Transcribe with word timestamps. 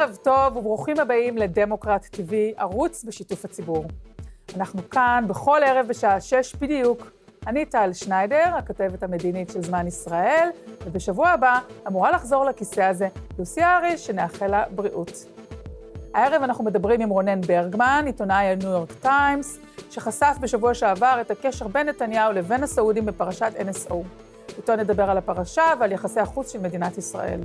ערב 0.00 0.16
טוב 0.22 0.56
וברוכים 0.56 1.00
הבאים 1.00 1.38
לדמוקרט 1.38 2.04
TV, 2.04 2.32
ערוץ 2.56 3.04
בשיתוף 3.04 3.44
הציבור. 3.44 3.84
אנחנו 4.56 4.90
כאן 4.90 5.24
בכל 5.28 5.60
ערב 5.64 5.86
בשעה 5.88 6.20
שש 6.20 6.54
בדיוק. 6.54 7.10
אני 7.46 7.66
טל 7.66 7.92
שניידר, 7.92 8.54
הכתבת 8.58 9.02
המדינית 9.02 9.50
של 9.50 9.62
זמן 9.62 9.86
ישראל, 9.86 10.48
ובשבוע 10.86 11.28
הבא 11.28 11.58
אמורה 11.88 12.10
לחזור 12.10 12.44
לכיסא 12.44 12.80
הזה 12.80 13.08
לוסי 13.38 13.64
אריש, 13.64 14.06
שנאחל 14.06 14.46
לה 14.46 14.64
בריאות. 14.74 15.26
הערב 16.14 16.42
אנחנו 16.42 16.64
מדברים 16.64 17.00
עם 17.00 17.08
רונן 17.08 17.40
ברגמן, 17.40 18.02
עיתונאי 18.06 18.44
הניו 18.46 18.68
יורק 18.68 18.92
טיימס, 18.92 19.58
שחשף 19.90 20.36
בשבוע 20.40 20.74
שעבר 20.74 21.18
את 21.20 21.30
הקשר 21.30 21.68
בין 21.68 21.88
נתניהו 21.88 22.32
לבין 22.32 22.62
הסעודים 22.62 23.06
בפרשת 23.06 23.52
NSO. 23.58 23.94
איתו 24.56 24.76
נדבר 24.76 25.10
על 25.10 25.18
הפרשה 25.18 25.72
ועל 25.80 25.92
יחסי 25.92 26.20
החוץ 26.20 26.52
של 26.52 26.60
מדינת 26.60 26.98
ישראל. 26.98 27.40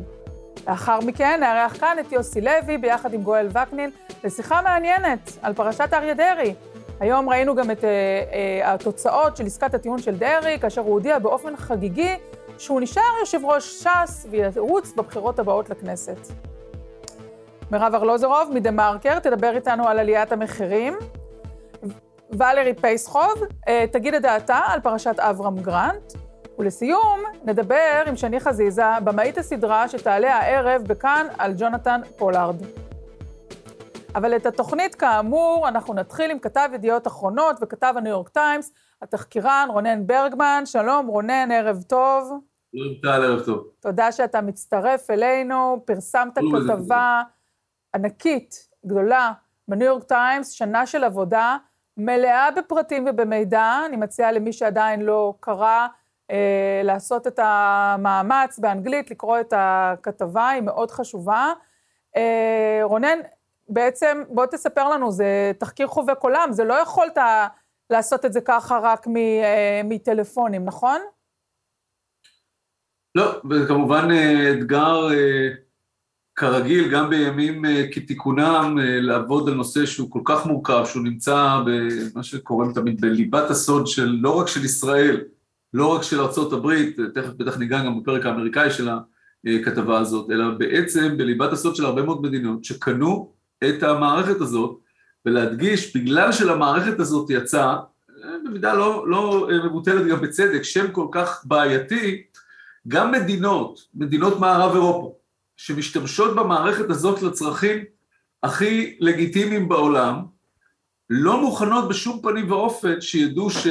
לאחר 0.68 1.00
מכן 1.00 1.40
נארח 1.40 1.80
כאן 1.80 1.98
את 2.00 2.12
יוסי 2.12 2.42
לוי 2.42 2.78
ביחד 2.78 3.14
עם 3.14 3.22
גואל 3.22 3.48
וקנין 3.50 3.90
לשיחה 4.24 4.62
מעניינת 4.62 5.32
על 5.42 5.54
פרשת 5.54 5.90
אריה 5.94 6.14
דרעי. 6.14 6.54
היום 7.00 7.30
ראינו 7.30 7.56
גם 7.56 7.72
את 7.72 7.80
uh, 7.80 7.82
uh, 7.82 8.68
התוצאות 8.68 9.38
של 9.38 9.46
עסקת 9.46 9.74
הטיעון 9.74 10.02
של 10.02 10.16
דרעי, 10.16 10.60
כאשר 10.60 10.82
הוא 10.82 10.94
הודיע 10.94 11.20
באופן 11.20 11.56
חגיגי 11.58 12.16
שהוא 12.58 12.82
נשאר 12.82 13.04
יושב 13.20 13.46
ראש 13.46 13.84
ש"ס 13.84 14.26
וירוץ 14.30 14.94
בבחירות 14.98 15.40
הבאות 15.40 15.70
לכנסת. 15.70 16.18
מירב 17.72 17.96
ארלוזורוב 17.96 18.52
מדה-מרקר 18.54 19.20
תדבר 19.20 19.56
איתנו 19.56 19.88
על 19.88 20.00
עליית 20.00 20.32
המחירים. 20.32 20.98
ולרי 22.32 22.74
פייסחוב 22.82 23.34
uh, 23.34 23.70
תגיד 23.92 24.14
את 24.14 24.22
דעתה 24.22 24.60
על 24.68 24.80
פרשת 24.80 25.20
אברהם 25.20 25.56
גרנט. 25.60 26.14
ולסיום, 26.60 27.20
נדבר 27.44 28.04
עם 28.08 28.16
שני 28.16 28.40
חזיזה, 28.40 29.00
במאית 29.04 29.38
הסדרה 29.38 29.90
שתעלה 29.90 30.36
הערב 30.36 30.82
בכאן 30.82 31.28
על 31.38 31.54
ג'ונתן 31.58 32.02
פולארד. 32.18 32.56
אבל 34.16 34.36
את 34.36 34.46
התוכנית, 34.46 34.96
כאמור, 34.96 35.68
אנחנו 35.68 35.94
נתחיל 35.94 36.32
עם 36.32 36.40
כתב 36.40 36.70
ידיעות 36.74 37.08
אחרונות 37.08 37.56
וכתב 37.62 37.94
הניו 37.98 38.12
יורק 38.12 38.30
טיימס, 38.30 38.74
התחקירן 39.02 39.68
רונן 39.72 40.08
ברגמן. 40.08 40.64
שלום, 40.66 41.08
רונן, 41.08 41.52
ערב 41.52 41.82
טוב. 41.82 42.32
שלום 42.76 42.94
טל, 43.02 43.24
ערב 43.24 43.46
טוב. 43.46 43.68
תודה 43.80 44.12
שאתה 44.12 44.42
מצטרף 44.42 45.12
אלינו. 45.12 45.82
פרסמת 45.86 46.38
כתבה 46.38 47.22
ענקית, 47.96 48.68
גדולה, 48.86 49.32
בניו 49.68 49.88
יורק 49.88 50.04
טיימס, 50.04 50.52
שנה 50.52 50.86
של 50.86 51.04
עבודה, 51.04 51.58
מלאה 51.98 52.52
בפרטים 52.52 53.06
ובמידע. 53.10 53.80
אני 53.86 53.98
מציעה 53.98 54.32
למי 54.32 54.54
שעדיין 54.54 55.02
לא 55.02 55.34
קרא, 55.40 55.88
לעשות 56.84 57.28
את 57.28 57.40
המאמץ 57.44 58.60
באנגלית, 58.60 59.12
לקרוא 59.12 59.40
את 59.40 59.54
הכתבה, 59.58 60.50
היא 60.50 60.62
מאוד 60.62 60.92
חשובה. 60.92 61.54
אה, 62.16 62.80
רונן, 62.84 63.20
בעצם, 63.70 64.24
בוא 64.30 64.46
תספר 64.46 64.90
לנו, 64.90 65.12
זה 65.12 65.52
תחקיר 65.60 65.88
חובק 65.88 66.18
עולם, 66.22 66.50
זה 66.52 66.64
לא 66.64 66.74
יכולת 66.74 67.18
לעשות 67.90 68.26
את 68.26 68.34
זה 68.34 68.42
ככה 68.42 68.80
רק 68.84 69.08
אה, 69.08 69.82
מטלפונים, 69.84 70.66
נכון? 70.66 71.02
לא, 73.16 73.42
וזה 73.50 73.68
כמובן 73.68 74.08
אתגר 74.52 75.08
כרגיל, 76.36 76.92
גם 76.92 77.10
בימים 77.10 77.64
כתיקונם, 77.92 78.78
לעבוד 78.82 79.50
על 79.50 79.56
נושא 79.56 79.86
שהוא 79.86 80.12
כל 80.12 80.22
כך 80.26 80.46
מורכב, 80.46 80.86
שהוא 80.86 81.04
נמצא 81.04 81.60
במה 81.66 82.24
שקוראים 82.24 82.74
תמיד 82.74 83.02
בליבת 83.02 83.50
הסוד 83.50 83.88
של, 83.88 84.18
לא 84.22 84.40
רק 84.40 84.48
של 84.48 84.66
ישראל, 84.66 85.24
לא 85.76 85.96
רק 85.96 86.04
של 86.04 86.22
ארצות 86.22 86.54
הברית, 86.54 86.98
תכף 87.14 87.34
בטח 87.38 87.58
ניגע 87.58 87.86
גם 87.86 88.02
בפרק 88.02 88.26
האמריקאי 88.26 88.72
של 88.72 88.90
הכתבה 89.46 90.00
הזאת, 90.00 90.32
אלא 90.32 90.50
בעצם 90.50 91.18
בליבת 91.18 91.52
הסוד 91.52 91.76
של 91.76 91.86
הרבה 91.86 92.04
מאוד 92.04 92.22
מדינות 92.22 92.64
שקנו 92.64 93.34
את 93.64 93.84
המערכת 93.84 94.42
הזאת, 94.42 94.80
ולהדגיש, 95.26 95.98
בגלל 95.98 96.32
שלמערכת 96.32 97.00
הזאת 97.00 97.30
יצא, 97.30 97.76
במידה 98.46 98.74
לא, 98.74 99.06
לא 99.08 99.50
מבוטלת 99.66 100.08
גם 100.08 100.22
בצדק, 100.22 100.62
שם 100.62 100.92
כל 100.92 101.08
כך 101.12 101.42
בעייתי, 101.46 102.24
גם 102.88 103.12
מדינות, 103.12 103.80
מדינות 103.96 104.40
מערב 104.40 104.74
אירופה, 104.74 105.14
שמשתמשות 105.58 106.36
במערכת 106.36 106.90
הזאת 106.90 107.22
לצרכים 107.22 107.84
הכי 108.44 108.98
לגיטימיים 109.00 109.70
בעולם, 109.70 110.16
לא 111.10 111.42
מוכנות 111.42 111.90
בשום 111.90 112.22
פנים 112.22 112.52
ואופן 112.52 113.02
שידעו 113.02 113.50
ש... 113.50 113.68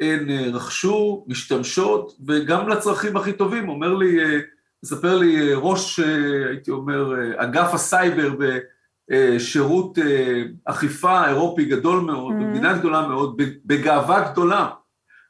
הן 0.00 0.30
אה, 0.30 0.46
רכשו, 0.52 1.24
משתמשות, 1.28 2.16
וגם 2.26 2.68
לצרכים 2.68 3.16
הכי 3.16 3.32
טובים. 3.32 3.68
אומר 3.68 3.94
לי, 3.94 4.24
אה, 4.24 4.40
מספר 4.84 5.18
לי 5.18 5.40
אה, 5.40 5.56
ראש, 5.56 6.00
הייתי 6.48 6.70
אומר, 6.70 7.14
אגף 7.36 7.74
הסייבר 7.74 8.34
בשירות 9.10 9.98
אכיפה 10.64 11.28
אירופי 11.28 11.64
גדול 11.64 12.00
מאוד, 12.00 12.32
mm-hmm. 12.32 12.42
במדינה 12.42 12.78
גדולה 12.78 13.08
מאוד, 13.08 13.40
בגאווה 13.64 14.30
גדולה, 14.32 14.68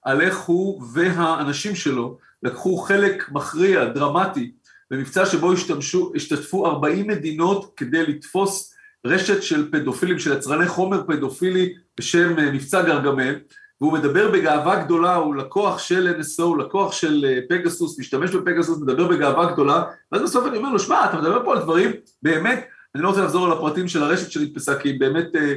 על 0.04 0.20
איך 0.20 0.38
הוא 0.38 0.82
והאנשים 0.94 1.75
שלו 1.75 2.19
לקחו 2.42 2.76
חלק 2.76 3.28
מכריע, 3.32 3.84
דרמטי, 3.84 4.52
במבצע 4.91 5.26
שבו 5.26 5.52
השתמשו, 5.52 6.12
השתתפו 6.16 6.66
40 6.66 7.06
מדינות 7.06 7.72
כדי 7.76 8.06
לתפוס 8.06 8.75
רשת 9.06 9.42
של 9.42 9.70
פדופילים, 9.72 10.19
של 10.19 10.32
יצרני 10.32 10.69
חומר 10.69 11.02
פדופילי 11.06 11.75
בשם 11.98 12.52
מבצע 12.52 12.82
גרגמל, 12.82 13.34
והוא 13.81 13.93
מדבר 13.93 14.31
בגאווה 14.31 14.85
גדולה, 14.85 15.15
הוא 15.15 15.35
לקוח 15.35 15.79
של 15.79 16.15
NSO, 16.21 16.43
הוא 16.43 16.59
לקוח 16.59 16.93
של 16.93 17.25
אה, 17.29 17.39
פגסוס, 17.49 17.99
משתמש 17.99 18.31
בפגסוס, 18.31 18.79
מדבר 18.79 19.09
בגאווה 19.09 19.53
גדולה, 19.53 19.85
ואז 20.13 20.23
בסוף 20.23 20.47
אני 20.47 20.57
אומר 20.57 20.73
לו, 20.73 20.79
שמע, 20.79 21.05
אתה 21.05 21.21
מדבר 21.21 21.45
פה 21.45 21.53
על 21.53 21.63
דברים, 21.63 21.91
באמת, 22.23 22.67
אני 22.95 23.03
לא 23.03 23.09
רוצה 23.09 23.23
לחזור 23.23 23.47
על 23.47 23.53
הפרטים 23.53 23.89
של 23.89 24.03
הרשת 24.03 24.31
שנתפסה, 24.31 24.79
כי 24.79 24.93
באמת 24.93 25.37
אה, 25.37 25.55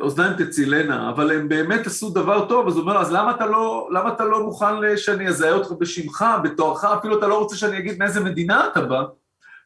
אוזניים 0.00 0.32
תצילנה, 0.32 1.10
אבל 1.10 1.30
הם 1.30 1.48
באמת 1.48 1.86
עשו 1.86 2.10
דבר 2.10 2.48
טוב, 2.48 2.68
אז 2.68 2.74
הוא 2.74 2.82
אומר, 2.82 2.98
אז 2.98 3.12
למה 3.12 3.30
אתה 3.30 3.46
לא, 3.46 3.88
למה 3.92 4.12
אתה 4.12 4.24
לא 4.24 4.44
מוכן 4.44 4.96
שאני 4.96 5.28
אזהה 5.28 5.52
אותך 5.52 5.72
בשמך, 5.72 6.24
בתוארך, 6.42 6.84
אפילו 6.84 7.18
אתה 7.18 7.26
לא 7.26 7.38
רוצה 7.38 7.56
שאני 7.56 7.78
אגיד 7.78 7.98
מאיזה 7.98 8.20
מדינה 8.20 8.66
אתה 8.66 8.80
בא? 8.80 9.04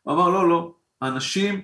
הוא 0.02 0.14
אמר, 0.14 0.28
לא, 0.28 0.48
לא, 0.48 0.74
האנשים, 1.02 1.60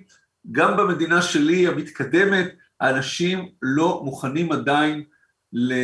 גם 0.52 0.76
במדינה 0.76 1.22
שלי 1.22 1.68
המתקדמת, 1.68 2.54
האנשים 2.80 3.48
לא 3.62 4.00
מוכנים 4.04 4.52
עדיין 4.52 5.04
ל... 5.52 5.74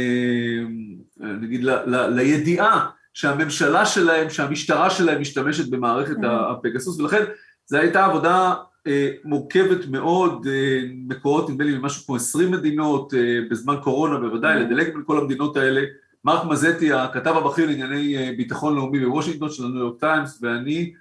נגיד, 1.16 1.64
ל, 1.64 1.70
ל, 1.70 2.06
לידיעה 2.06 2.86
שהממשלה 3.14 3.86
שלהם, 3.86 4.30
שהמשטרה 4.30 4.90
שלהם 4.90 5.20
משתמשת 5.20 5.70
במערכת 5.70 6.16
mm-hmm. 6.16 6.26
הפגסוס, 6.26 7.00
ולכן 7.00 7.24
זו 7.66 7.76
הייתה 7.76 8.04
עבודה 8.04 8.54
אה, 8.86 9.10
מורכבת 9.24 9.86
מאוד, 9.90 10.46
אה, 10.50 10.80
מקורות 11.08 11.50
נדמה 11.50 11.64
לי 11.64 11.78
ממשהו 11.78 12.06
כמו 12.06 12.16
20 12.16 12.50
מדינות, 12.50 13.14
אה, 13.14 13.38
בזמן 13.50 13.76
קורונה 13.82 14.18
בוודאי, 14.18 14.54
mm-hmm. 14.54 14.58
לדלג 14.58 14.92
בין 14.92 15.02
כל 15.06 15.18
המדינות 15.18 15.56
האלה. 15.56 15.80
מרק 16.24 16.44
מזטי, 16.44 16.92
הכתב 16.92 17.34
הבכיר 17.36 17.66
לענייני 17.66 18.16
אה, 18.16 18.32
ביטחון 18.36 18.74
לאומי 18.74 19.00
בוושינגטון 19.00 19.50
של 19.50 19.64
הניו 19.64 19.78
יורק 19.78 20.00
טיימס, 20.00 20.38
ואני, 20.42 20.92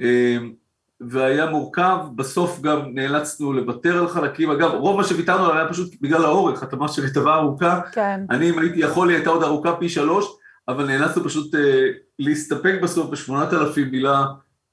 אה, 0.00 0.36
והיה 1.08 1.46
מורכב, 1.46 1.98
בסוף 2.16 2.60
גם 2.60 2.80
נאלצנו 2.94 3.52
לוותר 3.52 3.98
על 3.98 4.08
חלקים, 4.08 4.50
אגב, 4.50 4.70
רוב 4.70 4.96
מה 4.96 5.04
שוויתרנו 5.04 5.44
עליו 5.44 5.56
היה 5.56 5.68
פשוט 5.68 5.94
בגלל 6.00 6.24
האורך, 6.24 6.62
התאמה 6.62 6.88
של 6.88 7.06
כתבה 7.06 7.34
ארוכה, 7.34 7.80
כן. 7.92 8.20
אני 8.30 8.50
אם 8.50 8.58
הייתי 8.58 8.80
יכול, 8.80 9.08
היא 9.08 9.16
הייתה 9.16 9.30
עוד 9.30 9.42
ארוכה 9.42 9.76
פי 9.76 9.88
שלוש, 9.88 10.36
אבל 10.68 10.86
נאלצנו 10.86 11.24
פשוט 11.24 11.54
אה, 11.54 11.60
להסתפק 12.18 12.74
בסוף 12.82 13.10
בשמונת 13.10 13.52
אלפים 13.52 13.90
מילה, 13.90 14.24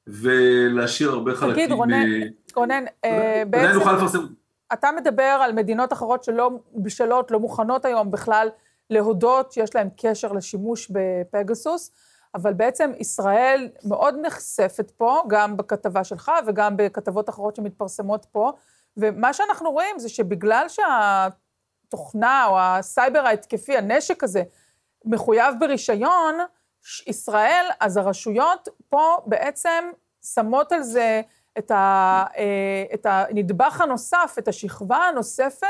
ולהשאיר 0.08 1.09
הרבה 1.09 1.36
חלקים. 1.36 1.66
תגיד, 1.66 1.72
רונן, 1.72 1.94
אה, 1.94 2.28
רונן, 2.56 2.84
אה, 3.06 3.44
בעצם, 3.50 4.20
אתה 4.74 4.90
מדבר 4.97 5.24
על 5.24 5.53
מדינות 5.53 5.94
אחרות 5.94 6.24
שלא 6.24 6.52
בשלות, 6.75 7.31
לא 7.31 7.40
מוכנות 7.40 7.85
היום 7.85 8.11
בכלל 8.11 8.47
להודות 8.90 9.52
שיש 9.52 9.76
להן 9.76 9.90
קשר 9.97 10.32
לשימוש 10.32 10.91
בפגסוס, 10.91 11.91
אבל 12.36 12.54
בעצם 12.54 12.92
ישראל 13.00 13.70
מאוד 13.84 14.16
נחשפת 14.22 14.92
פה, 14.92 15.24
גם 15.28 15.58
בכתבה 15.58 16.04
שלך 16.04 16.32
וגם 16.48 16.78
בכתבות 16.78 17.30
אחרות 17.30 17.56
שמתפרסמות 17.56 18.26
פה, 18.32 18.52
ומה 18.98 19.34
שאנחנו 19.34 19.72
רואים 19.72 20.00
זה 20.00 20.10
שבגלל 20.10 20.66
שהתוכנה 20.70 22.46
או 22.46 22.60
הסייבר 22.60 23.20
ההתקפי, 23.20 23.78
הנשק 23.78 24.24
הזה, 24.24 24.44
מחויב 25.06 25.56
ברישיון, 25.60 26.36
ישראל, 27.08 27.66
אז 27.80 27.98
הרשויות 27.98 28.70
פה 28.90 29.18
בעצם 29.26 29.92
שמות 30.34 30.72
על 30.72 30.84
זה 30.84 31.22
את, 31.58 31.72
ה, 31.72 32.24
אה, 32.38 32.84
את 32.94 33.06
הנדבך 33.06 33.82
הנוסף, 33.82 34.36
את 34.40 34.48
השכבה 34.48 34.98
הנוספת, 34.98 35.68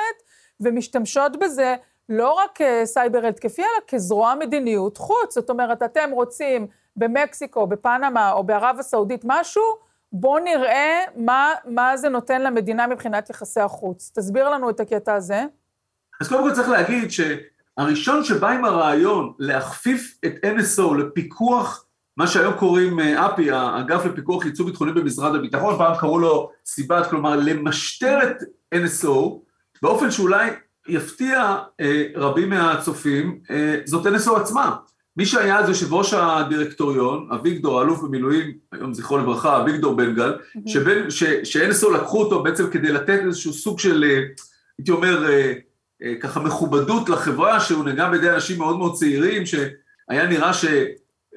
ומשתמשות 0.59 1.37
בזה 1.39 1.75
לא 2.11 2.33
רק 2.33 2.59
סייבר 2.83 3.25
התקפי, 3.25 3.61
אלא 3.61 3.69
כזרוע 3.87 4.35
מדיניות 4.39 4.97
חוץ. 4.97 5.35
זאת 5.35 5.49
אומרת, 5.49 5.83
אתם 5.83 6.09
רוצים 6.11 6.67
במקסיקו, 6.95 7.67
בפנמה 7.67 8.31
או 8.31 8.43
בערב 8.43 8.75
הסעודית 8.79 9.21
משהו, 9.25 9.63
בואו 10.13 10.43
נראה 10.43 10.99
מה, 11.15 11.53
מה 11.65 11.97
זה 11.97 12.09
נותן 12.09 12.41
למדינה 12.41 12.87
מבחינת 12.87 13.29
יחסי 13.29 13.59
החוץ. 13.59 14.11
תסביר 14.15 14.49
לנו 14.49 14.69
את 14.69 14.79
הקטע 14.79 15.13
הזה. 15.13 15.43
אז 16.21 16.27
קודם 16.27 16.43
כל 16.43 16.55
צריך 16.55 16.69
להגיד 16.69 17.11
שהראשון 17.11 18.23
שבא 18.23 18.49
עם 18.49 18.65
הרעיון 18.65 19.33
להכפיף 19.39 20.17
את 20.25 20.33
NSO 20.45 20.95
לפיקוח 20.97 21.85
מה 22.17 22.27
שהיום 22.27 22.53
קוראים 22.53 22.99
אפ"י, 22.99 23.51
האגף 23.51 24.05
לפיקוח 24.05 24.45
ייצוא 24.45 24.65
ביטחוני 24.65 24.91
במשרד 24.91 25.35
הביטחון, 25.35 25.77
פעם 25.77 25.95
קראו 25.99 26.19
לו 26.19 26.51
סיבת, 26.65 27.09
כלומר 27.09 27.35
למשטר 27.35 28.19
את 28.23 28.37
NSO, 28.75 29.15
באופן 29.81 30.11
שאולי 30.11 30.49
יפתיע 30.91 31.57
אה, 31.81 32.03
רבים 32.15 32.49
מהצופים, 32.49 33.39
אה, 33.51 33.75
זאת 33.85 34.05
NSO 34.05 34.35
עצמה. 34.35 34.75
מי 35.17 35.25
שהיה 35.25 35.59
אז 35.59 35.69
יושב 35.69 35.93
ראש 35.93 36.13
הדירקטוריון, 36.13 37.27
אביגדור, 37.33 37.81
אלוף 37.81 38.01
במילואים, 38.01 38.51
היום 38.71 38.93
זכרו 38.93 39.17
לברכה, 39.17 39.61
אביגדור 39.61 39.95
בן 39.95 40.15
גל, 40.15 40.33
ש-NSO 41.43 41.89
לקחו 41.93 42.23
אותו 42.23 42.43
בעצם 42.43 42.69
כדי 42.69 42.91
לתת 42.91 43.19
איזשהו 43.25 43.53
סוג 43.53 43.79
של, 43.79 44.03
אה, 44.03 44.19
הייתי 44.77 44.91
אומר, 44.91 45.25
ככה 46.21 46.39
מכובדות 46.39 47.09
לחברה, 47.09 47.59
שהוא 47.59 47.83
נגע 47.83 48.09
בידי 48.09 48.29
אנשים 48.29 48.57
מאוד 48.57 48.77
מאוד 48.77 48.93
צעירים, 48.93 49.45
שהיה 49.45 50.27
נראה 50.27 50.53
ש... 50.53 50.65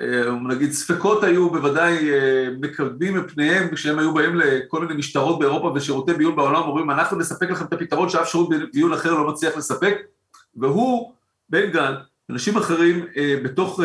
אה, 0.01 0.31
נגיד 0.49 0.73
ספקות 0.73 1.25
היו 1.25 1.51
בוודאי 1.51 2.13
אה, 2.13 2.49
מקדמים 2.61 3.17
מפניהם 3.17 3.75
כשהם 3.75 3.99
היו 3.99 4.15
באים 4.15 4.37
לכל 4.37 4.81
מיני 4.81 4.95
משטרות 4.95 5.39
באירופה 5.39 5.73
ושירותי 5.75 6.15
ביון 6.15 6.37
בעולם, 6.37 6.63
אומרים 6.63 6.91
אנחנו 6.91 7.19
נספק 7.19 7.51
לכם 7.51 7.65
את 7.65 7.73
הפתרון 7.73 8.09
שאף 8.09 8.29
שירות 8.29 8.49
ביון 8.73 8.93
אחר 8.93 9.15
לא 9.15 9.29
מצליח 9.29 9.57
לספק, 9.57 9.97
והוא, 10.57 11.13
בן 11.49 11.71
גל, 11.71 11.95
אנשים 12.31 12.57
אחרים 12.57 13.07
אה, 13.17 13.37
בתוך 13.45 13.81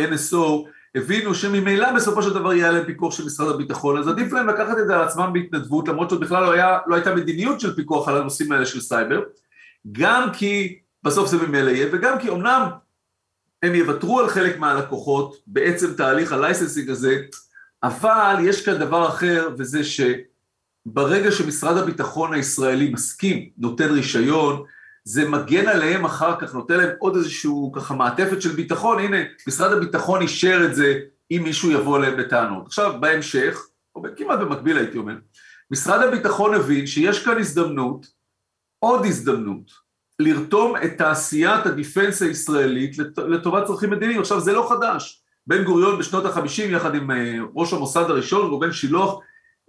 NSO 0.00 0.68
הבינו 0.94 1.34
שממילא 1.34 1.92
בסופו 1.92 2.22
של 2.22 2.34
דבר 2.34 2.54
יהיה 2.54 2.72
להם 2.72 2.84
פיקוח 2.84 3.14
של 3.14 3.24
משרד 3.24 3.54
הביטחון, 3.54 3.98
אז 3.98 4.08
עדיף 4.08 4.32
להם 4.32 4.48
לקחת 4.48 4.78
את 4.78 4.86
זה 4.86 4.94
על 4.96 5.02
עצמם 5.02 5.30
בהתנדבות, 5.32 5.88
למרות 5.88 6.10
שבכלל 6.10 6.42
לא, 6.42 6.52
היה, 6.52 6.78
לא 6.86 6.94
הייתה 6.94 7.14
מדיניות 7.14 7.60
של 7.60 7.74
פיקוח 7.74 8.08
על 8.08 8.16
הנושאים 8.16 8.52
האלה 8.52 8.66
של 8.66 8.80
סייבר, 8.80 9.20
גם 9.92 10.28
כי 10.32 10.78
בסוף 11.02 11.28
זה 11.28 11.46
ממילא 11.46 11.70
יהיה, 11.70 11.86
וגם 11.92 12.18
כי 12.18 12.30
אמנם 12.30 12.68
הם 13.64 13.74
יוותרו 13.74 14.20
על 14.20 14.28
חלק 14.28 14.58
מהלקוחות 14.58 15.36
בעצם 15.46 15.94
תהליך 15.94 16.32
ה 16.32 16.38
licensing 16.38 16.90
הזה, 16.90 17.16
אבל 17.82 18.36
יש 18.44 18.64
כאן 18.64 18.78
דבר 18.78 19.08
אחר, 19.08 19.48
וזה 19.58 19.80
שברגע 19.84 21.30
שמשרד 21.30 21.76
הביטחון 21.76 22.34
הישראלי 22.34 22.90
מסכים, 22.90 23.50
נותן 23.58 23.90
רישיון, 23.90 24.64
זה 25.04 25.28
מגן 25.28 25.68
עליהם 25.68 26.04
אחר 26.04 26.40
כך, 26.40 26.54
נותן 26.54 26.76
להם 26.76 26.90
עוד 26.98 27.16
איזשהו 27.16 27.72
ככה 27.72 27.94
מעטפת 27.94 28.42
של 28.42 28.52
ביטחון, 28.52 28.98
הנה, 28.98 29.16
משרד 29.48 29.72
הביטחון 29.72 30.22
אישר 30.22 30.64
את 30.64 30.74
זה 30.74 31.00
אם 31.30 31.40
מישהו 31.44 31.70
יבוא 31.70 31.98
אליהם 31.98 32.16
בטענות. 32.16 32.66
עכשיו, 32.66 33.00
בהמשך, 33.00 33.66
או 33.94 34.02
כמעט 34.16 34.38
במקביל 34.38 34.78
הייתי 34.78 34.98
אומר, 34.98 35.14
משרד 35.70 36.00
הביטחון 36.00 36.54
הבין 36.54 36.86
שיש 36.86 37.24
כאן 37.24 37.38
הזדמנות, 37.38 38.06
עוד 38.78 39.04
הזדמנות, 39.04 39.83
לרתום 40.18 40.76
את 40.76 40.98
תעשיית 40.98 41.66
הדיפנס 41.66 42.22
הישראלית 42.22 42.96
לטובת 43.16 43.66
צרכים 43.66 43.90
מדיניים. 43.90 44.20
עכשיו, 44.20 44.40
זה 44.40 44.52
לא 44.52 44.68
חדש. 44.70 45.22
בן 45.46 45.64
גוריון 45.64 45.98
בשנות 45.98 46.24
החמישים, 46.24 46.74
יחד 46.74 46.94
עם 46.94 47.10
אה, 47.10 47.38
ראש 47.54 47.72
המוסד 47.72 48.04
הראשון, 48.10 48.46
ראובן 48.46 48.72
שילוח, 48.72 49.20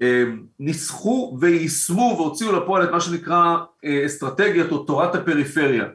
אה, 0.02 0.24
ניסחו 0.60 1.38
ויישמו 1.42 2.16
והוציאו 2.18 2.52
לפועל 2.52 2.84
את 2.84 2.92
מה 2.92 3.02
שנקרא 3.02 3.58
אה, 3.86 4.06
אסטרטגיית 4.06 4.72
או 4.72 4.84
תורת 4.84 5.16
הפריפריה. 5.16 5.86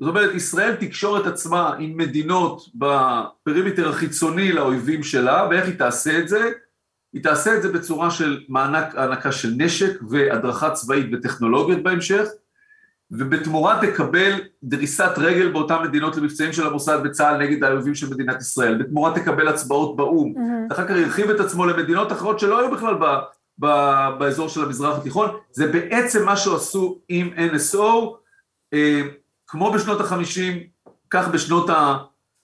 זאת 0.00 0.08
אומרת, 0.08 0.34
ישראל 0.34 0.74
תקשור 0.74 1.18
את 1.18 1.26
עצמה 1.26 1.74
עם 1.78 1.96
מדינות 1.96 2.62
בפרימיטר 2.74 3.88
החיצוני 3.88 4.52
לאויבים 4.52 5.02
שלה, 5.02 5.48
ואיך 5.50 5.66
היא 5.66 5.78
תעשה 5.78 6.18
את 6.18 6.28
זה? 6.28 6.50
היא 7.12 7.22
תעשה 7.22 7.56
את 7.56 7.62
זה 7.62 7.72
בצורה 7.72 8.10
של 8.10 8.44
מענק, 8.48 8.94
הענקה 8.94 9.32
של 9.32 9.52
נשק 9.56 10.00
והדרכה 10.10 10.70
צבאית 10.70 11.06
וטכנולוגיות 11.12 11.82
בהמשך, 11.82 12.24
ובתמורה 13.10 13.80
תקבל 13.86 14.32
דריסת 14.62 15.12
רגל 15.16 15.52
באותן 15.52 15.76
מדינות 15.82 16.16
למבצעים 16.16 16.52
של 16.52 16.66
המוסד 16.66 16.98
וצה"ל 17.04 17.36
נגד 17.36 17.64
האויבים 17.64 17.94
של 17.94 18.10
מדינת 18.10 18.40
ישראל, 18.40 18.82
בתמורה 18.82 19.14
תקבל 19.14 19.48
הצבעות 19.48 19.96
באו"ם, 19.96 20.34
mm-hmm. 20.36 20.72
אחר 20.74 20.84
כך 20.84 20.90
הרחיב 20.90 21.30
את 21.30 21.40
עצמו 21.40 21.66
למדינות 21.66 22.12
אחרות 22.12 22.40
שלא 22.40 22.60
היו 22.60 22.70
בכלל 22.70 22.94
ב, 22.94 23.04
ב, 23.58 23.66
באזור 24.18 24.48
של 24.48 24.62
המזרח 24.62 24.98
התיכון, 24.98 25.30
זה 25.52 25.66
בעצם 25.66 26.24
מה 26.24 26.36
שעשו 26.36 26.98
עם 27.08 27.30
NSO, 27.54 28.16
אה, 28.74 29.02
כמו 29.46 29.72
בשנות 29.72 30.00
החמישים, 30.00 30.62
כך 31.10 31.28
בשנות 31.28 31.70
ה, 31.70 31.96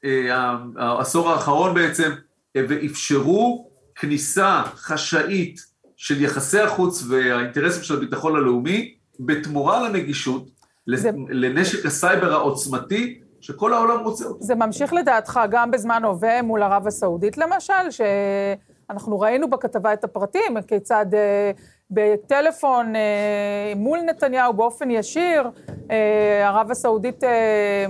אה, 0.05 0.56
העשור 0.76 1.31
האחרון 1.31 1.75
בעצם, 1.75 2.11
אה, 2.56 2.62
ואפשרו 2.69 3.70
כניסה 3.94 4.62
חשאית 4.75 5.61
של 5.97 6.23
יחסי 6.23 6.61
החוץ 6.61 7.05
והאינטרסים 7.09 7.82
של 7.82 7.97
הביטחון 7.97 8.37
הלאומי, 8.37 8.94
בתמורה 9.27 9.89
לנגישות, 9.89 10.51
זה... 10.95 11.11
לנשק 11.29 11.87
הסייבר 11.87 12.33
העוצמתי, 12.33 13.21
שכל 13.41 13.73
העולם 13.73 14.05
רוצה 14.05 14.25
אותו. 14.25 14.45
זה 14.45 14.55
ממשיך 14.55 14.93
לדעתך 14.93 15.41
גם 15.51 15.71
בזמן 15.71 16.05
הווה 16.05 16.43
מול 16.43 16.63
ערב 16.63 16.87
הסעודית 16.87 17.39
למשל, 17.39 17.91
שאנחנו 17.91 19.21
ראינו 19.21 19.51
בכתבה 19.51 19.93
את 19.93 20.05
הפרטים, 20.05 20.63
כיצד 20.67 21.07
אה, 21.15 21.51
בטלפון 21.91 22.97
אה, 22.97 23.73
מול 23.77 24.01
נתניהו 24.01 24.53
באופן 24.53 24.91
ישיר, 24.91 25.51
אה, 25.91 26.49
ערב 26.49 26.71
הסעודית 26.71 27.25
אה, 27.25 27.87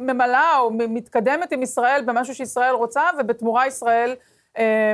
ממלאה 0.00 0.58
או 0.58 0.70
מתקדמת 0.70 1.52
עם 1.52 1.62
ישראל 1.62 2.02
במשהו 2.06 2.34
שישראל 2.34 2.74
רוצה, 2.74 3.02
ובתמורה 3.18 3.66
ישראל 3.66 4.14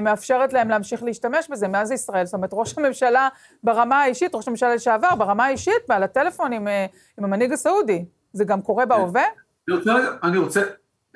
מאפשרת 0.03 0.53
להם 0.53 0.69
להמשיך 0.69 1.03
להשתמש 1.03 1.49
בזה 1.51 1.69
מאז 1.69 1.93
ישראל. 1.93 2.25
זאת 2.25 2.35
אומרת, 2.35 2.51
ראש 2.53 2.79
הממשלה 2.79 3.29
ברמה 3.63 4.03
האישית, 4.03 4.35
ראש 4.35 4.49
הממשלה 4.49 4.75
לשעבר, 4.75 5.15
ברמה 5.19 5.47
האישית, 5.47 5.83
מעל 5.89 6.03
הטלפון 6.03 6.53
עם, 6.53 6.69
אה, 6.69 6.87
עם 7.19 7.25
המנהיג 7.25 7.53
הסעודי. 7.53 8.05
זה 8.33 8.45
גם 8.45 8.63
קורה 8.63 8.87
בהווה? 8.87 9.23
אני 9.69 9.77
רוצה, 9.77 9.95
אני 10.23 10.39
רוצה, 10.39 10.63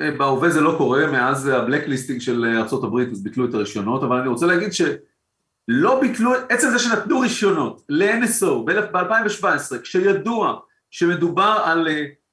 אה, 0.01 0.11
בהווה 0.19 0.51
זה 0.51 0.61
לא 0.61 0.75
קורה, 0.79 1.07
מאז 1.07 1.47
ה 1.47 1.52
blacklisting 1.52 2.21
של 2.21 2.45
ארה"ב, 2.45 2.99
אז 3.13 3.23
ביטלו 3.23 3.45
את 3.45 3.55
הרישיונות, 3.55 4.03
אבל 4.03 4.17
אני 4.17 4.29
רוצה 4.29 4.47
להגיד 4.47 4.73
שלא 4.73 6.01
ביטלו, 6.01 6.33
עצם 6.49 6.71
זה 6.71 6.79
שנתנו 6.79 7.21
רישיונות 7.21 7.83
ל-NSO 7.89 8.47
ב-2017, 8.65 9.79
כשידוע 9.83 10.59
שמדובר 10.91 11.61
על 11.65 11.89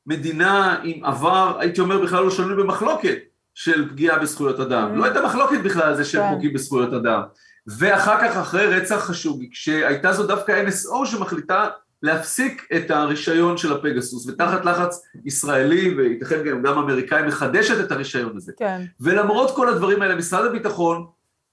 מדינה 0.08 0.80
עם 0.84 1.06
עבר, 1.06 1.58
הייתי 1.60 1.82
אומר 1.82 2.04
בכלל 2.04 2.24
לא 2.24 2.32
שנוי 2.32 2.56
במחלוקת, 2.56 3.18
של 3.54 3.90
פגיעה 3.90 4.20
בזכויות 4.20 4.60
אדם. 4.60 4.92
Mm. 4.94 4.98
לא 4.98 5.06
הייתה 5.06 5.22
מחלוקת 5.22 5.60
בכלל 5.64 5.84
על 5.84 5.96
זה 5.96 6.06
שהם 6.06 6.22
כן. 6.22 6.34
פוגעים 6.34 6.54
בזכויות 6.54 6.94
אדם. 6.94 7.22
ואחר 7.68 8.22
כך, 8.22 8.38
אחרי 8.38 8.66
רצח 8.68 8.96
חשוב, 8.96 9.40
כשהייתה 9.52 10.14
זו 10.14 10.28
דווקא 10.28 10.64
NSO 10.68 11.06
שמחליטה 11.06 11.68
להפסיק 12.04 12.68
את 12.76 12.92
הרישיון 12.92 13.58
של 13.58 13.74
הפגסוס, 13.74 14.28
ותחת 14.28 14.66
לחץ 14.66 15.02
ישראלי, 15.26 15.94
וייתכן 15.98 16.44
גם, 16.44 16.62
גם 16.62 16.78
אמריקאי, 16.78 17.28
מחדשת 17.28 17.86
את 17.86 17.92
הרישיון 17.92 18.38
הזה. 18.38 18.52
כן. 18.58 18.82
ולמרות 19.02 19.56
כל 19.56 19.70
הדברים 19.70 20.02
האלה, 20.02 20.16
משרד 20.16 20.46
הביטחון 20.46 21.06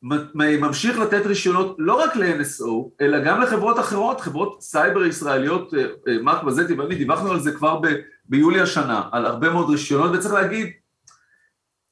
ממשיך 0.02 0.98
לתת 0.98 1.26
רישיונות 1.26 1.76
לא 1.78 1.94
רק 1.94 2.16
ל-NSO, 2.16 2.88
אלא 3.00 3.24
גם 3.24 3.40
לחברות 3.40 3.78
אחרות, 3.78 4.20
חברות 4.20 4.62
סייבר 4.62 5.04
ישראליות, 5.04 5.74
אה, 5.74 5.80
אה, 6.08 6.22
מרק 6.22 6.42
בזטי 6.42 6.74
ואני 6.74 6.94
דיווחנו 6.94 7.30
על 7.30 7.40
זה 7.40 7.52
כבר 7.52 7.80
ב- 7.80 7.94
ביולי 8.28 8.60
השנה, 8.60 9.02
על 9.12 9.26
הרבה 9.26 9.50
מאוד 9.50 9.70
רישיונות, 9.70 10.10
וצריך 10.14 10.34
להגיד, 10.34 10.70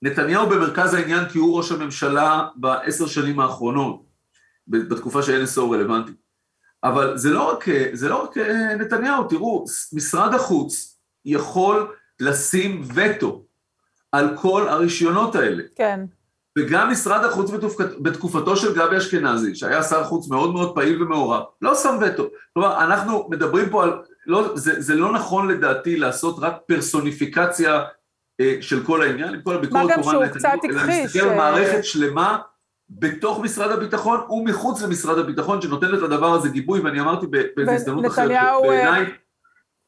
נתניהו 0.02 0.48
במרכז 0.48 0.94
העניין 0.94 1.28
כי 1.28 1.38
הוא 1.38 1.56
ראש 1.56 1.72
הממשלה 1.72 2.48
בעשר 2.56 3.06
שנים 3.06 3.40
האחרונות, 3.40 4.02
בתקופה 4.68 5.22
ש-NSO 5.22 5.60
רלוונטי. 5.60 6.12
אבל 6.84 7.18
זה 7.18 7.30
לא 7.30 7.52
רק, 7.52 7.64
זה 7.92 8.08
לא 8.08 8.24
רק 8.24 8.38
אה, 8.38 8.74
נתניהו, 8.74 9.24
תראו, 9.24 9.64
משרד 9.92 10.34
החוץ 10.34 10.98
יכול 11.24 11.94
לשים 12.20 12.82
וטו 12.94 13.44
על 14.12 14.36
כל 14.36 14.68
הרישיונות 14.68 15.34
האלה. 15.34 15.62
כן. 15.76 16.00
וגם 16.58 16.90
משרד 16.90 17.24
החוץ 17.24 17.50
בתקופתו 18.02 18.56
של 18.56 18.74
גבי 18.74 18.96
אשכנזי, 18.96 19.54
שהיה 19.54 19.82
שר 19.82 20.04
חוץ 20.04 20.28
מאוד 20.28 20.52
מאוד 20.52 20.74
פעיל 20.74 21.02
ומעורב, 21.02 21.42
לא 21.62 21.74
שם 21.74 21.98
וטו. 22.00 22.28
כלומר, 22.54 22.84
אנחנו 22.84 23.28
מדברים 23.30 23.70
פה 23.70 23.84
על, 23.84 23.92
לא, 24.26 24.56
זה, 24.56 24.80
זה 24.80 24.94
לא 24.94 25.12
נכון 25.12 25.48
לדעתי 25.48 25.96
לעשות 25.96 26.36
רק 26.38 26.54
פרסוניפיקציה 26.66 27.82
של 28.60 28.84
כל 28.84 29.02
העניין, 29.02 29.34
עם 29.34 29.42
כל 29.42 29.54
הביקורת 29.54 29.92
כמובן, 29.94 30.14
אלא 30.14 30.24
להסתכל 30.86 31.28
על 31.28 31.36
מערכת 31.36 31.84
שלמה 31.84 32.38
בתוך 32.90 33.40
משרד 33.40 33.70
הביטחון 33.70 34.20
ומחוץ 34.30 34.82
למשרד 34.82 35.18
הביטחון, 35.18 35.62
שנותנת 35.62 36.02
לדבר 36.02 36.32
הזה 36.32 36.48
גיבוי, 36.48 36.80
ואני 36.80 37.00
אמרתי 37.00 37.26
באיזו 37.26 37.72
הזדמנות 37.72 38.06
אחרת, 38.06 38.30
אה, 38.30 38.60
בעיניי... 38.62 39.06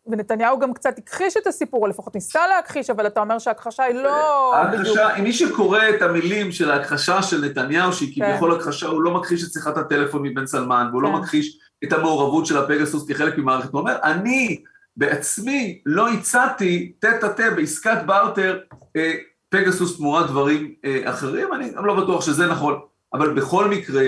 ונתניהו 0.07 0.59
גם 0.59 0.73
קצת 0.73 0.99
הכחיש 0.99 1.37
את 1.37 1.47
הסיפור, 1.47 1.83
או 1.83 1.87
לפחות 1.87 2.14
ניסה 2.14 2.47
להכחיש, 2.47 2.90
אבל 2.90 3.07
אתה 3.07 3.21
אומר 3.21 3.38
שההכחשה 3.38 3.83
היא 3.83 3.95
לא... 3.95 4.54
ההכחשה, 4.57 5.16
אם 5.16 5.25
מי 5.25 5.33
שקורא 5.33 5.80
את 5.97 6.02
המילים 6.02 6.52
של 6.52 6.71
ההכחשה 6.71 7.23
של 7.23 7.45
נתניהו, 7.45 7.92
שהיא 7.92 8.14
כן. 8.16 8.30
כביכול 8.30 8.54
הכחשה, 8.54 8.87
הוא 8.87 9.02
לא 9.02 9.11
מכחיש 9.11 9.45
את 9.45 9.52
שיחת 9.52 9.76
הטלפון 9.76 10.23
מבן 10.23 10.47
סלמן, 10.47 10.88
והוא 10.90 11.02
לא 11.02 11.09
כן. 11.09 11.14
מכחיש 11.14 11.59
את 11.85 11.92
המעורבות 11.92 12.47
של 12.47 12.57
הפגסוס 12.57 13.09
כחלק 13.09 13.38
ממערכת, 13.38 13.73
הוא 13.73 13.80
אומר, 13.80 13.97
אני 14.04 14.62
בעצמי 15.00 15.80
לא 15.87 16.09
הצעתי 16.09 16.92
טטה 16.99 17.28
טה 17.28 17.50
בעסקת 17.57 17.99
בארטר 18.07 18.59
אה, 18.97 19.14
פגסוס 19.49 19.97
תמורת 19.97 20.26
דברים 20.26 20.75
אה, 20.85 21.11
אחרים, 21.11 21.54
אני 21.54 21.71
גם 21.71 21.87
לא 21.87 22.02
בטוח 22.04 22.26
שזה 22.26 22.47
נכון, 22.47 22.80
אבל 23.14 23.35
בכל 23.35 23.69
מקרה, 23.69 24.07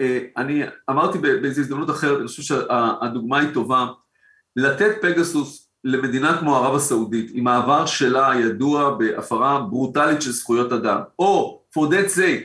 אה, 0.00 0.18
אני 0.36 0.62
אמרתי 0.90 1.18
באיזו 1.18 1.60
הזדמנות 1.60 1.90
אחרת, 1.90 2.18
אני 2.18 2.26
חושב 2.26 2.42
שהדוגמה 2.42 3.40
היא 3.40 3.48
טובה, 3.54 3.86
לתת 4.56 5.02
פגסוס 5.02 5.68
למדינה 5.84 6.38
כמו 6.38 6.56
ערב 6.56 6.74
הסעודית, 6.74 7.30
עם 7.34 7.46
העבר 7.46 7.86
שלה 7.86 8.30
הידוע 8.30 8.94
בהפרה 8.94 9.60
ברוטלית 9.60 10.22
של 10.22 10.30
זכויות 10.30 10.72
אדם, 10.72 11.00
או 11.18 11.62
for 11.78 11.82
that 11.82 12.16
sake, 12.16 12.44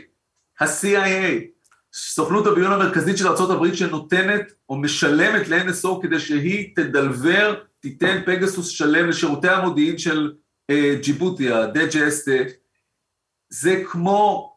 ה-CIA, 0.60 1.59
סוכנות 1.93 2.48
הביון 2.48 2.72
המרכזית 2.72 3.17
של 3.17 3.27
ארה"ב 3.27 3.74
שנותנת 3.74 4.53
או 4.69 4.77
משלמת 4.77 5.48
ל-NSO 5.48 6.01
כדי 6.01 6.19
שהיא 6.19 6.75
תדלבר, 6.75 7.63
תיתן 7.79 8.22
פגסוס 8.25 8.67
שלם 8.67 9.10
לשירותי 9.10 9.50
המודיעין 9.50 9.98
של 9.98 10.34
אה, 10.69 10.96
ג'יבוטי, 11.01 11.51
ה-DGST, 11.51 12.29
זה 13.50 13.84
כמו 13.86 14.55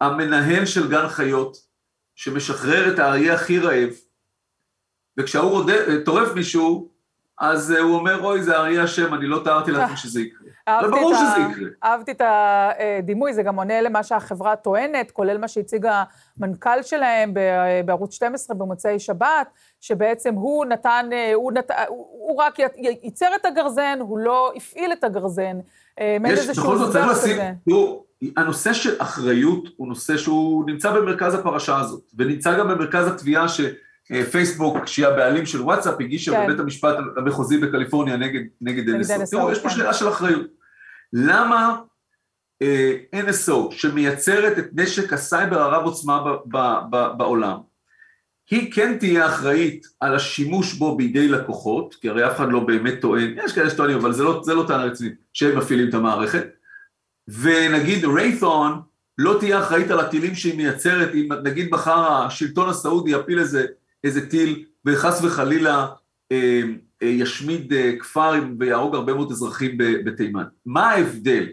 המנהל 0.00 0.66
של 0.66 0.90
גן 0.90 1.08
חיות, 1.08 1.56
שמשחרר 2.14 2.94
את 2.94 2.98
האריה 2.98 3.34
הכי 3.34 3.58
רעב, 3.58 3.90
וכשהוא 5.16 5.70
טורף 6.04 6.34
מישהו, 6.34 6.90
אז 7.40 7.70
הוא 7.70 7.94
אומר, 7.94 8.24
אוי, 8.24 8.42
זה 8.42 8.56
אריה 8.56 8.82
השם, 8.82 9.14
אני 9.14 9.26
לא 9.26 9.40
תיארתי 9.44 9.70
לעצמי 9.70 9.96
שזה 9.96 10.20
יקרה. 10.20 10.48
זה 10.82 10.88
ברור 10.88 11.14
שזה 11.14 11.40
יקרה. 11.50 11.68
אהבתי 11.84 12.10
את 12.10 12.22
הדימוי, 12.24 13.34
זה 13.34 13.42
גם 13.42 13.56
עונה 13.56 13.80
למה 13.80 14.02
שהחברה 14.02 14.56
טוענת, 14.56 15.10
כולל 15.10 15.38
מה 15.38 15.48
שהציג 15.48 15.86
המנכ"ל 16.38 16.82
שלהם 16.82 17.34
בערוץ 17.84 18.14
12 18.14 18.56
במוצאי 18.56 18.98
שבת, 18.98 19.48
שבעצם 19.80 20.34
הוא 20.34 20.64
נתן, 20.64 21.10
הוא, 21.34 21.52
נת... 21.52 21.70
הוא 21.88 22.42
רק 22.42 22.58
ייצר 23.02 23.26
את 23.40 23.46
הגרזן, 23.46 23.98
הוא 24.00 24.18
לא 24.18 24.52
הפעיל 24.56 24.92
את 24.92 25.04
הגרזן. 25.04 25.58
יש, 26.26 26.48
בכל 26.48 26.78
זאת 26.78 26.92
צריך 26.92 27.06
לשים, 27.06 27.36
תראו, 27.64 28.04
הנושא 28.36 28.72
של 28.72 28.94
אחריות 28.98 29.64
הוא 29.76 29.88
נושא 29.88 30.16
שהוא 30.16 30.66
נמצא 30.66 30.92
במרכז 30.92 31.34
הפרשה 31.34 31.78
הזאת, 31.78 32.02
ונמצא 32.18 32.58
גם 32.58 32.68
במרכז 32.68 33.06
התביעה 33.06 33.46
שפייסבוק, 34.12 34.86
שהיא 34.86 35.06
הבעלים 35.06 35.46
של 35.46 35.60
וואטסאפ, 35.60 35.94
הגישה 36.00 36.32
כן. 36.32 36.46
בבית 36.46 36.60
המשפט 36.60 36.96
המחוזי 37.16 37.58
בקליפורניה 37.58 38.16
נגד, 38.16 38.40
נגד 38.60 38.88
NSO. 38.88 39.30
תראו, 39.30 39.52
יש 39.52 39.58
פה 39.58 39.68
כן. 39.68 39.74
שאלה 39.74 39.94
של 39.94 40.08
אחריות. 40.08 40.46
למה 41.12 41.80
אה, 42.62 42.94
NSO, 43.14 43.70
שמייצרת 43.70 44.58
את 44.58 44.66
נשק 44.72 45.12
הסייבר 45.12 45.60
הרב 45.60 45.84
עוצמה 45.84 46.24
ב, 46.24 46.56
ב, 46.56 46.78
ב, 46.90 47.06
בעולם, 47.18 47.56
היא 48.50 48.72
כן 48.72 48.98
תהיה 48.98 49.26
אחראית 49.26 49.86
על 50.00 50.14
השימוש 50.14 50.74
בו 50.74 50.96
בידי 50.96 51.28
לקוחות, 51.28 51.94
כי 51.94 52.08
הרי 52.08 52.26
אף 52.26 52.36
אחד 52.36 52.52
לא 52.52 52.60
באמת 52.60 52.94
טוען, 53.00 53.34
יש 53.44 53.52
כאלה 53.52 53.70
שטוענים, 53.70 53.96
אבל 53.96 54.12
זה 54.12 54.22
לא, 54.22 54.40
זה 54.44 54.54
לא 54.54 54.64
טענה 54.68 54.84
רצינית, 54.84 55.14
שהם 55.32 55.58
מפעילים 55.58 55.88
את 55.88 55.94
המערכת, 55.94 56.46
ונגיד 57.28 58.04
רייתון 58.04 58.80
לא 59.18 59.36
תהיה 59.40 59.60
אחראית 59.60 59.90
על 59.90 60.00
הטילים 60.00 60.34
שהיא 60.34 60.56
מייצרת, 60.56 61.14
אם 61.14 61.28
נגיד 61.42 61.68
מחר 61.70 62.12
השלטון 62.12 62.68
הסעודי 62.68 63.10
יפיל 63.10 63.38
איזה, 63.38 63.66
איזה 64.04 64.30
טיל 64.30 64.64
וחס 64.86 65.24
וחלילה 65.24 65.86
אה, 66.32 66.62
אה, 67.02 67.08
ישמיד 67.08 67.72
אה, 67.72 67.92
כפר 68.00 68.32
ויהרוג 68.58 68.94
הרבה 68.94 69.14
מאוד 69.14 69.32
אזרחים 69.32 69.78
בתימן. 69.78 70.44
מה 70.66 70.90
ההבדל? 70.90 71.46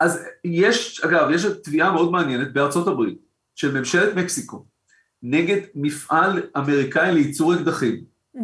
אז 0.00 0.24
יש, 0.44 1.00
אגב, 1.04 1.30
יש 1.30 1.44
תביעה 1.44 1.92
מאוד 1.92 2.12
מעניינת 2.12 2.52
בארצות 2.52 2.88
הברית 2.88 3.18
של 3.54 3.78
ממשלת 3.78 4.14
מקסיקו 4.16 4.64
נגד 5.22 5.60
מפעל 5.74 6.42
אמריקאי 6.56 7.12
לייצור 7.12 7.54
אקדחים. 7.54 8.00
Mm-hmm. 8.36 8.40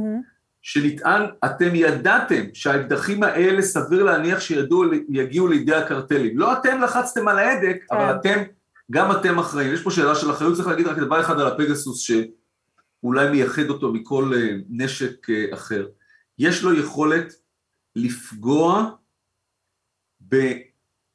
שנטען, 0.62 1.22
אתם 1.44 1.74
ידעתם 1.74 2.42
שהאקדחים 2.54 3.22
האלה 3.22 3.62
סביר 3.62 4.02
להניח 4.02 4.40
שיגיעו 4.40 5.48
לידי 5.48 5.74
הקרטלים. 5.74 6.38
לא 6.38 6.52
אתם 6.52 6.80
לחצתם 6.82 7.28
על 7.28 7.38
ההדק, 7.38 7.76
כן. 7.90 7.96
אבל 7.96 8.14
אתם, 8.16 8.42
גם 8.90 9.12
אתם 9.12 9.38
אחראים. 9.38 9.74
יש 9.74 9.82
פה 9.82 9.90
שאלה 9.90 10.14
של 10.14 10.30
אחריות, 10.30 10.54
צריך 10.54 10.68
להגיד 10.68 10.86
רק 10.86 10.98
דבר 10.98 11.20
אחד 11.20 11.40
על 11.40 11.46
הפגסוס, 11.46 12.00
שאולי 13.00 13.30
מייחד 13.30 13.68
אותו 13.68 13.92
מכל 13.92 14.32
אה, 14.36 14.48
נשק 14.68 15.30
אה, 15.30 15.44
אחר. 15.54 15.86
יש 16.38 16.62
לו 16.62 16.80
יכולת 16.80 17.32
לפגוע 17.96 18.90
ב... 20.28 20.36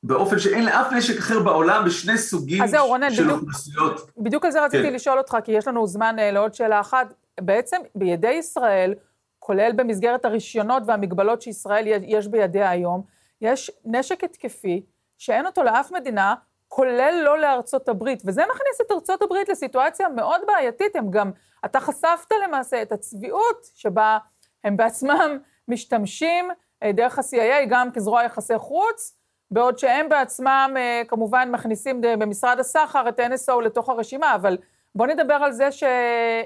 באופן 0.03 0.39
שאין 0.39 0.65
לאף 0.65 0.93
נשק 0.93 1.17
אחר 1.17 1.39
בעולם 1.39 1.85
בשני 1.85 2.17
סוגים 2.17 2.67
זהו, 2.67 2.87
רונן, 2.87 3.13
של 3.13 3.23
בדיוק, 3.23 3.39
אוכלוסיות. 3.39 4.11
בדיוק 4.17 4.45
על 4.45 4.51
זה 4.51 4.65
רציתי 4.65 4.83
כן. 4.83 4.93
לשאול 4.93 5.17
אותך, 5.17 5.37
כי 5.43 5.51
יש 5.51 5.67
לנו 5.67 5.87
זמן 5.87 6.15
אה, 6.19 6.31
לעוד 6.31 6.53
שאלה 6.53 6.79
אחת. 6.79 7.13
בעצם 7.41 7.77
בידי 7.95 8.31
ישראל, 8.31 8.93
כולל 9.39 9.71
במסגרת 9.75 10.25
הרישיונות 10.25 10.83
והמגבלות 10.87 11.41
שישראל 11.41 11.87
יש 12.07 12.27
בידיה 12.27 12.69
היום, 12.69 13.03
יש 13.41 13.71
נשק 13.85 14.23
התקפי 14.23 14.81
שאין 15.17 15.45
אותו 15.45 15.63
לאף 15.63 15.91
מדינה, 15.91 16.35
כולל 16.73 17.21
לא 17.23 17.39
לארצות 17.39 17.89
הברית, 17.89 18.23
וזה 18.25 18.41
מכניס 18.41 18.81
את 18.81 18.91
ארצות 18.91 19.21
הברית 19.21 19.49
לסיטואציה 19.49 20.09
מאוד 20.09 20.41
בעייתית, 20.47 20.95
הם 20.95 21.11
גם, 21.11 21.31
אתה 21.65 21.79
חשפת 21.79 22.31
למעשה 22.43 22.81
את 22.81 22.91
הצביעות 22.91 23.69
שבה 23.75 24.17
הם 24.63 24.77
בעצמם 24.77 25.37
משתמשים 25.67 26.49
אה, 26.83 26.91
דרך 26.91 27.19
ה-CIA 27.19 27.65
גם 27.69 27.91
כזרוע 27.91 28.23
יחסי 28.23 28.57
חוץ, 28.57 29.17
בעוד 29.51 29.77
שהם 29.79 30.09
בעצמם 30.09 30.73
אה, 30.77 31.01
כמובן 31.07 31.51
מכניסים 31.51 32.01
במשרד 32.01 32.59
הסחר 32.59 33.09
את 33.09 33.19
NSO 33.19 33.61
לתוך 33.61 33.89
הרשימה, 33.89 34.35
אבל 34.35 34.57
בואו 34.95 35.09
נדבר 35.09 35.33
על 35.33 35.51
זה 35.51 35.71
ש... 35.71 35.83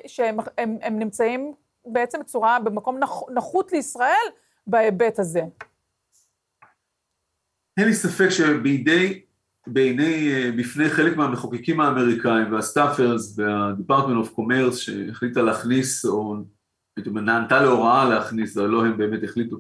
שהם 0.08 0.38
הם, 0.58 0.77
הם 0.82 1.00
נמצאים 1.00 1.53
בעצם 1.86 2.20
בצורה, 2.20 2.60
במקום 2.60 2.98
נח, 2.98 3.22
נחות 3.34 3.72
לישראל 3.72 4.25
בהיבט 4.67 5.20
הזה. 5.20 5.41
אין 7.79 7.88
לי 7.88 7.94
ספק 7.94 8.29
שבידי, 8.29 9.25
בעיני, 9.67 10.34
אה, 10.34 10.51
בפני 10.57 10.89
חלק 10.89 11.17
מהמחוקקים 11.17 11.79
האמריקאים 11.79 12.53
וה 12.53 12.71
staffers 12.71 13.39
וה-Department 13.39 14.25
of 14.25 14.39
Commerce 14.39 14.75
שהחליטה 14.75 15.41
להכניס, 15.41 16.05
או 16.05 16.36
נענתה 16.98 17.62
להוראה 17.62 18.10
להכניס, 18.10 18.57
אבל 18.57 18.67
לא 18.67 18.86
הם 18.86 18.98
באמת 18.98 19.24
החליטו, 19.24 19.57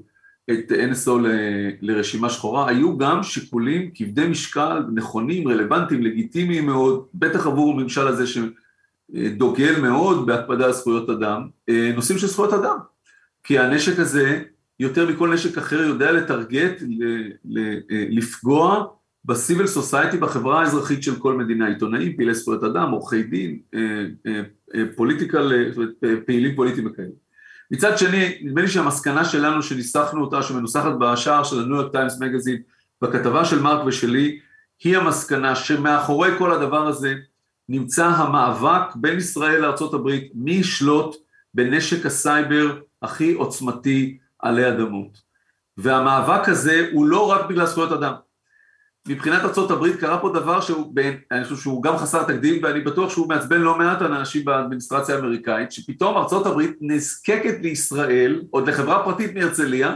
את 0.51 0.71
NSO 0.71 1.11
ל, 1.11 1.27
לרשימה 1.81 2.29
שחורה, 2.29 2.69
היו 2.69 2.97
גם 2.97 3.23
שיקולים 3.23 3.91
כבדי 3.95 4.27
משקל, 4.27 4.83
נכונים, 4.93 5.47
רלוונטיים, 5.47 6.03
לגיטימיים 6.03 6.65
מאוד, 6.65 7.05
בטח 7.13 7.47
עבור 7.47 7.73
הממשל 7.73 8.07
הזה 8.07 8.27
ש... 8.27 8.37
דוגל 9.37 9.81
מאוד 9.81 10.25
בהקפדה 10.25 10.65
על 10.65 10.71
זכויות 10.71 11.09
אדם, 11.09 11.47
אה, 11.69 11.91
נושאים 11.95 12.17
של 12.17 12.27
זכויות 12.27 12.53
אדם. 12.53 12.77
כי 13.43 13.59
הנשק 13.59 13.99
הזה, 13.99 14.43
יותר 14.79 15.09
מכל 15.09 15.33
נשק 15.33 15.57
אחר, 15.57 15.81
יודע 15.81 16.11
לטרגט, 16.11 16.81
אה, 16.81 18.05
לפגוע 18.09 18.85
בסיביל 19.25 19.67
סוסייטי, 19.67 20.17
בחברה 20.17 20.61
האזרחית 20.61 21.03
של 21.03 21.15
כל 21.19 21.37
מדינה, 21.37 21.67
עיתונאים, 21.67 22.15
פעילי 22.17 22.33
זכויות 22.33 22.63
אדם, 22.63 22.91
עורכי 22.91 23.23
דין, 23.23 23.59
אה, 23.75 24.83
פוליטיקל, 24.95 25.73
פעילים 26.25 26.55
פוליטיים 26.55 26.87
וכאלה. 26.87 27.07
מצד 27.71 27.97
שני, 27.97 28.37
נדמה 28.41 28.61
לי 28.61 28.67
שהמסקנה 28.67 29.25
שלנו 29.25 29.63
שניסחנו 29.63 30.21
אותה, 30.21 30.41
שמנוסחת 30.41 30.91
בשער 30.99 31.43
של 31.43 31.59
הניו 31.59 31.75
יורק 31.75 31.91
טיימס 31.91 32.19
מגזין, 32.19 32.61
בכתבה 33.01 33.45
של 33.45 33.61
מרק 33.61 33.85
ושלי, 33.85 34.39
היא 34.83 34.97
המסקנה 34.97 35.55
שמאחורי 35.55 36.29
כל 36.37 36.51
הדבר 36.51 36.87
הזה 36.87 37.13
נמצא 37.69 38.05
המאבק 38.05 38.95
בין 38.95 39.17
ישראל 39.17 39.61
לארה"ב 39.61 40.09
מי 40.33 40.51
ישלוט 40.51 41.15
בנשק 41.53 42.05
הסייבר 42.05 42.79
הכי 43.01 43.33
עוצמתי 43.33 44.17
עלי 44.39 44.69
אדמות. 44.69 45.21
והמאבק 45.77 46.49
הזה 46.49 46.87
הוא 46.91 47.05
לא 47.05 47.31
רק 47.31 47.45
בגלל 47.45 47.65
זכויות 47.65 47.91
אדם. 47.91 48.13
מבחינת 49.07 49.41
ארה"ב 49.41 49.95
קרה 49.95 50.19
פה 50.19 50.29
דבר 50.33 50.61
שהוא, 50.61 50.95
בין, 50.95 51.17
אני 51.31 51.43
חושב 51.43 51.55
שהוא 51.55 51.83
גם 51.83 51.97
חסר 51.97 52.23
תקדים 52.23 52.63
ואני 52.63 52.81
בטוח 52.81 53.09
שהוא 53.09 53.29
מעצבן 53.29 53.61
לא 53.61 53.77
מעט 53.77 54.01
אנשים 54.01 54.45
באדמיניסטרציה 54.45 55.15
האמריקאית, 55.15 55.71
שפתאום 55.71 56.17
ארה"ב 56.17 56.61
נזקקת 56.81 57.55
לישראל, 57.61 58.41
עוד 58.49 58.69
לחברה 58.69 59.03
פרטית 59.03 59.35
מהרצליה, 59.35 59.95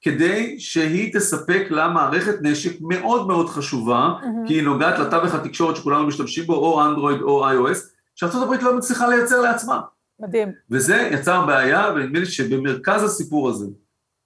כדי 0.00 0.56
שהיא 0.58 1.14
תספק 1.14 1.66
לה 1.70 1.88
מערכת 1.88 2.34
נשק 2.42 2.80
מאוד 2.80 3.26
מאוד 3.26 3.48
חשובה, 3.48 4.12
mm-hmm. 4.20 4.48
כי 4.48 4.54
היא 4.54 4.62
נוגעת 4.62 4.98
לתווך 4.98 5.34
התקשורת 5.34 5.76
שכולנו 5.76 6.06
משתמשים 6.06 6.44
בו, 6.44 6.54
או 6.54 6.84
אנדרואיד 6.84 7.20
או 7.20 7.50
iOS, 7.50 7.78
הברית 8.22 8.62
לא 8.62 8.76
מצליחה 8.76 9.08
לייצר 9.08 9.40
לעצמה. 9.40 9.80
מדהים. 10.20 10.52
וזה 10.70 11.08
יצר 11.12 11.46
בעיה, 11.46 11.92
ונדמה 11.94 12.18
לי 12.18 12.26
שבמרכז 12.26 13.02
הסיפור 13.02 13.48
הזה, 13.48 13.66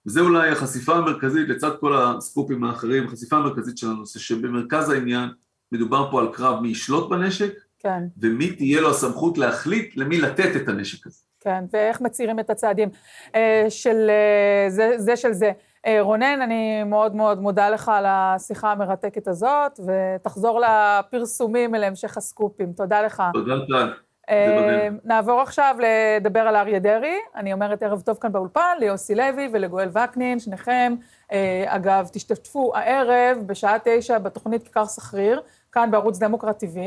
וזה 0.08 0.20
אולי 0.20 0.50
החשיפה 0.50 0.92
המרכזית 0.92 1.48
לצד 1.48 1.70
כל 1.80 1.96
הסקופים 1.96 2.64
האחרים, 2.64 3.06
החשיפה 3.06 3.36
המרכזית 3.36 3.78
של 3.78 3.86
הנושא, 3.86 4.18
שבמרכז 4.18 4.90
העניין 4.90 5.28
מדובר 5.72 6.10
פה 6.10 6.20
על 6.20 6.28
קרב 6.32 6.60
מי 6.60 6.68
ישלוט 6.68 7.10
בנשק, 7.10 7.54
כן. 7.78 8.02
ומי 8.20 8.52
תהיה 8.52 8.80
לו 8.80 8.90
הסמכות 8.90 9.38
להחליט 9.38 9.96
למי 9.96 10.20
לתת 10.20 10.56
את 10.56 10.68
הנשק 10.68 11.06
הזה. 11.06 11.22
כן, 11.40 11.64
ואיך 11.72 12.00
מצהירים 12.00 12.40
את 12.40 12.50
הצעדים 12.50 12.88
אה, 13.34 13.66
של 13.68 14.10
אה, 14.10 14.70
זה, 14.70 14.94
זה 14.96 15.16
של 15.16 15.32
זה. 15.32 15.52
אה, 15.86 16.00
רונן, 16.00 16.38
אני 16.42 16.84
מאוד 16.84 17.14
מאוד 17.14 17.40
מודה 17.40 17.70
לך 17.70 17.88
על 17.88 18.04
השיחה 18.08 18.72
המרתקת 18.72 19.28
הזאת, 19.28 19.80
ותחזור 19.86 20.60
לפרסומים 20.60 21.74
להמשך 21.74 22.16
הסקופים. 22.16 22.72
תודה 22.72 23.02
לך. 23.02 23.22
תודה, 23.32 23.54
תודה. 23.66 23.86
אה, 24.30 24.88
נעבור 25.04 25.40
עכשיו 25.40 25.76
לדבר 25.78 26.40
על 26.40 26.56
אריה 26.56 26.78
דרעי. 26.78 27.16
אני 27.36 27.52
אומרת 27.52 27.82
ערב 27.82 28.00
טוב 28.00 28.18
כאן 28.20 28.32
באולפן, 28.32 28.76
ליוסי 28.78 29.14
לוי 29.14 29.48
ולגואל 29.52 29.88
וקנין, 29.88 30.38
שניכם. 30.38 30.94
אה, 31.32 31.64
אגב, 31.66 32.08
תשתתפו 32.12 32.72
הערב 32.74 33.38
בשעה 33.46 33.76
תשע 33.84 34.18
בתוכנית 34.18 34.62
כיכר 34.62 34.86
סחריר, 34.86 35.42
כאן 35.72 35.90
בערוץ 35.90 36.18
דמוקרט 36.18 36.64
TV. 36.64 36.78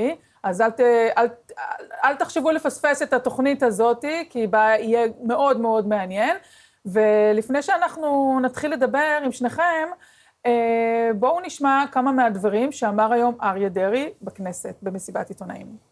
אז 0.44 0.62
אל, 0.62 0.70
ת, 0.70 0.80
אל, 1.18 1.28
אל 2.04 2.16
תחשבו 2.16 2.52
לפספס 2.52 3.02
את 3.02 3.14
התוכנית 3.14 3.64
הזאת, 3.64 4.06
כי 4.30 4.48
בה 4.48 4.70
יהיה 4.80 5.08
מאוד 5.24 5.60
מאוד 5.60 5.88
מעניין. 5.88 6.38
ולפני 6.86 7.62
שאנחנו 7.62 8.40
נתחיל 8.42 8.74
לדבר 8.74 9.20
עם 9.24 9.32
שניכם, 9.32 9.90
אה, 10.46 11.10
בואו 11.16 11.40
נשמע 11.40 11.84
כמה 11.92 12.12
מהדברים 12.12 12.72
שאמר 12.72 13.14
היום 13.14 13.38
אריה 13.42 13.70
דרעי 13.70 14.10
בכנסת, 14.22 14.76
במסיבת 14.82 15.30
עיתונאים. 15.30 15.91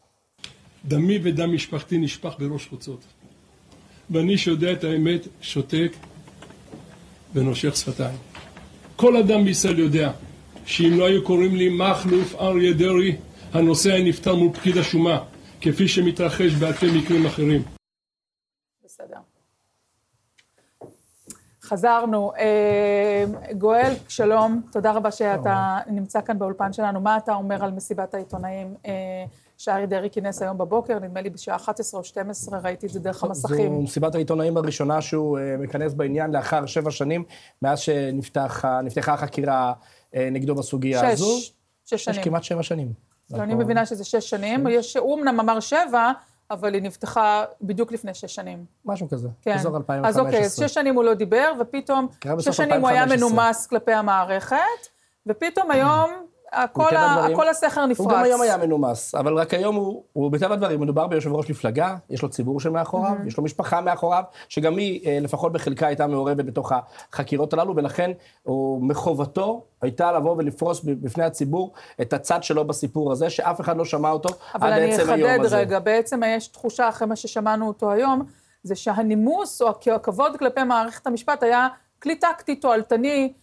דמי 0.85 1.19
ודם 1.23 1.53
משפחתי 1.53 1.97
נשפך 1.97 2.33
בראש 2.39 2.67
חוצות. 2.67 3.05
ואני 4.09 4.37
שיודע 4.37 4.71
את 4.71 4.83
האמת, 4.83 5.27
שותק 5.41 5.91
ונושך 7.33 7.75
שפתיים. 7.75 8.17
כל 8.95 9.17
אדם 9.17 9.45
בישראל 9.45 9.79
יודע 9.79 10.11
שאם 10.65 10.93
לא 10.97 11.05
היו 11.05 11.23
קוראים 11.23 11.55
לי 11.55 11.69
מכלוף 11.69 12.35
אריה 12.35 12.73
דרעי, 12.73 13.15
הנושא 13.53 13.91
היה 13.91 14.03
נפתר 14.03 14.35
מול 14.35 14.53
פקיד 14.53 14.77
השומה, 14.77 15.23
כפי 15.61 15.87
שמתרחש 15.87 16.53
באלפי 16.53 16.97
מקרים 16.97 17.25
אחרים. 17.25 17.63
בסדר. 18.85 19.17
חזרנו. 21.61 22.31
אה, 22.37 23.23
גואל, 23.57 23.93
שלום, 24.07 24.61
תודה 24.71 24.91
רבה 24.91 25.11
שאתה 25.11 25.77
נמצא 25.87 26.21
כאן 26.21 26.39
באולפן 26.39 26.73
שלנו. 26.73 27.01
מה 27.01 27.17
אתה 27.17 27.35
אומר 27.35 27.63
על 27.63 27.71
מסיבת 27.71 28.13
העיתונאים 28.13 28.75
אה, 28.85 29.25
שאריה 29.59 29.85
דרעי 29.85 30.09
כינס 30.09 30.41
היום 30.41 30.57
בבוקר? 30.57 30.99
נדמה 30.99 31.21
לי 31.21 31.29
בשעה 31.29 31.55
11 31.55 31.99
או 31.99 32.03
12, 32.03 32.59
ראיתי 32.59 32.85
את 32.85 32.91
זה 32.91 32.99
דרך 32.99 33.23
המסכים. 33.23 33.75
זו 33.75 33.81
מסיבת 33.81 34.15
העיתונאים 34.15 34.57
הראשונה 34.57 35.01
שהוא 35.01 35.39
אה, 35.39 35.57
מכנס 35.57 35.93
בעניין 35.93 36.31
לאחר 36.31 36.65
שבע 36.65 36.91
שנים, 36.91 37.23
מאז 37.61 37.79
שנפתחה 37.79 39.13
החקירה 39.13 39.73
נגדו 40.13 40.55
בסוגיה 40.55 40.99
שש, 40.99 41.05
הזו. 41.05 41.37
שש 41.37 41.53
שש 41.85 42.05
שנים. 42.05 42.19
יש 42.19 42.23
כמעט 42.23 42.43
שבע 42.43 42.63
שנים. 42.63 42.93
לא, 43.31 43.43
אני 43.43 43.55
מבינה 43.55 43.85
שזה 43.85 44.03
שש 44.03 44.29
שנים. 44.29 44.67
יש, 44.67 44.97
הוא 44.97 45.19
אמנם 45.19 45.39
אמר 45.39 45.59
שבע, 45.59 46.11
אבל 46.51 46.73
היא 46.73 46.81
נפתחה 46.81 47.45
בדיוק 47.61 47.91
לפני 47.91 48.13
שש 48.13 48.35
שנים. 48.35 48.65
משהו 48.85 49.09
כזה, 49.09 49.29
כן. 49.41 49.53
אזור 49.53 49.77
2015. 49.77 50.09
אז 50.09 50.27
אוקיי, 50.27 50.45
אז 50.45 50.59
שש 50.59 50.73
שנים 50.73 50.95
הוא 50.95 51.03
לא 51.03 51.13
דיבר, 51.13 51.51
ופתאום, 51.59 52.07
שש 52.39 52.57
שנים 52.57 52.81
הוא 52.81 52.89
היה 52.89 53.03
2015. 53.03 53.29
מנומס 53.29 53.67
כלפי 53.67 53.93
המערכת, 53.93 54.57
ופתאום 55.27 55.71
היום 55.71 56.28
הכל, 56.51 56.95
ה, 56.95 57.13
הדברים, 57.13 57.35
הכל 57.35 57.49
הסכר 57.49 57.85
נפרץ. 57.85 58.05
הוא 58.05 58.13
גם 58.13 58.23
היום 58.23 58.41
היה 58.41 58.57
מנומס, 58.57 59.15
אבל 59.15 59.33
רק 59.33 59.53
היום 59.53 59.75
הוא, 59.75 60.03
הוא 60.13 60.31
מטבע 60.31 60.53
הדברים, 60.53 60.79
מדובר 60.79 61.07
ביושב 61.07 61.33
ראש 61.33 61.49
מפלגה, 61.49 61.95
יש 62.09 62.21
לו 62.21 62.29
ציבור 62.29 62.59
שמאחוריו, 62.59 63.15
יש 63.27 63.37
לו 63.37 63.43
משפחה 63.43 63.81
מאחוריו, 63.81 64.23
שגם 64.49 64.77
היא, 64.77 65.07
אה, 65.07 65.19
לפחות 65.21 65.53
בחלקה, 65.53 65.87
הייתה 65.87 66.07
מעורבת 66.07 66.45
בתוך 66.45 66.71
החקירות 67.11 67.53
הללו, 67.53 67.75
ולכן 67.75 68.11
הוא, 68.43 68.83
מחובתו 68.83 69.65
הייתה 69.81 70.11
לבוא 70.11 70.35
ולפרוס 70.37 70.81
בפני 70.83 71.23
הציבור 71.23 71.73
את 72.01 72.13
הצד 72.13 72.43
שלו 72.43 72.67
בסיפור 72.67 73.11
הזה, 73.11 73.29
שאף 73.29 73.61
אחד 73.61 73.77
לא 73.77 73.85
שמע 73.85 74.09
אותו 74.09 74.29
אבל 74.55 74.73
עד 74.73 74.81
אני 74.81 74.93
עצם 74.93 75.09
היום 75.09 75.29
אחדד 75.29 75.45
הזה. 75.45 75.57
רגע, 75.57 75.79
בעצם 75.79 76.21
יש 76.25 76.47
תחושה, 76.47 76.89
אחרי 76.89 77.07
מה 77.07 77.15
ששמענו 77.15 77.67
אותו 77.67 77.91
היום, 77.91 78.23
זה 78.63 78.75
שהנימוס 78.75 79.61
או 79.61 79.69
הכבוד 79.95 80.37
כלפי 80.37 80.63
מערכת 80.63 81.07
המשפט 81.07 81.43
היה 81.43 81.67
כלי 82.01 82.15
טקטי 82.15 82.55
תועלתני 82.55 83.33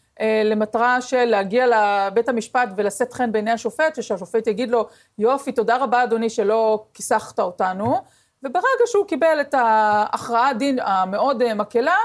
למטרה 0.44 1.00
של 1.00 1.24
להגיע 1.24 1.66
לבית 1.66 2.28
המשפט 2.28 2.68
ולשאת 2.76 3.12
חן 3.12 3.32
בעיני 3.32 3.50
השופט, 3.50 3.98
ושהשופט 3.98 4.46
יגיד 4.46 4.70
לו, 4.70 4.86
יופי, 5.18 5.52
תודה 5.52 5.76
רבה 5.76 6.04
אדוני 6.04 6.30
שלא 6.30 6.84
כיסחת 6.94 7.40
אותנו, 7.40 7.96
וברגע 8.42 8.64
שהוא 8.86 9.06
קיבל 9.06 9.38
את 9.40 9.54
ההכרעת 9.54 10.58
דין 10.58 10.78
המאוד 10.82 11.42
אה, 11.42 11.54
מקלה, 11.54 11.96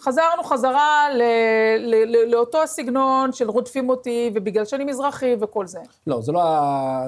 חזרנו 0.00 0.42
חזרה 0.44 1.06
ל- 1.14 1.22
ל- 1.78 2.04
ל- 2.16 2.30
לאותו 2.30 2.62
הסגנון 2.62 3.32
של 3.32 3.50
רודפים 3.50 3.88
אותי, 3.88 4.30
ובגלל 4.34 4.64
שאני 4.64 4.84
מזרחי 4.84 5.36
וכל 5.40 5.66
זה. 5.66 5.78
לא, 6.06 6.20
זה 6.20 6.32
לא 6.32 6.42
ה... 6.42 7.04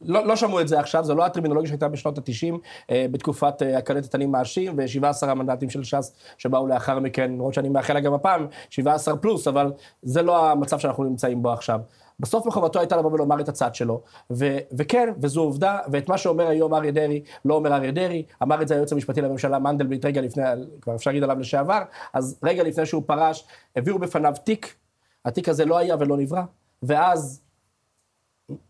לא, 0.00 0.26
לא 0.26 0.36
שמעו 0.36 0.60
את 0.60 0.68
זה 0.68 0.80
עכשיו, 0.80 1.04
זו 1.04 1.14
לא 1.14 1.26
הטרמינולוגיה 1.26 1.68
שהייתה 1.68 1.88
בשנות 1.88 2.18
ה-90, 2.18 2.54
אה, 2.90 3.06
בתקופת 3.10 3.62
אה, 3.62 3.78
הקלטת 3.78 4.14
אני 4.14 4.26
מאשים, 4.26 4.74
ו-17 4.76 5.26
המנדטים 5.26 5.70
של 5.70 5.84
ש"ס 5.84 6.12
שבאו 6.38 6.66
לאחר 6.66 6.98
מכן, 6.98 7.32
למרות 7.32 7.54
שאני 7.54 7.68
מאחל 7.68 7.94
לה 7.94 8.00
גם 8.00 8.14
הפעם, 8.14 8.46
17 8.70 9.16
פלוס, 9.16 9.48
אבל 9.48 9.72
זה 10.02 10.22
לא 10.22 10.50
המצב 10.50 10.78
שאנחנו 10.78 11.04
נמצאים 11.04 11.42
בו 11.42 11.52
עכשיו. 11.52 11.80
בסוף 12.20 12.46
מחובתו 12.46 12.78
הייתה 12.78 12.96
לבוא 12.96 13.12
ולומר 13.12 13.40
את 13.40 13.48
הצד 13.48 13.74
שלו, 13.74 14.02
ו- 14.30 14.58
וכן, 14.72 15.12
וזו 15.20 15.40
עובדה, 15.40 15.78
ואת 15.92 16.08
מה 16.08 16.18
שאומר 16.18 16.48
היום 16.48 16.74
אריה 16.74 16.90
דרעי, 16.90 17.22
לא 17.44 17.54
אומר 17.54 17.74
אריה 17.74 17.90
דרעי, 17.90 18.22
אמר 18.42 18.62
את 18.62 18.68
זה 18.68 18.74
היועץ 18.74 18.92
המשפטי 18.92 19.20
לממשלה 19.20 19.58
מנדלבליט 19.58 20.04
רגע 20.04 20.20
לפני, 20.20 20.42
כבר 20.80 20.94
אפשר 20.94 21.10
להגיד 21.10 21.22
עליו 21.22 21.38
לשעבר, 21.38 21.82
אז 22.12 22.38
רגע 22.42 22.62
לפני 22.62 22.86
שהוא 22.86 23.02
פרש, 23.06 23.46
הביאו 23.76 23.98
בפניו 23.98 24.34
תיק, 24.44 24.74
התיק 25.24 25.48
הזה 25.48 25.64
לא 25.64 25.78
היה 25.78 25.96
ולא 26.00 26.16
נברא, 26.16 26.42
ואז 26.82 27.45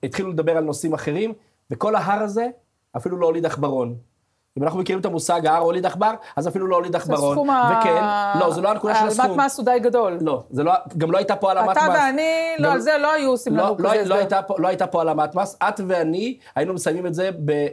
התחילו 0.02 0.30
לדבר 0.30 0.56
על 0.56 0.64
נושאים 0.64 0.94
אחרים, 0.94 1.32
וכל 1.70 1.94
ההר 1.94 2.22
הזה 2.22 2.46
אפילו 2.96 3.16
לא 3.16 3.26
הוליד 3.26 3.46
עכברון. 3.46 3.98
אם 4.58 4.62
אנחנו 4.62 4.80
מכירים 4.80 5.00
את 5.00 5.06
המושג 5.06 5.46
ההר 5.46 5.62
הוליד 5.62 5.86
עכבר, 5.86 6.14
אז 6.36 6.48
אפילו 6.48 6.66
לא 6.66 6.76
הוליד 6.76 6.92
זה 6.92 6.98
עכברון. 6.98 7.34
סכום 7.34 7.50
ה... 7.50 7.78
וכן, 7.80 8.40
לא, 8.40 8.50
זה 8.50 8.60
לא 8.60 8.68
הנקודה 8.68 8.94
של 8.94 9.06
הסכום. 9.06 9.24
העלמת 9.24 9.44
מס 9.44 9.58
הוא 9.58 9.64
די 9.64 9.78
גדול. 9.80 10.18
לא, 10.20 10.42
זה 10.50 10.62
לא, 10.62 10.72
גם 10.98 11.10
לא 11.10 11.18
הייתה 11.18 11.36
פה 11.36 11.48
העלמת 11.48 11.76
מס. 11.76 11.76
אתה 11.76 11.92
ואני, 11.94 12.54
לא, 12.58 12.72
על 12.72 12.80
זה 12.80 12.98
לא 12.98 13.12
היו 13.12 13.30
עושים 13.30 13.56
לא, 13.56 13.64
לנו 13.64 13.76
לא, 13.78 13.90
כזה 13.90 14.04
לא, 14.04 14.14
הסדר. 14.14 14.40
לא 14.58 14.68
הייתה 14.68 14.86
פה 14.86 14.98
העלמת 14.98 15.34
מס, 15.34 15.56
את 15.68 15.80
ואני 15.86 16.38
היינו 16.56 16.74
מסיימים 16.74 17.06
את 17.06 17.14
זה 17.14 17.30
ב, 17.44 17.50
אה, 17.50 17.66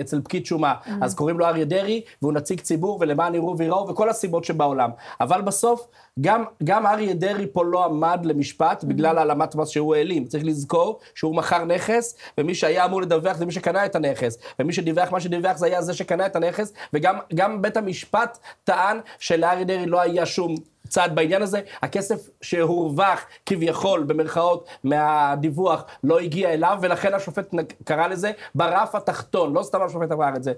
אצל 0.00 0.20
פקיד 0.20 0.46
שומה. 0.46 0.74
Mm. 0.84 0.90
אז 1.02 1.14
קוראים 1.14 1.38
לו 1.38 1.46
אריה 1.46 1.64
דרעי, 1.64 2.02
והוא 2.22 2.32
נציג 2.32 2.60
ציבור, 2.60 2.98
ולמען 3.00 3.34
יראו 3.34 3.58
וייראו, 3.58 3.88
וכל 3.88 4.08
הסיבות 4.08 4.44
שבעולם. 4.44 4.90
אבל 5.20 5.42
בסוף, 5.42 5.86
גם, 6.20 6.44
גם 6.64 6.86
אריה 6.86 7.14
דרעי 7.14 7.46
פה 7.52 7.64
לא 7.64 7.84
עמד 7.84 8.20
למשפט 8.24 8.82
Mm. 8.82 8.86
בגלל 8.86 9.18
העלמת 9.18 9.54
מס 9.54 9.68
שהוא 9.68 9.94
העלים. 9.94 10.24
צריך 10.24 10.44
לזכור 10.44 10.98
שהוא 11.14 11.34
מכר 11.36 11.64
נכס, 11.64 12.16
ומי 12.38 12.54
שהיה 12.54 12.84
אמור 12.84 13.02
לדווח 13.02 13.36
זה 13.36 13.46
מי 13.46 13.52
שקנה 13.52 13.86
את 13.86 13.96
הנכס. 13.96 14.38
ומי 14.58 14.72
שדיווח 14.72 15.12
מה 15.12 15.20
שדיווח 15.20 15.56
זה 15.56 15.66
היה 15.66 15.82
זה 15.82 15.94
שקנה 15.94 16.25
את 16.26 16.36
הנכס, 16.36 16.72
וגם 16.92 17.18
גם 17.34 17.62
בית 17.62 17.76
המשפט 17.76 18.38
טען 18.64 19.00
שלאריה 19.18 19.64
דרעי 19.64 19.86
לא 19.86 20.00
היה 20.00 20.26
שום... 20.26 20.54
צעד 20.88 21.14
בעניין 21.14 21.42
הזה, 21.42 21.60
הכסף 21.82 22.28
שהורווח 22.40 23.26
כביכול 23.46 24.02
במרכאות 24.02 24.68
מהדיווח 24.84 25.84
לא 26.04 26.18
הגיע 26.18 26.52
אליו 26.52 26.78
ולכן 26.80 27.14
השופט 27.14 27.54
קרא 27.84 28.06
לזה 28.06 28.32
ברף 28.54 28.94
התחתון, 28.94 29.52
לא 29.52 29.62
סתם 29.62 29.82
השופט 29.82 30.12
אמר 30.12 30.36
את 30.36 30.42
זה. 30.42 30.52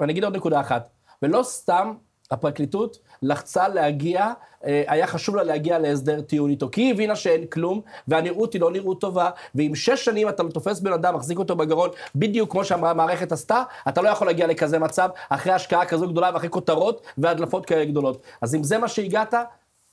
ואני 0.00 0.12
אגיד 0.12 0.24
עוד 0.24 0.36
נקודה 0.36 0.60
אחת, 0.60 0.88
ולא 1.22 1.42
סתם 1.42 1.92
הפרקליטות 2.32 2.98
לחצה 3.22 3.68
להגיע, 3.68 4.32
אה, 4.64 4.82
היה 4.86 5.06
חשוב 5.06 5.36
לה 5.36 5.42
להגיע 5.42 5.78
להסדר 5.78 6.20
טיעון 6.20 6.50
איתו, 6.50 6.68
כי 6.72 6.80
היא 6.80 6.92
הבינה 6.92 7.16
שאין 7.16 7.46
כלום, 7.46 7.80
והנראות 8.08 8.52
היא 8.52 8.60
לא 8.60 8.70
נראות 8.70 9.00
טובה, 9.00 9.30
ואם 9.54 9.74
שש 9.74 10.04
שנים 10.04 10.28
אתה 10.28 10.42
תופס 10.54 10.80
בן 10.80 10.92
אדם, 10.92 11.14
מחזיק 11.14 11.38
אותו 11.38 11.56
בגרון, 11.56 11.90
בדיוק 12.14 12.50
כמו 12.50 12.64
שהמערכת 12.64 13.12
המערכת 13.12 13.32
עשתה, 13.32 13.62
אתה 13.88 14.02
לא 14.02 14.08
יכול 14.08 14.26
להגיע 14.26 14.46
לכזה 14.46 14.78
מצב, 14.78 15.08
אחרי 15.28 15.52
השקעה 15.52 15.86
כזו 15.86 16.08
גדולה 16.08 16.30
ואחרי 16.34 16.48
כותרות 16.48 17.02
והדלפות 17.18 17.66
כאלה 17.66 17.84
גדולות. 17.84 18.22
אז 18.42 18.54
אם 18.54 18.62
זה 18.62 18.78
מה 18.78 18.88
שהגעת, 18.88 19.34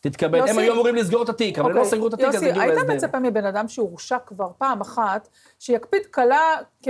תתקבל. 0.02 0.38
יוסי- 0.38 0.52
הם 0.52 0.58
היו 0.60 0.74
אמורים 0.74 0.96
לסגור 0.96 1.24
את 1.24 1.30
התיק, 1.30 1.60
אבל 1.60 1.70
הם 1.70 1.76
לא 1.76 1.82
אוקיי. 1.82 1.92
סגרו 1.92 2.08
את 2.08 2.14
התיק, 2.14 2.26
אז 2.26 2.34
יוסי, 2.34 2.50
הגיעו 2.50 2.64
היית 2.66 2.76
להסדר. 2.76 2.94
מצפה 2.96 3.20
מבן 3.20 3.46
אדם 3.46 3.68
שהורשע 3.68 4.18
כבר 4.26 4.50
פעם 4.58 4.82
אחת, 4.82 5.28
שיקפיד 5.60 6.02
קלה 6.12 6.56
כ... 6.84 6.88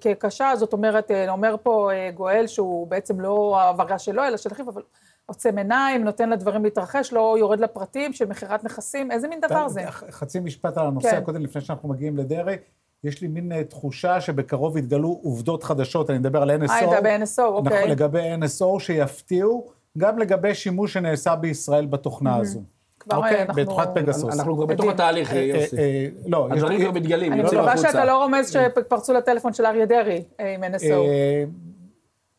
כקשה, 0.00 0.52
זאת 0.56 0.72
אומרת, 0.72 1.10
אה, 1.10 1.30
אומר 1.30 1.56
פה 1.62 1.90
אה, 1.92 2.10
גואל 2.10 2.46
שהוא 2.46 2.86
בעצם 2.86 3.20
לא 3.20 3.60
העברה 3.60 3.98
שלו, 3.98 4.24
אלא 4.24 4.36
של 4.36 4.50
אחיו, 4.52 4.70
אבל 4.70 4.82
עוצם 5.26 5.58
עיניים, 5.58 6.04
נותן 6.04 6.30
לדברים 6.30 6.64
להתרחש, 6.64 7.12
לא 7.12 7.36
יורד 7.38 7.60
לפרטים 7.60 8.12
של 8.12 8.26
מכירת 8.26 8.64
נכסים, 8.64 9.10
איזה 9.10 9.28
מין 9.28 9.40
דבר 9.40 9.68
זה? 9.68 9.82
חצי 9.90 10.40
משפט 10.40 10.78
על 10.78 10.86
הנושא 10.86 11.10
כן. 11.10 11.16
הקודם, 11.16 11.42
לפני 11.42 11.60
שאנחנו 11.62 11.88
מגיעים 11.88 12.16
לדרעי. 12.16 12.56
יש 13.04 13.20
לי 13.22 13.28
מין 13.28 13.52
אה, 13.52 13.64
תחושה 13.64 14.20
שבקרוב 14.20 14.76
יתגלו 14.76 15.20
עובדות 15.22 15.62
חדשות, 15.62 16.10
אני 16.10 16.18
מדבר 16.18 16.42
על 16.42 16.50
NSO. 16.50 16.70
אה, 16.70 16.98
אתה 16.98 17.00
ב-NSO, 17.00 17.42
אוקיי. 17.42 17.78
נכון, 17.78 17.90
לגבי 17.90 18.34
NSO 18.34 18.80
שיפתיעו, 18.80 19.70
גם 19.98 20.18
לגבי 20.18 20.54
שימוש 20.54 20.92
שנעשה 20.92 21.36
בישראל 21.36 21.86
בתוכנה 21.86 22.36
הזו. 22.36 22.60
כבר, 23.00 23.16
אוקיי, 23.16 23.36
אה, 23.36 23.42
אנחנו- 23.42 23.62
בתוכנת 23.62 23.88
פגסוס. 23.94 24.34
אנחנו 24.38 24.56
כבר 24.56 24.66
בתוך. 24.66 24.86
התהליך, 24.86 25.32
אה, 25.32 25.38
יוסי. 25.40 25.76
אה, 25.76 25.82
אה, 25.82 26.06
לא, 26.26 26.48
הדברים 26.50 26.80
כבר 26.80 26.90
מתגלים, 26.90 27.32
אני 27.32 27.42
מקווה. 27.42 27.76
שאתה 27.76 28.04
לא 28.04 28.22
רומז 28.22 28.52
שפרצו 28.52 29.12
לטלפון 29.12 29.52
של 29.52 29.66
אריה 29.66 29.86
דרעי 29.86 30.22
אה, 30.40 30.54
עם 30.54 30.64
NSO. 30.64 30.84
אה, 30.92 31.44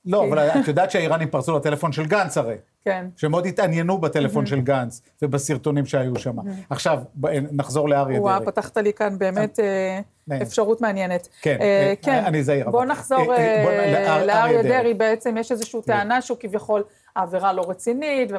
לא. 0.06 0.26
אבל 0.30 0.40
את 0.40 0.68
יודעת 0.68 0.92
שהאיראנים 0.92 1.30
פרצו 1.30 1.58
לטלפון 1.58 1.92
של 1.92 2.06
גנץ 2.06 2.38
הרי. 2.38 2.56
כן. 2.86 3.06
שמאוד 3.18 3.46
התעניינו 3.46 3.98
בטלפון 3.98 4.46
של 4.46 4.62
גנץ 4.62 5.02
ובסרטונים 5.22 5.86
שהיו 5.86 6.20
שם. 6.20 6.36
עכשיו, 6.70 7.00
ב- 7.16 7.28
נחזור 7.52 7.90
לאריה 7.90 8.22
וואה, 8.22 8.40
דרעי. 8.40 8.46
פתחת 8.46 8.78
לי 8.78 8.94
כאן 8.94 9.18
באמת 9.18 9.60
אה. 9.60 10.42
אפשרות 10.42 10.82
מעניינת. 10.82 11.28
כן, 11.42 11.58
אה, 11.62 11.66
אה, 11.66 11.94
כן. 12.02 12.24
אני 12.26 12.44
זהיר, 12.44 12.70
בוא 12.70 12.86
נחזור 12.86 13.34
אה, 13.34 13.38
אה, 13.38 14.18
אה, 14.18 14.26
לאריה 14.26 14.44
אריה 14.44 14.64
דרעי. 14.64 14.94
בעצם 14.94 15.38
יש 15.38 15.52
איזושהי 15.52 15.82
טענה 15.82 16.22
שהוא 16.22 16.38
כביכול 16.40 16.84
העבירה 17.16 17.54
לא 17.54 17.70
רצינית, 17.70 18.32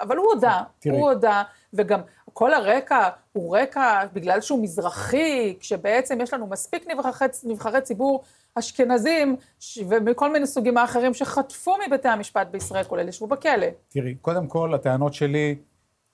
אבל 0.00 0.16
הוא 0.16 0.26
הודה. 0.32 0.60
הוא 0.84 1.10
הודה, 1.10 1.42
וגם 1.74 2.00
כל 2.32 2.54
הרקע 2.54 3.08
הוא 3.32 3.56
רקע 3.56 4.04
בגלל 4.12 4.40
שהוא 4.40 4.62
מזרחי, 4.62 5.56
כשבעצם 5.60 6.20
יש 6.20 6.32
לנו 6.32 6.46
מספיק 6.46 6.86
נבחרי 7.44 7.80
ציבור 7.80 8.22
אשכנזים, 8.54 9.36
ש- 9.60 9.78
ומכל 9.88 10.32
מיני 10.32 10.46
סוגים 10.46 10.78
האחרים 10.78 11.14
שחטפו 11.14 11.74
מבתי 11.86 12.08
המשפט 12.08 12.46
בישראל, 12.50 12.84
כולל 12.84 13.08
ישבו 13.08 13.26
בכלא. 13.26 13.66
תראי, 13.88 14.14
קודם 14.14 14.46
כל, 14.46 14.74
הטענות 14.74 15.14
שלי 15.14 15.56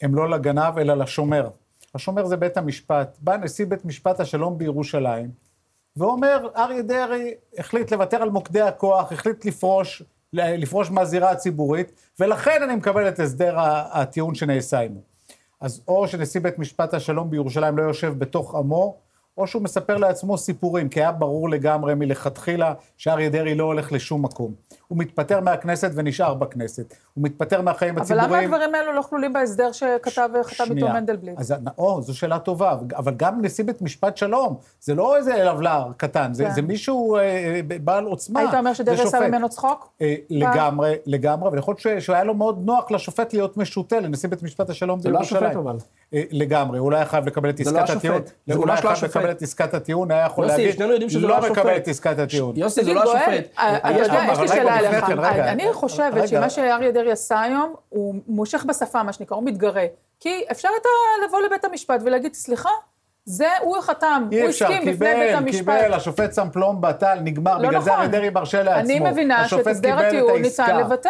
הן 0.03 0.13
לא 0.13 0.31
לגנב, 0.31 0.79
אלא 0.79 0.95
לשומר. 0.95 1.49
השומר 1.95 2.27
זה 2.27 2.37
בית 2.37 2.57
המשפט. 2.57 3.17
בא 3.21 3.37
נשיא 3.37 3.67
בית 3.67 3.85
משפט 3.85 4.21
השלום 4.21 4.59
בירושלים, 4.59 5.31
ואומר, 5.97 6.49
אריה 6.57 6.83
דרעי 6.83 7.35
החליט 7.59 7.91
לוותר 7.93 8.23
על 8.23 8.31
מוקדי 8.31 8.61
הכוח, 8.61 9.13
החליט 9.13 9.45
לפרוש, 9.45 10.03
לפרוש 10.33 10.91
מהזירה 10.91 11.31
הציבורית, 11.31 11.93
ולכן 12.21 12.63
אני 12.63 12.75
מקבל 12.75 13.09
את 13.09 13.19
הסדר 13.21 13.55
הטיעון 13.93 14.35
שנעשה 14.35 14.81
עמו. 14.81 15.01
אז 15.61 15.83
או 15.89 16.09
שנשיא 16.09 16.41
בית 16.41 16.59
משפט 16.59 16.95
השלום 16.95 17.31
בירושלים 17.31 17.79
לא 17.79 17.83
יושב 17.83 18.15
בתוך 18.19 18.55
עמו, 18.55 18.97
או 19.39 19.47
שהוא 19.47 19.63
מספר 19.63 19.97
לעצמו 19.97 20.39
סיפורים, 20.39 20.89
כי 20.89 21.01
היה 21.01 21.13
ברור 21.13 21.51
לגמרי 21.51 21.95
מלכתחילה 21.95 22.75
שאריה 22.97 23.29
דרעי 23.29 23.55
לא 23.55 23.65
הולך 23.65 23.93
לשום 23.93 24.25
מקום. 24.25 24.68
הוא 24.89 24.99
מתפטר 24.99 25.41
מהכנסת 25.41 25.91
ונשאר 25.95 26.35
בכנסת. 26.35 26.95
הוא 27.15 27.25
מתפטר 27.25 27.63
מהחיים 27.63 27.95
אבל 27.95 28.03
הציבוריים. 28.03 28.31
למה 28.31 28.57
הדברים 28.57 28.75
האלו 28.75 28.93
לא 28.93 29.03
כלולים 29.03 29.33
בהסדר 29.33 29.73
שכתב 29.73 30.29
וחתם 30.41 30.65
איתו. 30.77 30.89
מנדלבליט? 30.89 31.39
אז, 31.39 31.55
או, 31.79 32.03
זו 32.03 32.17
שאלה 32.17 32.39
טובה, 32.39 32.77
אבל 32.97 33.15
גם 33.17 33.43
נשיא 33.43 33.65
בית 33.65 33.83
משפט 33.83 34.17
שלום, 34.17 34.57
זה 34.81 34.95
לא 34.95 35.17
איזה 35.17 35.45
לבלר 35.45 35.85
קטן, 35.97 36.35
זה, 36.35 36.45
כן. 36.45 36.51
זה 36.51 36.63
מישהו 36.63 37.17
אה, 37.17 37.21
אה, 37.23 37.61
בעל 37.85 38.05
עוצמה. 38.05 38.41
היית 38.41 38.55
אומר 38.55 38.73
שדרעי 38.73 39.03
עשה. 39.03 39.29
ממנו 39.29 39.49
צחוק? 39.49 39.93
אה, 40.01 40.15
לגמרי, 40.31 40.95
לגמרי, 41.07 41.51
ויכול 41.51 41.75
להיות 41.85 42.01
שהיה 42.03 42.25
לו 42.25 42.35
מאוד 42.35 42.63
נוח 42.65 42.91
לשופט 42.91 43.33
להיות 43.33 43.57
משוטה 43.57 44.01
לנשיא 44.01 44.29
בית 44.29 44.43
משפט 44.43 44.71
השלום 44.71 45.01
זה 45.01 45.11
לא 45.11 45.19
בירושלים. 45.19 45.45
השופט, 45.45 45.57
אבל. 45.57 45.77
אה, 46.15 46.23
לגמרי, 46.31 46.79
הוא 46.79 46.91
לא 46.91 46.97
היה 46.97 47.07
חייב 47.07 47.27
לקבל 47.27 47.51
את 47.51 47.57
זה 47.57 47.63
עסקת 47.63 47.75
לא 47.75 47.81
השופט. 47.81 47.97
הטיעון. 47.97 48.23
זה 48.47 48.55
הוא 48.55 48.67
לא 48.67 48.73
היה 48.73 48.83
לא 48.85 48.95
חייב. 48.95 49.05
לקבל 49.11 49.31
את 49.31 49.43
עסקת 49.43 49.75
הטיעון, 49.75 50.11
היה 50.11 50.27
יכול 50.27 50.45
יוסי, 50.45 50.57
להגיד, 50.57 50.75
שנינו 50.77 50.93
יודעים 50.93 51.11
שזה 51.11 51.27
לא 51.27 51.41
לא 51.41 51.51
מקבל. 51.51 51.77
את 51.77 51.89
עסקת 51.89 52.19
הטיעון. 52.19 52.57
יוסי, 52.57 52.85
זה 52.85 52.95
לא 52.95 53.03
השופט. 53.03 53.59
אה, 53.59 53.93
יש 53.93 54.09
לי 54.09 54.33
אבל 54.33 54.49
שאלה 54.49 54.78
רגע. 55.19 55.53
אני 55.53 55.73
חושבת 55.73 56.15
רגע. 56.15 56.27
שמה 56.27 56.51
שאריה 56.51 56.91
דרעי 56.91 57.13
עשה 57.13 57.41
היום, 57.41 57.75
הוא 57.89 58.15
מושך 58.27 58.65
בשפה, 58.69 59.03
מה 59.03 59.13
שנקרא, 59.13 59.37
הוא 59.37 59.45
מתגרה. 59.45 59.85
כי 60.21 60.45
אפשר 60.51 60.69
הייתה 60.69 60.89
לבוא 61.27 61.41
לבית 61.41 61.65
המשפט 61.65 62.01
ולהגיד, 62.05 62.35
סליחה, 62.35 62.71
זה, 63.25 63.49
הוא 63.61 63.81
חתם, 63.81 64.29
אי 64.33 64.41
הוא 64.41 64.51
אפשר, 64.51 64.65
הסכים 64.67 64.81
בפני 64.83 64.93
בית 64.95 65.15
קיבל, 65.15 65.35
המשפט. 65.35 65.77
קיבל, 65.81 65.95
השופט 65.95 66.35
שם 66.35 66.49
פלום 66.53 66.81
בטל, 66.81 67.19
נגמר, 67.23 67.59
לא 67.59 67.69
בגלל 67.69 67.81
זה 67.81 67.91
נכון. 67.91 68.01
אריה 68.01 68.09
דרעי 68.13 68.31
מרשה 68.31 68.63
לעצמו. 68.63 68.81
אני 68.81 69.01
מבינה 69.01 69.49
שאת 69.49 69.67
הסדר 69.67 69.91
קיבל 69.91 70.07
הטיעון. 70.07 70.43
ניתן 70.43 70.77
לבטל. 70.77 71.09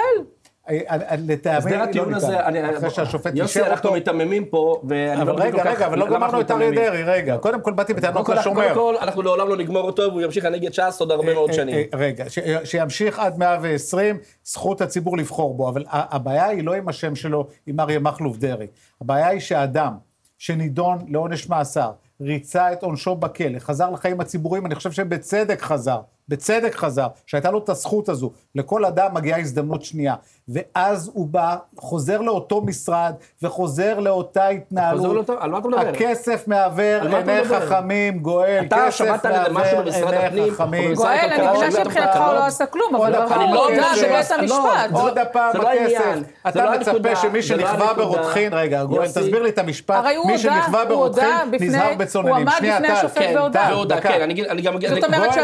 אה, 0.71 0.79
אה, 0.91 1.17
לטעמי 1.27 1.57
הסדר 1.57 1.79
לא 1.79 1.83
הטיעון 1.83 2.15
ניתן. 2.15 2.27
הזה. 2.27 2.79
אחרי 2.79 2.91
שהשופט 2.91 3.33
יוסי, 3.35 3.59
אישר 3.59 3.71
אנחנו 3.71 3.89
אותו. 3.89 3.93
מיתממים 3.93 4.45
פה, 4.45 4.81
ואני 4.89 5.27
לא 5.27 5.35
מבין 5.35 5.47
רגע, 5.47 5.63
כל 5.63 5.71
כך 5.71 5.77
רגע, 5.77 5.87
אבל 5.87 5.99
לא 5.99 6.07
גמרנו 6.07 6.25
אנחנו 6.25 6.41
את 6.41 6.51
אריה. 6.51 6.71
דרעי, 6.71 7.03
רגע. 7.03 7.37
קודם 7.37 7.61
כל 7.61 7.73
באתי 7.73 7.95
בטענות 7.95 8.29
לשומר. 8.29 8.63
קודם 8.63 8.75
כל, 8.75 8.95
אנחנו 9.01 9.23
לעולם 9.23 9.49
לא 9.49 9.57
נגמור 9.57 9.83
אותו, 9.83 10.03
והוא 10.03 10.23
ימשיך 10.23 10.45
נגד 10.45 10.73
ש"ס 10.73 11.01
עוד 11.01 11.11
הרבה 11.11 11.35
מאוד 11.35 11.51
אה, 11.51 11.55
שנים. 11.55 11.75
אה, 11.75 11.99
רגע, 11.99 12.25
שימשיך 12.65 13.19
עד 13.19 13.39
120, 13.39 14.19
זכות 14.45 14.81
הציבור 14.81 15.19
לבחור 15.19 15.55
בו, 15.55 15.69
אבל 15.69 15.85
הבעיה 15.89 16.47
היא 16.47 16.65
לא 16.65 16.75
עם 16.75 16.89
השם 16.89 17.15
שלו, 17.15 17.47
עם 17.67 17.81
אריה 17.81 17.99
מכלוף 17.99 18.37
דרעי. 18.37 18.67
הבעיה 19.01 19.29
היא 19.29 19.41
שאדם 19.41 19.93
שנידון 20.39 20.99
לעונש 21.09 21.49
מאסר, 21.49 21.91
ריצה 22.21 22.73
את 22.73 22.83
עונשו 22.83 23.15
בכלא, 23.15 23.59
חזר 23.59 23.91
לחיים 23.91 24.21
הציבוריים, 24.21 24.67
אני 24.67 24.75
חושב 24.75 24.93
שבצדק 24.93 25.61
חזר, 25.61 26.01
בצדק 26.29 26.75
חזר, 26.75 27.07
שהייתה 27.27 27.51
לו 27.51 27.59
את 27.59 27.69
הזכות 27.69 28.09
הזו. 28.09 28.31
לכל 28.55 28.85
אדם 28.85 29.15
מגיעה 29.15 29.41
הזדמנות 29.41 29.83
שנייה. 29.85 30.15
ואז 30.49 31.11
הוא 31.15 31.27
בא, 31.27 31.57
חוזר 31.79 32.21
לאותו 32.21 32.61
משרד, 32.61 33.13
וחוזר 33.43 33.99
לאותה 33.99 34.49
התנהלות. 34.49 35.01
חוזר 35.03 35.13
לאותו- 35.13 35.33
על 35.41 35.51
מה 35.51 35.59
אתה 35.59 35.69
מדבר? 35.69 35.81
הכסף 35.89 36.45
מעוור 36.47 37.01
עיני? 37.17 37.45
חכמים, 37.45 38.19
גואל, 38.19 38.65
אתה 38.67 38.77
כסף 38.87 38.97
שמעת 38.97 39.25
על 39.27 39.33
איזה 39.35 39.51
משהו 39.51 39.77
מעוור 39.77 39.83
במשרד 39.83 40.15
עיני 40.15 40.51
חכמים. 40.51 40.95
גואל, 40.95 41.09
אני 41.19 41.49
מבינה 41.49 41.71
שמבחינתך 41.73 42.17
הוא? 42.17 42.35
לא 42.35 42.47
עשה 42.47 42.67
כלום, 42.67 42.95
אבל 42.97 43.15
הפעם, 43.15 43.41
הוא 43.41 43.55
לא 43.55 43.71
הכסף. 43.71 44.03
בבית 44.09 44.31
לא, 44.31 44.37
המשפט. 44.37 44.91
זה- 44.91 45.01
עוד 45.03 45.19
הפעם 45.19 45.53
זה 45.53 45.59
לא 45.59 45.69
הכסף. 45.69 45.83
העניין, 46.01 46.19
זה 46.19 46.49
אתה 46.49 46.65
לא 46.65 46.79
מצפה 46.79 47.17
שמי 47.17 47.33
לא 47.39 47.43
שנכווה. 47.43 47.95
ברותחין, 47.95 48.55
רגע, 48.55 48.85
גואל. 48.85 49.07
תסביר 49.09 49.43
לי 49.43 49.49
את 49.49 49.59
המשפט, 49.59 49.95
הרי 49.97 50.15
הוא 50.17 50.27
מי 50.27 50.33
הודה, 50.33 50.43
שנכווה 50.43 50.63
הוא 50.83 50.93
הודה 50.93 51.23
ברותחין 51.23 51.51
בפני- 51.51 51.69
נזהר 51.69 51.89
הוא 51.89 51.97
בצוננים. 51.97 52.35
עמד 52.35 52.53
שנייה, 52.59 52.77
בפני 52.77 52.89
טל, 52.89 52.95
השופט 52.95 53.19
כן, 53.19 53.33
והודה. 53.37 54.01
כן, 54.01 54.21
אני 54.23 54.43
אני 54.51 54.63
זאת 54.63 55.05
אני- 55.05 55.17
אומרת 55.17 55.35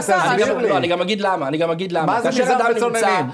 גואל, 0.69 0.74
לא, 0.75 0.79
אני 0.79 0.89
גם 0.89 1.01
אגיד 1.01 1.21
למה, 1.21 1.49
אני 1.49 1.59
גם 1.59 1.71
אגיד 1.71 1.93
למה. 1.93 2.07
מה 2.07 2.21
זה? 2.21 2.29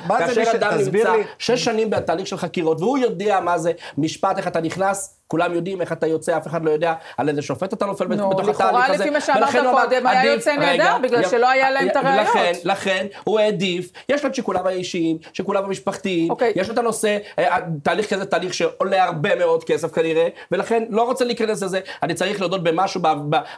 מה 0.06 0.18
זה 0.26 0.34
כאשר 0.34 0.56
אדם 0.56 0.70
נמצא. 0.78 1.14
שש 1.38 1.64
שנים 1.64 1.90
בתהליך 1.90 2.26
של 2.26 2.36
חקירות, 2.36 2.80
והוא 2.80 2.98
יודע 2.98 3.40
מה 3.40 3.58
זה 3.58 3.72
משפט, 3.98 4.38
איך 4.38 4.46
אתה 4.46 4.60
נכנס, 4.60 5.19
כולם 5.30 5.54
יודעים 5.54 5.80
איך 5.80 5.92
אתה 5.92 6.06
יוצא, 6.06 6.36
אף 6.36 6.46
אחד 6.46 6.64
לא 6.64 6.70
יודע 6.70 6.94
על 7.18 7.28
איזה 7.28 7.42
שופט 7.42 7.72
אתה 7.72 7.86
נופל 7.86 8.04
נו, 8.04 8.30
בתוך 8.30 8.48
לכאורה, 8.48 8.70
התהליך 8.70 8.90
הזה. 8.90 9.04
לפי 9.04 9.10
מה 9.10 9.20
שאמרת 9.20 9.50
קודם, 9.80 10.06
היה 10.06 10.32
יוצא 10.32 10.56
נהדר, 10.56 10.96
בגלל 11.02 11.28
שלא 11.28 11.50
היה 11.50 11.70
להם 11.70 11.88
את 11.88 11.96
הראיות. 11.96 12.26
לכן, 12.28 12.52
לכן, 12.64 13.06
הוא 13.24 13.40
העדיף, 13.40 13.90
יש 14.08 14.24
לו 14.24 14.30
את 14.30 14.34
שיקוליו 14.34 14.68
האישיים, 14.68 15.18
שיקוליו 15.32 15.64
המשפחתיים, 15.64 16.30
אוקיי. 16.30 16.52
יש 16.56 16.68
לו 16.68 16.74
את 16.74 16.78
הנושא, 16.78 17.18
אה, 17.38 17.56
תהליך 17.82 18.14
כזה 18.14 18.24
תהליך 18.26 18.54
שעולה 18.54 19.04
הרבה 19.04 19.34
מאוד 19.34 19.64
כסף 19.64 19.92
כנראה, 19.94 20.28
ולכן 20.50 20.82
לא 20.88 21.02
רוצה 21.02 21.24
להיכנס 21.24 21.62
לזה, 21.62 21.80
אני 22.02 22.14
צריך 22.14 22.40
להודות 22.40 22.62
במשהו 22.62 23.00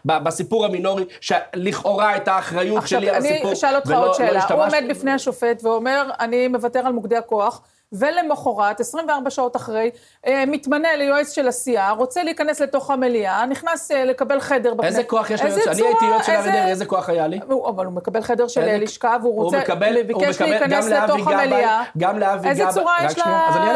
בסיפור 0.05 0.65
המינורי, 0.65 1.05
שלכאורה 1.21 2.09
הייתה 2.09 2.33
האחריות 2.33 2.79
עכשיו, 2.79 3.01
שלי 3.01 3.11
על 3.11 3.17
הסיפור, 3.17 3.43
אני 3.47 3.53
אשאל 3.53 3.75
אותך 3.77 3.87
ולא- 3.87 3.99
עוד 3.99 4.07
לא 4.07 4.15
שאלה. 4.15 4.29
הוא 4.31 4.39
השתמשתי. 4.39 4.77
עומד 4.79 4.91
בפני 4.97 5.11
השופט 5.11 5.65
ואומר, 5.65 6.11
אני 6.21 6.49
מוותר 6.49 6.79
על 6.87 6.93
מוקדי 6.93 7.17
הכוח, 7.17 7.63
ולמחרת, 7.93 8.81
24 8.81 9.31
שעות 9.31 9.57
אחרי, 9.57 9.91
אה, 10.27 10.45
מתמנה 10.47 10.97
ליועץ 10.97 11.33
של 11.33 11.49
הסיעה, 11.49 11.91
רוצה 11.91 12.23
להיכנס 12.25 12.61
לתוך 12.61 12.91
המליאה, 12.91 13.47
נכנס 13.47 13.91
אה, 13.91 14.05
לקבל 14.05 14.41
חדר 14.41 14.75
בכנסת. 14.75 14.89
איזה 14.89 15.05
כוח 15.05 15.31
יש 15.31 15.43
איזה 15.43 15.57
ליועץ? 15.61 15.67
אני 15.69 15.77
צורה, 15.77 15.89
הייתי 15.91 16.05
יועץ 16.05 16.27
של 16.27 16.33
אריה 16.33 16.41
איזה- 16.45 16.51
דרעי, 16.59 16.71
איזה 16.71 16.85
כוח 16.87 17.09
היה 17.09 17.27
לי? 17.27 17.41
הוא- 17.49 17.69
אבל 17.69 17.85
הוא 17.87 17.93
מקבל 17.95 18.23
חדר 18.23 18.49
של 18.49 18.61
איזה- 18.61 18.79
לשכה, 18.85 19.17
והוא 19.23 19.35
הוא 19.35 19.45
רוצה, 19.45 19.59
מקבל- 19.59 19.97
הוא 19.97 20.21
ביקש 20.21 20.35
מקבל 20.43 20.51
להיכנס 20.51 20.87
לתוך 20.89 21.29
המליאה. 21.29 21.83
גם 21.99 22.19
לאבי 22.19 22.49
איזה 22.49 22.63
גבאי. 22.63 22.75
צורה 22.75 22.97
רק 23.05 23.11
יש. 23.11 23.23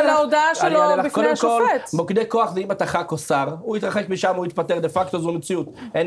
להודעה 0.07 0.55
שלו. 0.55 0.81
בפני 0.98 1.11
קודם 1.11 1.26
כל, 1.26 1.62
השופט? 1.72 1.94
מוקדי 1.94 2.24
כוח 2.29 2.50
זה 2.55 2.61
אם 2.61 2.70
אתה 2.70 2.87
ח"כ 2.87 3.12
או 3.12 3.18
שר, 3.18 3.46
הוא 3.61 3.76
יתרחק 3.76 4.09
משם, 4.09 4.37
הוא 4.37 4.46
יתפטר 4.46 4.79
דה 4.79 4.88
פקטו, 4.88 5.18
זו 5.18 5.33
מציאות. 5.33 5.66
אה, 5.96 6.00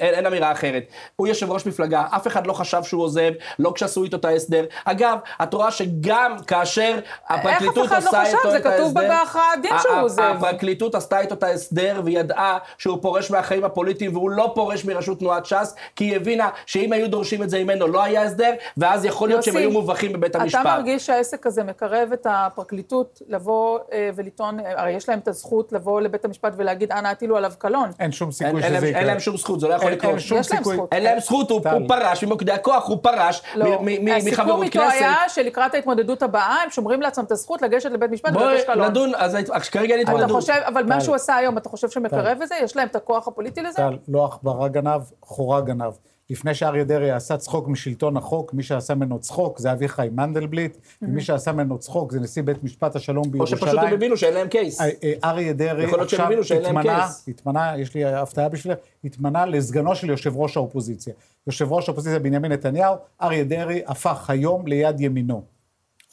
אין 0.00 0.26
אמירה 0.26 0.52
אחרת. 0.52 0.82
הוא 1.16 1.26
יושב 1.28 1.50
ראש 1.52 1.66
מפלגה, 1.66 2.04
אף 2.16 2.26
אחד 2.26 2.46
לא 2.46 2.52
חשב 2.52 2.82
שהוא 2.82 3.02
עוזב, 3.02 3.30
לא 3.58 3.72
כשעשו 3.74 4.04
איתו 4.04 4.16
את 4.16 4.24
ההסדר. 4.24 4.64
אגב, 4.84 5.18
את 5.42 5.54
רואה 5.54 5.70
שגם 5.70 6.36
כאשר 6.46 6.83
הפרקליטות 7.28 7.86
אחד 7.86 8.02
לא 8.02 8.08
עושה 8.08 8.22
חשב? 8.24 8.36
איתו 8.36 8.50
זה 8.50 8.56
את 8.56 8.66
ההסדר... 8.66 8.76
כתוב 8.84 8.94
בהכרעת 8.94 9.62
דין 9.62 9.72
שהוא 9.82 9.94
עוזב. 10.00 10.22
הפרקליטות 10.22 10.94
עשתה 10.94 11.20
איתו 11.20 11.34
את 11.34 11.42
ההסדר 11.42 12.00
וידעה 12.04 12.58
שהוא 12.78 12.98
פורש 13.02 13.30
מהחיים 13.30 13.64
הפוליטיים 13.64 14.16
והוא 14.16 14.30
לא 14.30 14.52
פורש 14.54 14.84
מראשות 14.84 15.18
תנועת 15.18 15.46
ש"ס, 15.46 15.74
כי 15.96 16.04
היא 16.04 16.16
הבינה 16.16 16.48
שאם 16.66 16.92
היו 16.92 17.10
דורשים 17.10 17.42
את 17.42 17.50
זה 17.50 17.64
ממנו 17.64 17.88
לא 17.88 18.02
היה 18.02 18.22
הסדר, 18.22 18.50
ואז 18.76 19.04
יכול 19.04 19.28
להיות 19.28 19.42
שהם 19.42 19.56
היו 19.56 19.70
מובכים 19.70 20.12
בבית 20.12 20.36
המשפט. 20.36 20.60
אתה 20.60 20.76
מרגיש 20.76 21.06
שהעסק 21.06 21.46
הזה 21.46 21.64
מקרב 21.64 22.08
את 22.12 22.26
הפרקליטות 22.30 23.22
לבוא 23.28 23.78
אה, 23.92 24.10
ולטעון, 24.14 24.58
הרי 24.76 24.90
יש 24.92 25.08
להם 25.08 25.18
את 25.18 25.28
הזכות 25.28 25.72
לבוא 25.72 26.00
לבית 26.00 26.24
המשפט 26.24 26.52
ולהגיד, 26.56 26.92
אנא 26.92 27.08
הטילו 27.08 27.36
עליו 27.36 27.52
קלון. 27.58 27.90
אין 28.00 28.12
שום 28.12 28.26
אין, 28.28 28.32
סיכוי 28.32 28.52
אין, 28.62 28.62
שזה 28.62 28.72
להם, 28.72 28.84
יקרה. 28.84 28.98
אין 29.00 29.06
להם 29.06 29.20
שום 29.20 29.36
זכות, 29.36 29.60
זה 29.60 29.68
לא 29.68 29.74
יכול 29.74 29.88
אין- 29.88 29.98
לקרות. 29.98 30.14
אין 30.18 30.34
להם 30.34 30.42
סיכוי. 30.42 30.74
זכות. 30.76 30.88
אין 30.92 31.02
להם 31.02 31.20
זכות, 31.20 31.50
הוא, 31.50 31.60
פרש 31.88 32.24
ממוקדי 32.24 32.52
הכוח, 32.52 32.88
הוא 32.88 32.98
פרש 33.02 33.42
לא, 33.54 33.66
מ- 33.80 33.84
מ- 33.84 34.04
מ- 34.04 34.08
הסיכום 34.08 34.32
מחברות 34.32 34.62
איתו 34.62 34.78
כנסת. 34.80 34.94
היה 34.94 35.14
שלקראת 35.28 35.74
ההתמודדות 35.74 36.22
הבאה, 36.22 36.56
הם 36.62 36.70
שומרים 36.74 37.02
לעצמם 37.02 37.24
את 37.24 37.32
הזכות 37.32 37.62
לגשת 37.62 37.90
לבית 37.90 38.10
משפט 38.10 38.32
בואי 38.32 38.46
ולבקש 38.46 38.64
קלון. 38.64 38.90
נדון, 38.90 39.12
אז 39.16 39.36
כרגע 39.70 39.94
אין 39.94 40.02
אתה 40.02 40.10
התמודדות. 40.10 40.40
חושב, 40.40 40.60
אבל 40.66 40.84
מה. 40.84 41.00
שהוא 41.00 41.14
עשה 41.14 41.36
היום, 41.36 41.58
אתה 41.58 41.68
חושב 41.68 41.90
שמקרב 41.90 42.38
את 42.42 42.48
זה? 42.48 42.54
יש 42.62 42.76
להם 42.76 42.88
את 42.88 42.96
הכוח 42.96 43.28
הפוליטי 43.28 43.62
לזה? 43.62 43.76
טל, 43.76 43.98
לא 44.08 44.24
עכברא 44.24 44.68
גנב, 44.68 45.00
חורא 45.22 45.60
גנב. 45.60 45.92
לפני 46.30 46.54
שאריה 46.54 46.84
דרעי 46.84 47.10
עשה 47.10 47.36
צחוק 47.36 47.68
משלטון 47.68 48.16
החוק, 48.16 48.54
מי 48.54 48.62
שעשה 48.62 48.94
ממנו 48.94 49.18
צחוק 49.18 49.58
זה 49.58 49.72
אביחי 49.72 50.08
מנדלבליט, 50.12 50.76
ומי 51.02 51.20
שעשה 51.20 51.52
ממנו 51.52 51.78
צחוק 51.78 52.12
זה 52.12 52.20
נשיא 52.20 52.42
בית 52.42 52.64
משפט 52.64 52.96
השלום 52.96 53.24
או 53.26 53.30
בירושלים. 53.30 53.58
שפשוט 53.60 53.78
הם 53.78 53.92
הבינו 53.92 54.16
שאין 54.16 54.34
להם 54.34 54.48
קייס. 54.48 54.80
אה, 54.80 54.90
אה, 55.04 55.12
אריה 55.24 55.52
דרעי 55.52 55.84
עכשיו 55.84 56.28
התמנה. 56.60 57.08
התמנה, 57.28 57.78
יש 57.78 57.94
לי 57.94 58.04
הפתעה 58.04 58.48
בשבילך, 58.48 58.78
התמנה 59.04 59.46
לסגנו 59.46 59.96
של 59.96 60.10
יושב 60.10 60.36
ראש 60.36 60.56
האופוזיציה. 60.56 61.14
יושב 61.46 61.72
ראש 61.72 61.88
האופוזיציה 61.88 62.18
בנימין 62.18 62.52
נתניהו, 62.52 62.94
אריה 63.22 63.44
דרעי 63.44 63.82
הפך 63.86 64.30
היום 64.30 64.66
ליד 64.66 65.00
ימינו. 65.00 65.53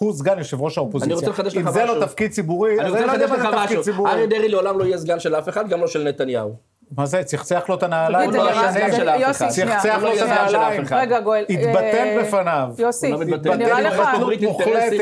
הוא 0.01 0.13
סגן 0.13 0.37
יושב 0.37 0.61
ראש 0.61 0.77
האופוזיציה. 0.77 1.05
אני 1.05 1.13
רוצה 1.13 1.29
לחדש 1.29 1.55
לך 1.55 1.67
אם 1.67 1.71
זה 1.71 1.83
משהו. 1.83 1.95
לא 1.95 2.05
תפקיד 2.05 2.31
ציבורי, 2.31 2.79
אני 2.79 2.87
אז 2.87 2.91
רוצה 2.91 2.99
אני 2.99 3.07
לא 3.07 3.11
יודע 3.11 3.25
לחדש 3.25 3.39
מה 3.39 3.49
לך 3.49 3.51
זה 3.51 3.57
תפקיד 3.57 3.79
משהו. 3.79 3.83
ציבורי. 3.83 4.11
אריה 4.11 4.27
דרעי 4.27 4.49
לעולם 4.49 4.79
לא 4.79 4.83
יהיה 4.83 4.97
סגן 4.97 5.19
של 5.19 5.35
אף 5.35 5.49
אחד, 5.49 5.69
גם 5.69 5.81
לא 5.81 5.87
של 5.87 6.03
נתניהו. 6.03 6.55
מה 6.97 7.05
זה, 7.05 7.23
צחצח 7.23 7.69
לו 7.69 7.75
את 7.75 7.83
הנעליים? 7.83 8.29
תגיד, 8.29 8.41
הוא 8.41 8.49
לא 8.49 8.71
זה 8.71 8.79
יהיה 8.79 8.89
סגן 8.89 8.95
של 8.95 9.09
אף 9.09 9.31
אחד. 9.31 9.47
צחצח 9.49 9.99
לא 10.01 10.09
לו 10.09 10.15
את 10.15 10.21
הנעליים. 10.21 10.81
אחד. 10.81 10.97
רגע, 11.01 11.19
גואל. 11.19 11.45
התבטל 11.49 12.07
אה, 12.07 12.23
בפניו. 12.23 12.69
יוסי, 12.77 13.11
לא 13.11 13.19
מתבטל. 13.19 13.55
נראה 13.55 13.79
התבטל 13.79 14.01
לך... 14.01 14.41
מוחלטת. 14.41 14.93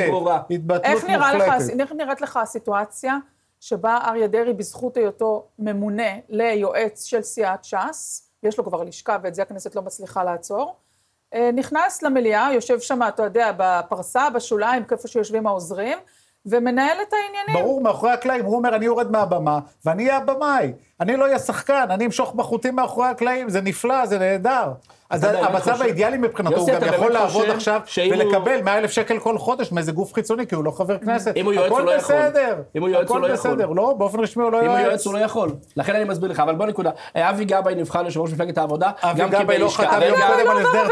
התבטלות 0.49 1.03
מוחלטת. 1.03 1.79
איך 1.79 1.91
נראית 1.91 2.21
לך 2.21 2.37
הסיטואציה 2.37 3.17
שבה 3.59 3.97
אריה 4.05 4.27
דרעי, 4.27 4.53
בזכות 4.53 4.97
היותו 4.97 5.45
ממונה 5.59 6.11
ליועץ 6.29 7.03
של 7.03 7.21
סיעת 7.21 7.63
ש"ס, 7.63 8.29
יש 8.43 8.57
לו 8.57 8.65
כבר 8.65 8.83
לשכה 8.83 9.17
ואת 9.23 9.35
זה 9.35 9.41
הכנסת 9.41 9.75
לא 9.75 9.81
מצליחה 9.81 10.23
לעצור, 10.23 10.75
נכנס 11.53 12.03
למליאה, 12.03 12.49
יושב 12.53 12.79
שם, 12.79 12.99
אתה 13.07 13.23
יודע, 13.23 13.51
בפרסה, 13.57 14.29
בשוליים, 14.29 14.83
איפה 14.91 15.07
שיושבים 15.07 15.47
העוזרים, 15.47 15.97
ומנהל 16.45 16.97
את 17.01 17.13
העניינים. 17.13 17.65
ברור, 17.65 17.81
מאחורי 17.81 18.11
הקלעים, 18.11 18.45
הוא 18.45 18.55
אומר, 18.55 18.75
אני 18.75 18.85
יורד 18.85 19.11
מהבמה, 19.11 19.59
ואני 19.85 20.03
אהיה 20.03 20.17
הבמאי. 20.17 20.73
אני 20.99 21.17
לא 21.17 21.25
אהיה 21.25 21.39
שחקן, 21.39 21.87
אני 21.89 22.05
אמשוך 22.05 22.33
בחוטים 22.33 22.75
מאחורי 22.75 23.07
הקלעים, 23.07 23.49
זה 23.49 23.61
נפלא, 23.61 24.05
זה 24.05 24.19
נהדר. 24.19 24.71
אז 25.09 25.25
אתה 25.25 25.39
המצב 25.39 25.81
האידיאלי 25.81 26.17
מבחינתו, 26.17 26.55
הוא 26.57 26.67
גם 26.69 26.75
אתה 26.77 26.85
יכול 26.85 27.11
לעבוד 27.11 27.49
עכשיו 27.49 27.81
ולקבל 28.11 28.61
100 28.61 28.77
אלף 28.77 28.91
שקל 28.91 29.19
כל 29.19 29.37
חודש 29.37 29.71
מאיזה 29.71 29.91
גוף 29.91 30.13
חיצוני, 30.13 30.47
כי 30.47 30.55
הוא 30.55 30.63
לא 30.63 30.71
חבר 30.71 30.97
כנסת. 30.97 31.33
אם 31.37 31.45
הוא 31.45 31.53
יועץ, 31.53 31.71
הוא 31.71 31.79
לא 31.81 31.91
יכול. 31.91 32.15
הכל 32.15 32.29
בסדר. 32.29 32.55
אם 32.75 32.81
הוא 32.81 32.89
יועץ, 32.89 33.09
הוא 33.09 33.19
לא 33.19 33.25
הכל 33.25 33.35
יכול. 33.35 33.51
בסדר. 33.51 33.69
לא, 33.69 33.93
באופן 33.97 34.19
רשמי 34.19 34.43
הוא 34.43 34.51
לא 34.51 34.61
אם 34.61 34.65
הוא 34.65 34.73
יועץ. 34.73 34.85
יועץ 34.85 35.05
הוא 35.05 35.13
לא 35.13 35.19
יכול. 35.19 35.51
לכן 35.77 35.95
אני 35.95 36.03
מסביר 36.03 36.29
לך, 36.31 36.39
אבל 36.39 36.55
בוא 36.55 36.65
נקודה. 36.65 36.89
אה, 37.15 37.29
אבי 37.29 37.45
גבאי 37.45 37.75
נבחר 37.75 38.01
ליושב 38.01 38.19
ראש 38.19 38.31
מפלגת 38.31 38.57
העבודה, 38.57 38.91
אבי 39.01 39.21
גם 39.21 39.29
גבאי 39.29 39.39
קיבל 39.41 39.57
לא 39.57 39.65
לשכה. 39.67 39.83
יום 40.05 40.17
קודם 40.27 40.45
לא 40.45 40.51
על 40.51 40.57
הסדר 40.57 40.83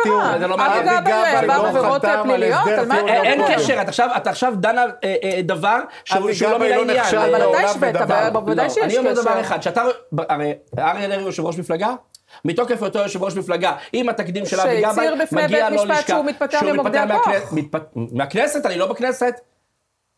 לא 0.47 0.55
אבי. 0.55 1.01
גבאי 1.01 1.47
לא 1.47 1.93
חתם 1.95 2.07
על 2.09 2.23
פליליות, 2.23 2.59
הסדר 2.61 2.79
על 2.79 2.85
מה- 2.87 2.95
טיעון 2.95 3.09
אין- 3.09 3.39
יום 3.39 3.47
קודם. 3.47 3.59
קשר, 3.59 3.73
אתה 3.81 3.89
עכשיו- 3.89 4.09
אתה 4.17 4.29
עכשיו 4.29 4.53
דנה 4.55 4.81
אה, 5.03 5.15
אה, 5.23 5.41
דבר 5.43 5.77
שהוא 6.05 6.21
לא 6.41 6.57
גבאי 6.57 6.69
מן 6.83 6.87
לא 6.87 6.93
העניין. 6.93 7.15
אבל 7.17 7.49
אתה 7.49 7.67
השווית, 7.69 7.95
בוודאי 8.33 8.65
לא, 8.67 8.73
שיש 8.73 8.83
אני 8.83 8.97
אומר 8.97 9.13
דבר 9.13 9.31
קשר. 9.31 9.41
אחד, 9.41 9.61
שאתה, 9.61 9.83
הרי 10.29 10.53
אריה 10.79 11.07
דרעי 11.07 11.21
יושב 11.23 11.45
ראש 11.45 11.57
מפלגה, 11.59 11.93
מתוקף 12.47 12.83
היותו 12.83 12.99
יושב 12.99 13.23
ראש 13.23 13.35
מפלגה, 13.35 13.71
עם 13.93 14.09
התקדים 14.09 14.45
של 14.45 14.59
אבי 14.59 14.81
גבאי, 14.81 14.95
שהצהיר 14.95 15.15
בפני 15.23 15.43
מגיע 15.43 15.69
בית 15.69 15.79
לו 15.79 15.83
משפט 15.85 15.97
לשכה. 15.97 16.13
שהוא 16.13 16.25
מתפטר 16.25 16.73
ממוקדי 16.73 16.97
הכוח. 16.97 17.53
מהכנסת, 17.95 18.65
אני 18.65 18.77
לא 18.77 18.85
בכנסת. 18.87 19.33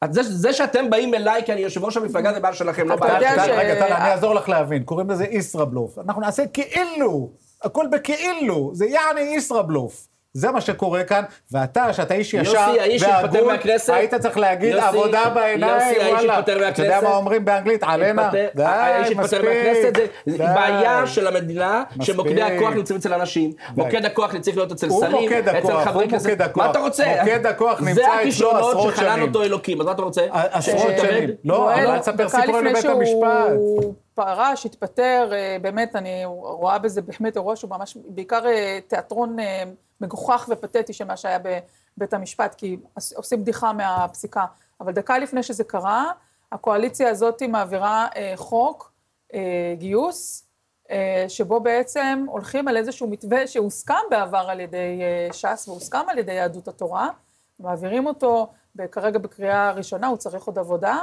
אז 0.02 0.14
זה, 0.14 0.24
זה 0.24 0.54
שאתם 0.54 0.90
באים 0.90 1.14
אליי 1.14 1.44
כי 1.46 1.54
אני 1.54 1.62
יושב 1.62 1.84
ראש 1.84 1.98
המפלגה 1.98 2.34
זה 2.34 2.40
בעיה 2.40 2.54
שלכם, 2.54 2.90
לא 2.90 2.96
בעיה 2.96 3.14
יודע 3.16 3.44
שלי. 3.46 3.54
ש- 3.54 3.58
רגע, 3.58 3.76
טל, 3.88 3.94
אני 3.94 4.12
אעזור 4.12 4.36
לך 4.36 4.50
להבין. 4.50 4.84
קוראים 4.84 5.10
לזה 5.10 5.26
ישראבלוף. 5.32 6.00
אנחנו 6.00 6.22
נעשה 6.22 6.44
כאילו, 6.48 7.30
הכל 7.64 7.86
בכאילו. 7.92 8.72
זה 8.74 8.86
יעני 8.86 9.22
ישראבלוף. 9.22 10.08
זה 10.34 10.52
מה 10.52 10.62
שקורה 10.62 11.04
כאן, 11.04 11.24
ואתה, 11.52 11.94
שאתה 11.94 12.14
איש 12.14 12.34
יוסי, 12.34 12.58
ישר 12.90 13.08
והגון, 13.32 13.56
היית 13.88 14.16
צריך 14.16 14.38
להגיד 14.38 14.72
יוסי, 14.74 14.88
עבודה 14.88 15.18
יוסי, 15.20 15.30
בעיניים, 15.36 16.02
האיש 16.02 16.14
וואלה. 16.14 16.40
אתה 16.40 16.52
יודע 16.84 17.00
מה 17.04 17.16
אומרים 17.16 17.46
באנגלית? 17.46 17.84
עלנה? 17.84 18.32
די, 18.56 18.64
האיש 18.64 19.18
מספיק. 19.18 19.40
מהכנסת, 19.42 19.96
זה- 19.96 20.06
זה 20.26 20.38
די. 20.38 20.44
בעיה 20.56 21.08
של 21.08 21.28
המדינה, 21.28 21.84
מספיק. 21.90 22.04
שמוקדי 22.16 22.42
הכוח 22.42 22.74
נמצאים 22.74 23.00
אצל 23.00 23.14
אנשים, 23.14 23.52
מוקד 23.78 24.06
הכוח 24.06 24.38
צריך 24.38 24.58
להיות 24.58 24.72
אצל 24.72 24.88
הוא 24.88 25.06
שרים, 25.06 25.32
אצל 25.34 25.84
חברי 25.86 26.04
הוא 26.04 26.12
כנסת, 26.12 26.30
מוקד 26.30 26.42
הכוח. 26.42 26.66
מה 26.66 26.72
אתה 26.72 26.80
רוצה? 26.80 27.06
מוקד 27.20 27.46
הכוח 27.46 27.82
נמצא 27.82 27.94
זה 27.94 28.30
אצלו 28.30 28.58
עשרות 28.58 28.94
שחנן 28.94 29.14
שנים. 29.16 29.28
אותו 29.28 29.44
אלוקים, 29.44 29.80
אז 29.82 29.86
מה 29.86 29.92
אתה 29.92 30.02
רוצה? 30.02 30.22
עשרות 30.32 30.92
שנים. 31.02 31.30
לא, 31.46 31.74
אבל 31.74 31.88
אל 31.88 32.00
תספר 32.00 32.30
סיפורים 32.30 32.66
לבית 32.66 32.86
המשפט. 32.86 33.52
פרש, 34.14 34.66
התפטר, 34.66 35.30
אה, 35.34 35.58
באמת, 35.62 35.96
אני 35.96 36.22
רואה 36.26 36.78
בזה 36.80 37.02
באמת 37.02 37.36
אירוע 37.36 37.56
שהוא 37.56 37.70
ממש, 37.70 37.98
בעיקר 38.08 38.48
אה, 38.48 38.80
תיאטרון 38.88 39.40
אה, 39.40 39.64
מגוחך 40.02 40.50
ופתטי 40.50 40.94
של 40.94 41.06
מה 41.06 41.18
שהיה 41.18 41.40
בבית 41.98 42.14
המשפט, 42.14 42.56
כי 42.56 42.78
עושים 43.16 43.42
בדיחה 43.42 43.74
מהפסיקה. 43.74 44.46
אבל 44.82 44.92
דקה 44.92 45.20
לפני 45.20 45.44
שזה 45.44 45.64
קרה, 45.64 46.12
הקואליציה 46.52 47.10
הזאת 47.10 47.42
מעבירה 47.44 48.08
אה, 48.16 48.34
חוק 48.36 48.92
אה, 49.34 49.74
גיוס, 49.78 50.46
אה, 50.92 51.26
שבו 51.28 51.60
בעצם 51.60 52.26
הולכים 52.28 52.68
על 52.68 52.78
איזשהו 52.78 53.10
מתווה 53.10 53.48
שהוסכם 53.48 53.94
בעבר 54.10 54.46
על 54.50 54.60
ידי 54.60 55.00
אה, 55.02 55.34
ש"ס 55.34 55.68
והוסכם 55.68 56.10
על 56.10 56.18
ידי 56.18 56.34
יהדות 56.34 56.68
התורה, 56.68 57.10
מעבירים 57.60 58.06
אותו 58.06 58.48
כרגע 58.92 59.20
בקריאה 59.20 59.72
ראשונה, 59.72 60.08
הוא 60.08 60.18
צריך 60.18 60.44
עוד 60.44 60.60
עבודה, 60.60 60.98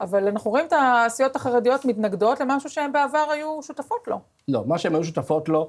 אבל 0.00 0.28
אנחנו 0.28 0.50
רואים 0.50 0.66
את 0.66 0.72
הסיעות 0.76 1.36
החרדיות 1.36 1.84
מתנגדות 1.84 2.40
למשהו 2.40 2.70
שהן 2.70 2.92
בעבר 2.92 3.26
היו 3.30 3.62
שותפות 3.62 4.08
לו. 4.08 4.20
לא, 4.48 4.62
מה 4.66 4.78
שהן 4.78 4.94
היו 4.94 5.04
שותפות 5.04 5.48
לו, 5.48 5.68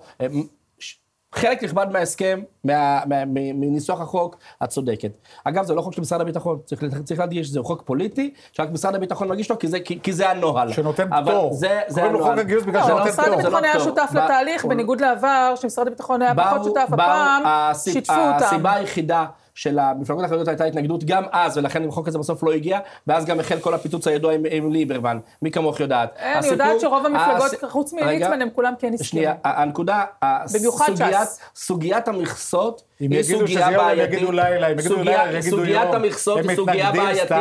חלק 1.35 1.63
נכבד 1.63 1.87
מההסכם, 1.91 2.39
מה- 2.63 2.73
מה- 3.05 3.25
מ- 3.25 3.59
מניסוח 3.61 4.01
החוק, 4.01 4.35
את 4.63 4.69
צודקת. 4.69 5.11
אגב, 5.43 5.65
זה 5.65 5.73
לא 5.73 5.81
חוק 5.81 5.93
של 5.93 6.01
משרד 6.01 6.21
הביטחון, 6.21 6.59
צריך, 6.65 6.83
צריך 7.03 7.19
להדגיש 7.19 7.47
שזה 7.47 7.59
חוק 7.63 7.81
פוליטי, 7.85 8.33
שרק 8.51 8.69
משרד 8.71 8.95
הביטחון 8.95 9.27
מגיש 9.29 9.49
לו, 9.51 9.59
כי 9.59 9.67
זה, 9.67 9.79
כי, 9.79 9.99
כי 10.03 10.13
זה 10.13 10.29
הנוהל. 10.29 10.71
שנותן 10.73 11.09
פטור. 11.23 11.53
זה, 11.53 11.79
זה 11.87 11.95
קוראים 11.95 12.13
לו 12.13 12.19
הנוהל. 12.19 12.35
חוק 12.35 12.45
הגיוס 12.45 12.63
בגלל 12.63 12.81
לא, 12.81 12.87
שנותן 12.87 13.09
משרד 13.09 13.25
פטור. 13.25 13.35
זה 13.41 13.41
הביטחון 13.47 13.61
לא 13.63 13.67
היה 13.67 13.73
פטור. 13.73 13.83
שותף 13.83 14.09
לתהליך, 14.13 14.65
בניגוד 14.65 15.01
לעבר, 15.01 15.53
שמשרד 15.55 15.87
הביטחון 15.87 16.21
היה 16.21 16.35
פחות 16.35 16.63
שותף, 16.63 16.87
הפעם 16.91 17.43
שיתפו 17.75 18.13
אותם. 18.13 18.45
הסיבה 18.45 18.73
היחידה 18.73 19.25
של 19.61 19.79
המפלגות 19.79 20.25
החרדיות 20.25 20.47
הייתה 20.47 20.65
התנגדות 20.65 21.03
גם 21.03 21.23
אז, 21.31 21.57
ולכן 21.57 21.87
החוק 21.87 22.07
הזה 22.07 22.19
בסוף 22.19 22.43
לא 22.43 22.51
הגיע, 22.51 22.79
ואז 23.07 23.25
גם 23.25 23.39
החל 23.39 23.59
כל 23.59 23.73
הפיצוץ 23.73 24.07
הידוע 24.07 24.33
עם, 24.33 24.41
עם 24.51 24.71
ליברמן, 24.71 25.19
מי 25.41 25.51
כמוך 25.51 25.79
יודעת. 25.79 26.09
אני 26.19 26.29
הסיפור- 26.33 26.51
יודעת 26.51 26.79
שרוב 26.79 27.05
המפלגות, 27.05 27.53
הס- 27.53 27.69
חוץ 27.71 27.93
רגע, 27.93 28.05
מליצמן, 28.05 28.41
הם 28.41 28.49
כולם 28.55 28.73
כן 28.79 28.93
הסכימו. 28.93 29.09
שנייה, 29.09 29.33
הנקודה, 29.43 30.03
ש"ס. 30.47 31.39
סוגיית 31.55 32.07
המכסות 32.07 32.81
אם 33.01 33.11
היא 33.11 33.19
יגידו 33.19 33.39
סוגיה 33.39 33.61
שזה 33.65 33.71
יום, 33.71 33.85
הם. 33.85 33.99
יגידו 33.99 34.31
לילה, 34.31 34.67
אם 34.67 34.79
יגידו 34.79 34.95
לילה, 35.03 35.31
יגידו 35.37 35.57
סוגיית 35.57 35.83
יום. 35.83 35.95
המכסות 35.95 36.39
הם 36.39 36.49
היא 36.49 36.55
סוגיה 36.55 36.91
בעייתית. 36.91 37.31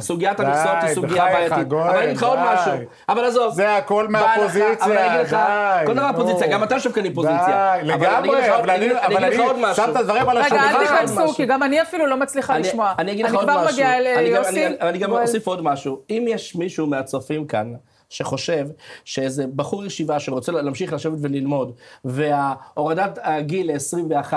סוגיית 0.00 0.40
המכסות 0.40 0.76
היא 0.82 0.94
סוגיה 0.94 1.24
בעייתית. 1.24 1.72
אבל 1.72 1.96
אני 1.96 2.04
אגיד 2.04 2.16
לך 2.16 2.22
עוד. 2.22 2.38
משהו. 2.54 2.72
אבל 3.08 3.24
עזוב. 3.24 3.54
זה 3.54 3.76
הכל 3.76 4.08
מהפוזיציה, 4.08 5.22
די, 5.30 5.86
כל 5.86 5.94
דבר 5.94 6.10
נו. 6.10 6.16
פוזיציה, 6.16 6.46
גם 6.46 6.62
אתה 6.62 6.74
יושב 6.74 6.92
כאן 6.92 7.04
עם 7.04 7.14
פוזיציה. 7.14 7.76
לגמרי, 7.82 8.50
אבל 8.56 8.70
אני. 8.70 9.36
שם 9.74 9.90
את 9.90 9.96
הדברים 9.96 10.28
על 10.28 10.36
רגע, 10.38 10.46
השולחן. 10.46 10.64
אל 10.76 10.76
עוד 10.76 10.86
תיכנסו. 11.06 11.34
כי 11.34 11.46
גם 11.46 11.61
אני 11.62 11.82
אפילו 11.82 12.06
לא 12.06 12.16
מצליחה 12.16 12.56
אני- 12.56 12.62
לשמוע. 12.68 12.92
אני 12.98 13.12
אגיד 13.12 13.24
לך 13.26 13.34
עוד 13.34 13.44
כבר 13.44 13.58
משהו. 13.64 13.72
מגיעה 13.72 13.98
אני 13.98 14.04
גם- 14.30 14.42
ליוסי. 14.42 14.66
אני- 14.66 14.76
אני 14.80 14.98
גם. 14.98 15.12
אוסיף 15.12 15.46
עוד 15.46 15.62
משהו. 15.62 15.98
אם 16.10 16.24
יש 16.28 16.56
מישהו 16.56 16.86
מהצופים 16.86 17.46
כאן 17.46 17.72
שחושב 18.08 18.66
שאיזה 19.04 19.44
בחור 19.56 19.84
ישיבה 19.84 20.20
שרוצה 20.20 20.52
להמשיך 20.52 20.92
לשבת 20.92 21.18
וללמוד, 21.20 21.72
והורדת 22.04 23.18
הגיל 23.22 23.72
ל-21, 23.72 24.32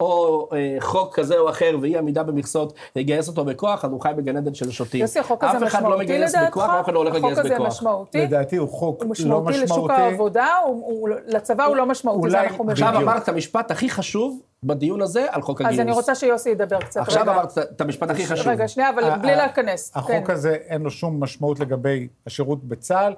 או 0.00 0.48
אה, 0.52 0.76
חוק 0.80 1.14
כזה 1.14 1.38
או 1.38 1.50
אחר, 1.50 1.76
ואי 1.80 1.98
עמידה 1.98 2.22
במכסות, 2.22 2.72
יגייס 2.96 3.28
אותו 3.28 3.44
בכוח, 3.44 3.84
אז 3.84 3.90
הוא 3.90 4.00
חי 4.00 4.08
בגן 4.16 4.36
עדן 4.36 4.54
של 4.54 4.70
שוטים. 4.70 5.00
יוסי, 5.00 5.18
החוק 5.18 5.44
הזה 5.44 5.56
אף 5.56 5.62
אחד 5.70 5.82
לא 5.82 5.88
משמעותי 5.88 6.04
מגייס 6.04 6.34
לדעתך? 6.34 6.50
בכוח, 6.50 6.68
ואף 6.74 6.84
אחד 6.84 6.92
לא 6.94 6.98
הולך 6.98 7.14
לגייס 7.14 7.32
החוק 7.32 7.44
הזה 7.44 7.54
בכוח. 7.54 7.66
משמעותי? 7.66 8.18
לדעתי 8.18 8.56
הוא 8.56 8.68
חוק 8.68 8.96
הוא 9.02 9.06
לא 9.06 9.10
משמעותי 9.10 9.50
לשוק 9.52 9.62
משמעותי. 9.64 9.92
העבודה, 9.94 10.46
הוא- 10.66 10.84
הוא- 10.86 11.08
לצבא 11.26 11.64
הוא 11.64 11.76
לא 11.76 11.86
משמעותי, 11.86 12.30
זה 12.30 12.40
אנחנו 12.40 12.70
עכשיו 12.70 12.88
מבינים. 12.88 13.08
אמרת 13.08 13.22
את 13.22 13.28
המשפט 13.28 13.70
הכי 13.70 13.90
חשוב 13.90 14.40
בדיון 14.62 15.00
הזה 15.02 15.26
על 15.30 15.42
חוק 15.42 15.60
הגיוס. 15.60 15.74
אז 15.74 15.80
אני 15.80 15.92
רוצה 15.92 16.14
שיוסי 16.14 16.50
ידבר 16.50 16.80
קצת. 16.80 17.00
עכשיו 17.00 17.22
רגע. 17.22 17.32
אמרת 17.32 17.58
את 17.58 17.80
המשפט 17.80 18.10
הכי 18.10 18.26
חשוב. 18.26 18.48
רגע, 18.48 18.68
שנייה, 18.68 18.90
אבל 18.90 19.18
בלי 19.18 19.36
להיכנס. 19.36 19.92
החוק 19.94 20.26
כן. 20.26 20.32
הזה 20.32 20.50
אין 20.52 20.82
לו 20.82 20.90
שום 20.90 21.22
משמעות 21.22 21.60
לגבי 21.60 22.08
השירות 22.26 22.64
בצה"ל. 22.64 23.14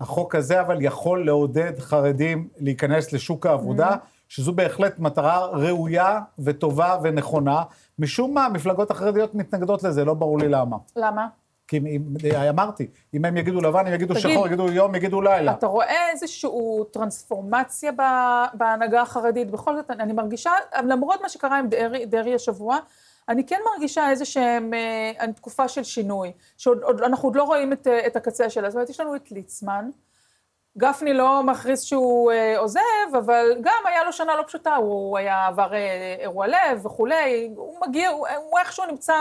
החוק 0.00 0.34
הזה 0.34 0.60
אבל 0.60 0.76
יכול 0.80 1.26
לעודד 1.26 1.72
חרדים 1.78 2.48
להיכנס 2.58 3.12
לשוק 3.12 3.46
העבודה, 3.46 3.90
Mm-hmm. 3.90 4.24
שזו 4.28 4.52
בהחלט 4.52 4.98
מטרה 4.98 5.46
ראויה 5.46 6.20
וטובה 6.38 6.96
ונכונה. 7.02 7.62
משום 7.98 8.34
מה 8.34 8.46
המפלגות 8.46 8.90
החרדיות 8.90 9.34
מתנגדות 9.34 9.82
לזה, 9.82 10.04
לא 10.04 10.14
ברור 10.14 10.38
לי 10.38 10.48
למה. 10.48 10.76
למה? 10.96 11.26
כי 11.68 11.76
אם, 11.76 12.02
אמרתי, 12.50 12.86
אם 13.14 13.24
הם 13.24 13.36
יגידו 13.36 13.60
לבן, 13.60 13.86
הם 13.86 13.94
יגידו 13.94 14.14
תגיד, 14.14 14.30
שחור, 14.30 14.46
יגידו 14.46 14.68
יום, 14.68 14.94
יגידו 14.94 15.22
לילה. 15.22 15.52
אתה 15.52 15.66
רואה 15.66 16.10
איזושהי 16.10 16.50
טרנספורמציה 16.90 17.92
בהנהגה 18.54 19.02
החרדית? 19.02 19.50
בכל 19.50 19.76
זאת, 19.76 19.90
אני 19.90 20.12
מרגישה, 20.12 20.50
למרות 20.84 21.22
מה 21.22 21.28
שקרה 21.28 21.58
עם 21.58 21.68
דרעי, 21.68 22.06
דרעי 22.06 22.34
השבוע, 22.34 22.78
אני 23.28 23.46
כן 23.46 23.60
מרגישה 23.72 24.10
איזשהם, 24.10 24.74
אה, 24.74 25.32
תקופה 25.32 25.68
של 25.68 25.82
שינוי, 25.84 26.32
שאנחנו 26.56 27.28
עוד 27.28 27.36
לא 27.36 27.42
רואים 27.42 27.72
את, 27.72 27.86
אה, 27.86 28.06
את 28.06 28.16
הקצה 28.16 28.50
שלה. 28.50 28.70
זאת 28.70 28.74
אומרת, 28.74 28.90
יש 28.90 29.00
לנו 29.00 29.16
את 29.16 29.32
ליצמן, 29.32 29.90
גפני 30.78 31.14
לא 31.14 31.42
מכריז 31.42 31.82
שהוא 31.82 32.32
אה, 32.32 32.58
עוזב, 32.58 32.80
אבל 33.18 33.56
גם 33.60 33.82
היה 33.86 34.04
לו 34.04 34.12
שנה 34.12 34.36
לא 34.36 34.42
פשוטה, 34.46 34.74
הוא 34.74 35.18
היה 35.18 35.46
עבר 35.46 35.74
אה, 35.74 36.16
אירוע 36.18 36.46
לב 36.46 36.86
וכולי, 36.86 37.50
הוא 37.56 37.76
מגיע, 37.86 38.08
הוא, 38.08 38.26
הוא 38.36 38.58
איכשהו 38.58 38.86
נמצא 38.86 39.14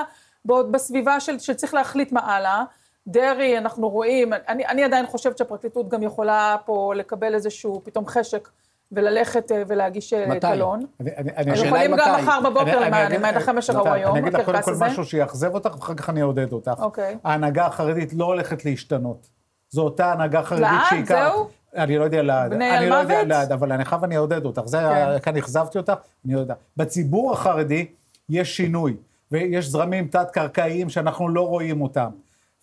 בסביבה 0.45 1.19
של, 1.19 1.39
שצריך 1.39 1.73
להחליט 1.73 2.11
מה 2.11 2.19
הלאה. 2.19 2.63
דרעי, 3.07 3.57
אנחנו 3.57 3.89
רואים, 3.89 4.33
אני, 4.47 4.65
אני 4.65 4.83
עדיין 4.83 5.05
חושבת 5.05 5.37
שהפרקליטות 5.37 5.89
גם 5.89 6.03
יכולה 6.03 6.55
פה 6.65 6.93
לקבל 6.95 7.35
איזשהו 7.35 7.81
פתאום 7.83 8.07
חשק 8.07 8.49
וללכת 8.91 9.51
אה, 9.51 9.63
ולהגיש 9.67 10.13
אה, 10.13 10.27
מתי? 10.27 10.39
קלון. 10.39 10.85
אני, 10.99 11.11
הם 11.35 11.65
יכולים 11.65 11.91
גם 11.91 12.13
מתי. 12.13 12.21
מחר 12.21 12.39
בבוקר, 12.49 12.79
למען 12.79 13.61
שראו 13.61 13.81
נתן, 13.81 13.91
היום, 13.91 14.11
אני 14.11 14.19
אגיד 14.19 14.33
לך 14.33 14.45
קודם 14.45 14.61
כל. 14.63 14.73
משהו 14.79 15.05
שיאכזב 15.05 15.53
אותך, 15.53 15.75
ואחר 15.75 15.93
כך 15.93 16.09
אני 16.09 16.21
אעודד 16.21 16.51
אותך. 16.51 16.71
אוקיי. 16.79 17.17
ההנהגה 17.23 17.65
החרדית 17.65 18.13
לא 18.13 18.25
הולכת 18.25 18.65
להשתנות. 18.65 19.27
זו 19.69 19.81
אותה 19.81 20.11
הנהגה 20.11 20.43
חרדית? 20.43 20.67
שהיא... 20.89 21.05
זהו? 21.05 21.47
אני 21.75 21.97
לא 21.97 22.03
יודע 22.03 22.21
לעד. 22.21 22.51
בני 22.51 22.77
אני 22.77 22.89
לא 22.89 22.95
יודע? 22.95 23.23
לעד, 23.23 23.51
אבל 23.51 23.71
אני 23.71 23.85
חייב 23.85 24.03
אני 24.03 24.17
אעודד 24.17 24.45
אותך. 24.45 24.61
זה, 24.65 24.77
כן. 24.77 25.19
כאן 25.19 25.37
אכזבתי 25.37 25.77
אותך, 25.77 25.93
אני 26.25 26.33
יודע. 26.33 26.53
בציבור 26.77 27.33
החרדי 27.33 27.85
יש 28.29 28.57
שינוי, 28.57 28.95
ויש 29.33 29.65
זרמים 29.67 30.07
תת-קרקעיים 30.07 30.89
שאנחנו 30.89 31.29
לא 31.29 31.47
רואים 31.47 31.81
אותם. 31.81 32.09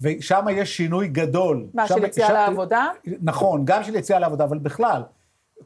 ושם 0.01 0.47
יש 0.53 0.77
שינוי 0.77 1.09
גדול. 1.09 1.67
מה, 1.75 1.89
שם- 1.89 1.95
של 1.95 2.05
יציאה 2.05 2.27
שם- 2.29 2.33
לעבודה? 2.35 2.87
נכון, 3.23 3.63
גם 3.65 3.83
של 3.85 3.95
יציאה 3.95 4.19
לעבודה, 4.19 4.45
אבל 4.45 4.59
בכלל. 4.59 5.03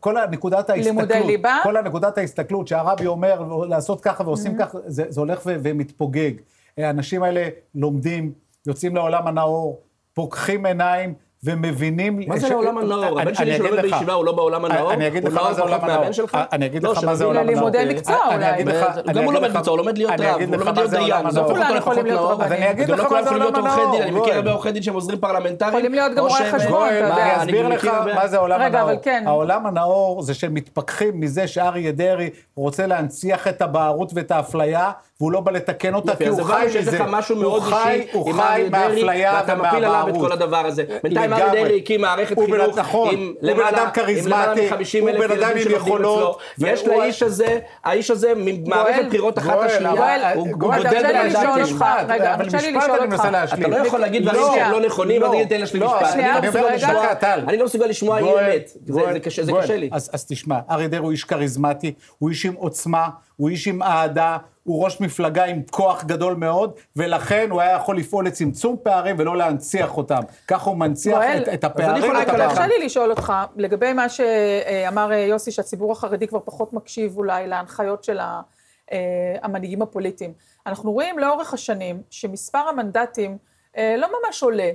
כל 0.00 0.16
הנקודת 0.18 0.70
ההסתכלות, 0.70 0.86
לימודי 1.10 1.26
ליבה? 1.26 1.58
כל 1.62 1.76
הנקודת 1.76 2.18
ההסתכלות 2.18 2.68
שהרבי 2.68 3.06
אומר 3.06 3.40
לעשות 3.68 4.00
ככה 4.00 4.22
ועושים 4.24 4.56
Mm-hmm. 4.60 4.64
ככה, 4.64 4.78
זה, 4.86 5.04
זה 5.08 5.20
הולך 5.20 5.42
ו- 5.46 5.56
ומתפוגג. 5.62 6.32
האנשים 6.78 7.22
האלה 7.22 7.48
לומדים, 7.74 8.32
יוצאים 8.66 8.96
לעולם 8.96 9.26
הנאור, 9.26 9.80
פוקחים 10.14 10.66
עיניים 10.66 11.14
ומבינים... 11.44 12.20
מה 12.26 12.38
זה 12.38 12.48
לעולם 12.48 12.78
הנאור? 12.78 13.04
אני- 13.04 13.22
הבן 13.22 13.34
שלי 13.34 13.50
אני 13.50 13.56
שלומד 13.56 13.72
אגיד 13.78 13.84
לך. 13.84 13.92
בישיבה 13.94 14.12
הוא 14.12 14.24
לא 14.24 14.32
בעולם 14.32 14.64
הנאור? 14.64 14.92
אני 14.92 15.06
אגיד 15.06 15.24
לך 15.24 15.34
לא 15.34 15.42
מה 15.44 15.54
זה 15.54 15.62
עולם 15.62 15.78
הנאור. 15.84 16.04
אני 16.52 16.66
אגיד 16.66 16.82
לא, 16.82 16.92
לך 16.92 17.04
מה 17.04 17.14
זה 17.14 17.24
עולם 17.24 17.40
הנאור. 17.40 17.52
ללימודי 17.54 17.94
מקצוע 17.94 18.16
אני 18.28 18.34
אולי. 18.34 18.50
אגיד 18.54 18.68
לך- 18.68 18.74
גם 18.74 19.08
אני 19.08 19.18
הוא 19.18 19.32
אגיד 19.32 19.34
לומד 19.34 19.50
לך- 19.50 19.56
מקצוע, 19.56 19.72
הוא 19.72 19.78
לומד 19.78 19.98
להיות 19.98 20.12
אני 20.12 20.26
רב, 20.26 20.34
אגיד 20.34 20.48
הוא 20.48 20.56
לך 20.56 20.66
לומד 20.66 20.78
להיות 20.78 20.92
עולם 20.92 21.04
דיין, 21.06 21.26
הנאור. 21.26 21.44
אותו 21.50 21.54
כולם 21.64 21.76
יכולים 21.76 22.06
להיות. 22.06 22.30
רבנים. 22.30 22.46
אז 22.46 22.52
אני 22.52 22.70
אגיד 22.70 22.86
גם 22.86 22.94
לך 22.98 23.04
לא 23.04 23.10
מה 23.10 23.22
זה 23.22 23.30
עולם 23.30 23.42
עורכי 23.56 23.80
דין, 23.92 24.02
אני 24.02 24.10
הנאור, 24.10 24.22
מכיר. 24.22 24.34
הרבה 24.34 24.50
עורכי 24.52 24.72
דין 24.72 24.82
שהם 24.82 24.94
עוזרים 24.94 25.18
פרלמנטריים. 25.18 25.72
יכולים 25.74 25.92
להיות 25.92 26.12
גם 26.14 26.24
רואי 26.26 26.50
חשבון, 26.50 26.88
אתה 26.88 26.94
יודע. 26.94 27.14
אני 27.34 27.36
אסביר 27.42 27.66
אני 27.66 27.74
לך 27.76 27.84
מה 28.14 28.28
זה 28.28 28.36
העולם 28.36 28.60
רגע, 28.62 28.80
הנאור. 28.80 28.98
כן. 29.02 29.22
העולם 29.26 29.66
הנאור 29.66 30.22
זה 30.22 30.34
שהם 30.34 30.54
מתפכחים 30.54 31.20
מזה 31.20 31.46
שאריה 31.48 31.92
דרעי 31.92 32.30
רוצה 32.56 32.86
להנציח 32.86 33.48
את 33.48 33.62
הבערות 33.62 34.10
ואת 34.14 34.30
האפליה, 34.30 34.90
והוא 35.20 35.32
לא 35.32 35.40
בא 35.40 35.52
לתקן 35.52 35.94
אותה, 35.94 36.16
כי 36.16 36.28
אז 36.28 36.38
הוא 36.38 36.46
חי 36.46 36.66
מזה. 36.78 36.98
לך 36.98 37.04
משהו 37.08 37.34
הוא 37.34 37.42
מאוד 37.42 37.62
חי- 37.62 37.90
אישי 38.00 38.08
הוא 38.12 38.32
חי 38.34 38.64
מהאפליה 38.70 39.32
ואתה 39.34 39.54
מפיל 39.54 39.66
עליו 39.84 39.90
את 39.90 40.02
ומהבערות. 40.04 40.26
כל 40.26 40.32
הדבר 40.32 40.66
הזה. 40.66 40.84
בינתיים 41.02 41.32
אריה. 41.32 41.48
דרעי 41.52 41.78
הקים 41.78 42.00
מערכת 42.00 42.36
חינוך 42.46 42.78
נכון, 42.78 43.14
עם 43.14 43.34
למעלה 43.42 43.68
אדם 43.68 43.90
כריזמטי, 43.94 44.70
מ-50 44.70 45.00
הוא 45.00 45.08
אלף 45.10 45.18
בן 45.18 45.30
אדם 45.30 45.32
ילדים 45.32 45.56
עם 45.56 45.58
שלומדים 45.58 45.76
יכולות, 45.76 46.18
אצלו, 46.18 46.66
ויש 46.66 46.86
לאיש 46.86 47.22
הזה, 47.22 47.58
האיש 47.84 48.10
הזה 48.10 48.32
ממערכת 48.36 49.04
בחירות 49.06 49.38
אחת 49.38 49.52
אבל- 49.52 49.68
הוא 50.34 50.48
גודל. 50.48 50.78
אותך, 51.58 51.84
רגע, 52.08 52.34
אבל 52.34 52.50
תרשה 52.50 52.56
לי 52.66 52.76
משפט 52.76 52.82
לשאול 52.82 52.96
אני 52.96 53.04
אותך. 53.04 53.12
מנסה 53.12 53.30
להשלים. 53.30 53.62
אתה 53.72 53.78
לא 53.82 53.86
יכול 53.86 54.00
להגיד 54.00 54.22
דברים 54.22 54.40
לא, 54.40 54.52
שהם 54.54 54.72
לא 54.72 54.80
נכונים, 54.80 55.22
תגיד 55.28 55.48
תן 55.48 55.54
לי 55.54 55.60
להשלים 55.60 55.82
משפט. 55.82 56.14
אני 57.48 57.56
לא 57.56 57.64
מסוגל. 57.64 57.86
לשמוע- 57.86 58.18
אי 58.18 58.24
אמת, 58.54 58.70
זה- 58.74 59.00
קשה- 59.20 59.76
לי. 59.76 59.88
אז, 59.92 60.10
אז 60.12 60.26
תשמע, 60.26 60.58
אריה 60.70 60.88
דרעי 60.88 61.02
הוא 61.02 61.10
איש 61.12 61.24
כריזמטי, 61.24 61.92
הוא 62.18 62.30
איש 62.30 62.46
עם 62.46 62.54
עוצמה, 62.54 63.08
הוא 63.36 63.48
איש 63.48 63.68
עם 63.68 63.82
אהדה, 63.82 64.36
הוא 64.64 64.84
ראש 64.84 65.00
מפלגה 65.00 65.44
עם 65.44 65.62
כוח 65.70 66.04
גדול 66.04 66.34
מאוד, 66.34 66.72
ולכן 66.96 67.48
הוא 67.50 67.60
היה 67.60 67.72
יכול 67.76 67.98
לפעול 67.98 68.26
לצמצום 68.26 68.76
פערים 68.82 69.16
ולא 69.18 69.36
להנציח 69.36 69.96
אותם. 69.96 70.20
ככה 70.48 70.70
הוא 70.70 70.78
מנציח 70.78 71.14
גואל, 71.14 71.42
את, 71.42 71.48
את 71.48 71.64
אז 71.64 71.70
אני 71.70 71.84
הפערים. 71.84 72.04
יכול 72.04 72.16
ואת 72.16 72.22
רק 72.28 72.34
הפערים. 72.34 72.48
תרשה 72.48 72.66
לי 72.66 72.84
לשאול 72.84 73.10
אותך, 73.10 73.32
לגבי 73.56 73.92
מה 73.92 74.08
שאמר 74.08 75.12
אה, 75.12 75.16
יוסי, 75.18 75.50
שהציבור 75.50 75.92
החרדי 75.92 76.26
כבר 76.26 76.38
פחות 76.44 76.72
מקשיב 76.72 77.16
אולי 77.16 77.46
להנחיות 77.46 78.04
של 78.04 78.18
ה- 78.18 78.40
אה, 78.92 78.98
המנהיגים 79.42 79.82
הפוליטיים. 79.82 80.32
אנחנו 80.66 80.92
רואים 80.92 81.18
לאורך 81.18 81.54
השנים 81.54 82.02
שמספר 82.10 82.58
המנדטים 82.58 83.38
אה, 83.76 83.94
לא 83.98 84.08
ממש 84.26 84.42
עולה. 84.42 84.70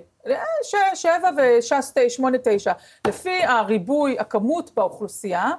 ש- 0.64 0.76
שבע 1.02 1.30
וש"ס 1.38 1.94
שמונה, 2.10 2.38
תשע. 2.44 2.72
לפי 3.08 3.44
הריבוי, 3.44 4.20
הכמות 4.20 4.72
באוכלוסייה, 4.76 5.52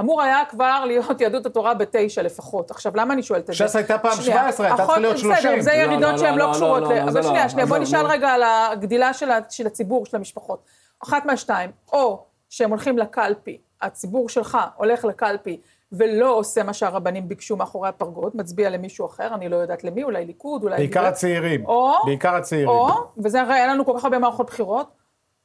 אמור 0.00 0.22
היה 0.22 0.42
כבר 0.48 0.84
להיות 0.86 1.20
יהדות 1.20 1.46
התורה 1.46 1.74
בתשע 1.74 2.22
לפחות. 2.22 2.70
עכשיו, 2.70 2.92
למה 2.96 3.14
אני 3.14 3.22
שואלת 3.22 3.42
את 3.42 3.46
זה? 3.46 3.54
ש"ס 3.54 3.76
הייתה 3.76 3.98
פעם 3.98 4.12
שנייה, 4.12 4.40
17, 4.40 4.66
הייתה 4.66 4.82
צריכה 4.82 5.00
להיות 5.00 5.18
30. 5.18 5.50
בסדר, 5.50 5.60
זה 5.60 5.72
ירידות 5.72 6.12
לא, 6.12 6.18
שהן 6.18 6.38
לא, 6.38 6.38
לא 6.38 6.46
לא, 6.46 6.54
קשורות 6.54 6.82
לא, 6.82 6.92
ל... 6.92 6.98
לא, 6.98 7.02
אבל 7.02 7.22
שנייה, 7.22 7.48
שנייה, 7.48 7.66
בוא 7.66 7.78
נשאל. 7.78 8.06
רגע 8.06 8.28
על 8.28 8.42
הגדילה 8.42 9.14
של 9.48 9.66
הציבור, 9.66 10.06
של 10.06 10.16
המשפחות. 10.16 10.64
אחת 11.02 11.26
מהשתיים, 11.26 11.70
או 11.92 12.24
שהם 12.48 12.70
הולכים 12.70 12.98
לקלפי, 12.98 13.58
הציבור 13.82 14.28
שלך 14.28 14.58
הולך 14.76 15.04
לקלפי 15.04 15.60
ולא 15.92 16.34
עושה 16.34 16.62
מה 16.62 16.72
שהרבנים 16.72 17.28
ביקשו 17.28 17.56
מאחורי 17.56 17.88
הפרגוד, 17.88 18.32
מצביע 18.34 18.70
למישהו 18.70 19.06
אחר, 19.06 19.34
אני 19.34 19.48
לא 19.48 19.56
יודעת 19.56 19.84
למי, 19.84 20.02
אולי 20.02 20.24
ליכוד, 20.24 20.62
אולי... 20.62 20.76
בעיקר. 20.76 21.06
הצעירים. 21.06 21.66
או, 21.66 21.92
בעיקר 22.04 22.34
הצעירים. 22.34 22.68
או, 22.68 22.88
וזה 23.18 23.40
הרי 23.40 23.54
אין 23.54 23.70
לנו 23.70 23.84
כל 23.86 23.92
כך 23.98 24.04
הרבה 24.04 24.18
מערכות 24.18 24.46
בחירות, 24.46 24.90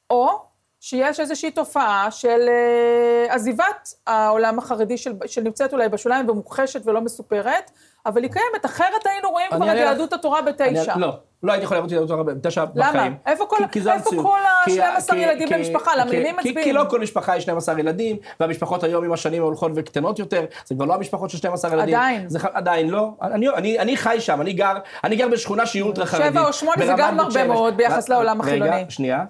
או 0.10 0.51
שיש 0.84 1.20
איזושהי 1.20 1.52
תופעה 1.52 2.12
של 2.12 2.40
אה, 2.50 3.34
עזיבת 3.36 3.94
העולם 4.08 4.60
החרדי 4.60 4.98
של, 4.98 5.14
שנמצאת 5.26 5.74
אולי 5.74 5.90
בשוליים 5.90 6.30
ומוכחשת 6.30 6.82
ולא 6.88 7.02
מסופרת, 7.02 7.72
אבל 8.06 8.24
היא 8.24 8.32
קיימת, 8.32 8.66
אחרת 8.66 9.06
היינו 9.06 9.30
רואים 9.30 9.48
אני 9.52 9.60
כבר 9.62 9.72
את. 9.72 9.78
יהדות 9.78 10.14
התורה 10.14 10.40
אני- 10.40 10.52
בתשע. 10.52 10.94
לא, 10.98 11.14
לא 11.44 11.52
הייתי 11.52 11.66
יכול 11.66 11.78
לראות 11.78 11.92
יהדות 11.92 12.10
התורה 12.10 12.24
בתשע 12.24 12.66
למה? 12.76 12.90
בחיים. 12.90 13.16
איפה 13.26 13.46
כל- 13.46 13.56
כי- 13.58 13.64
כי 13.72 13.82
זה 13.82 13.94
איפה. 13.94 14.10
כל 14.10 14.40
כי- 14.66 14.82
ה-12 14.82 15.12
כי- 15.12 15.18
ילדים 15.18 15.48
כי- 15.48 15.54
במשפחה? 15.54 15.92
למה 15.96 16.10
כי- 16.12 16.20
למי 16.20 16.26
כי- 16.30 16.34
מצביעים? 16.34 16.64
כי 16.64 16.74
לא 16.74 16.84
כל 16.90 17.00
משפחה 17.00 17.38
יש 17.38 17.44
12 17.44 17.80
ילדים, 17.80 18.18
והמשפחות 18.40 18.84
היום 18.84 19.06
עם 19.06 19.14
השנים 19.14 19.44
הולכות 19.44 19.72
וקטנות 19.76 20.20
יותר, 20.20 20.46
זה 20.66 20.76
כבר 20.76 20.86
לא 20.86 20.94
המשפחות 20.94 21.30
של 21.30 21.38
12 21.38 21.74
ילדים. 21.74 21.96
עדיין. 21.96 22.30
זה 22.30 22.40
עדיין 22.54 22.90
לא. 22.90 23.10
אני- 23.22 23.50
אני 23.50 23.80
אני 23.80 23.98
חי 23.98 24.16
שם, 24.20 24.42
אני 24.42 24.54
גר 24.54 24.74
אני 25.04 25.16
גר 25.16 25.28
בשכונה 25.28 25.66
שהיא 25.66 25.82
אולטרה 25.84 26.06
חרדית. 26.06 26.32
שבע 26.32 26.48
או 26.48 26.54
שמונה 26.54 26.86
זה 26.86 26.94
גם 26.98 27.20
הרבה. 27.20 27.48
מאוד 27.48 27.78
ביחס 27.78 28.10
לעולם 28.10 28.42
רגע, 28.42 28.50
החילוני. 28.50 28.86
שנייה. 28.90 29.24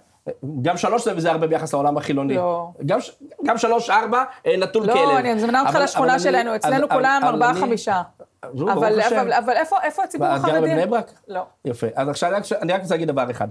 גם 0.61 0.77
שלוש 0.77 1.03
זה 1.05 1.19
זה 1.19 1.31
הרבה 1.31 1.47
ביחס 1.47 1.73
לעולם 1.73 1.97
החילוני. 1.97 2.35
לא. 2.35 2.67
גם 2.85 2.99
גם 3.45 3.57
שלוש, 3.57 3.89
ארבע, 3.89 4.23
אה, 4.45 4.57
נטול 4.57 4.83
כלב. 4.83 4.95
לא, 4.95 5.17
אני 5.19 5.33
מזמינה 5.33 5.61
אותך 5.61 5.71
אבל- 5.75 5.83
לשכונה 5.83 6.05
אבל 6.05 6.13
אני- 6.13 6.23
שלנו, 6.23 6.55
אצלנו 6.55 6.85
אז- 6.85 6.91
כולם 6.91 7.21
ארבעה 7.23 7.49
אני- 7.51 7.59
חמישה. 7.59 8.01
אבל. 8.43 8.69
אבל- 9.11 9.33
אבל 9.33 9.53
איפה 9.53 9.75
איפה 9.83 10.03
הציבור 10.03 10.27
את 10.27 10.41
גרה 10.41 10.49
החרדי? 10.49 10.61
בבני 10.69 10.85
ברק? 10.85 11.11
לא. 11.27 11.41
יפה. 11.65 11.87
אז 11.95 12.09
עכשיו 12.09 12.29
אני 12.29 12.37
רק, 12.37 12.61
אני 12.61 12.73
רק 12.73 12.81
רוצה 12.81 12.93
להגיד 12.93 13.07
דבר 13.07 13.31
אחד. 13.31 13.47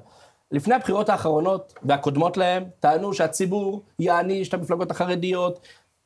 לפני 0.52 0.74
הבחירות 0.74 1.08
האחרונות 1.08 1.74
והקודמות 1.82 2.36
להם, 2.36 2.64
טענו 2.80 3.14
שהציבור 3.14 3.82
יעניש 3.98 4.48
את 4.48 4.54
המפלגות 4.54 4.90
החרדיות. 4.90 5.58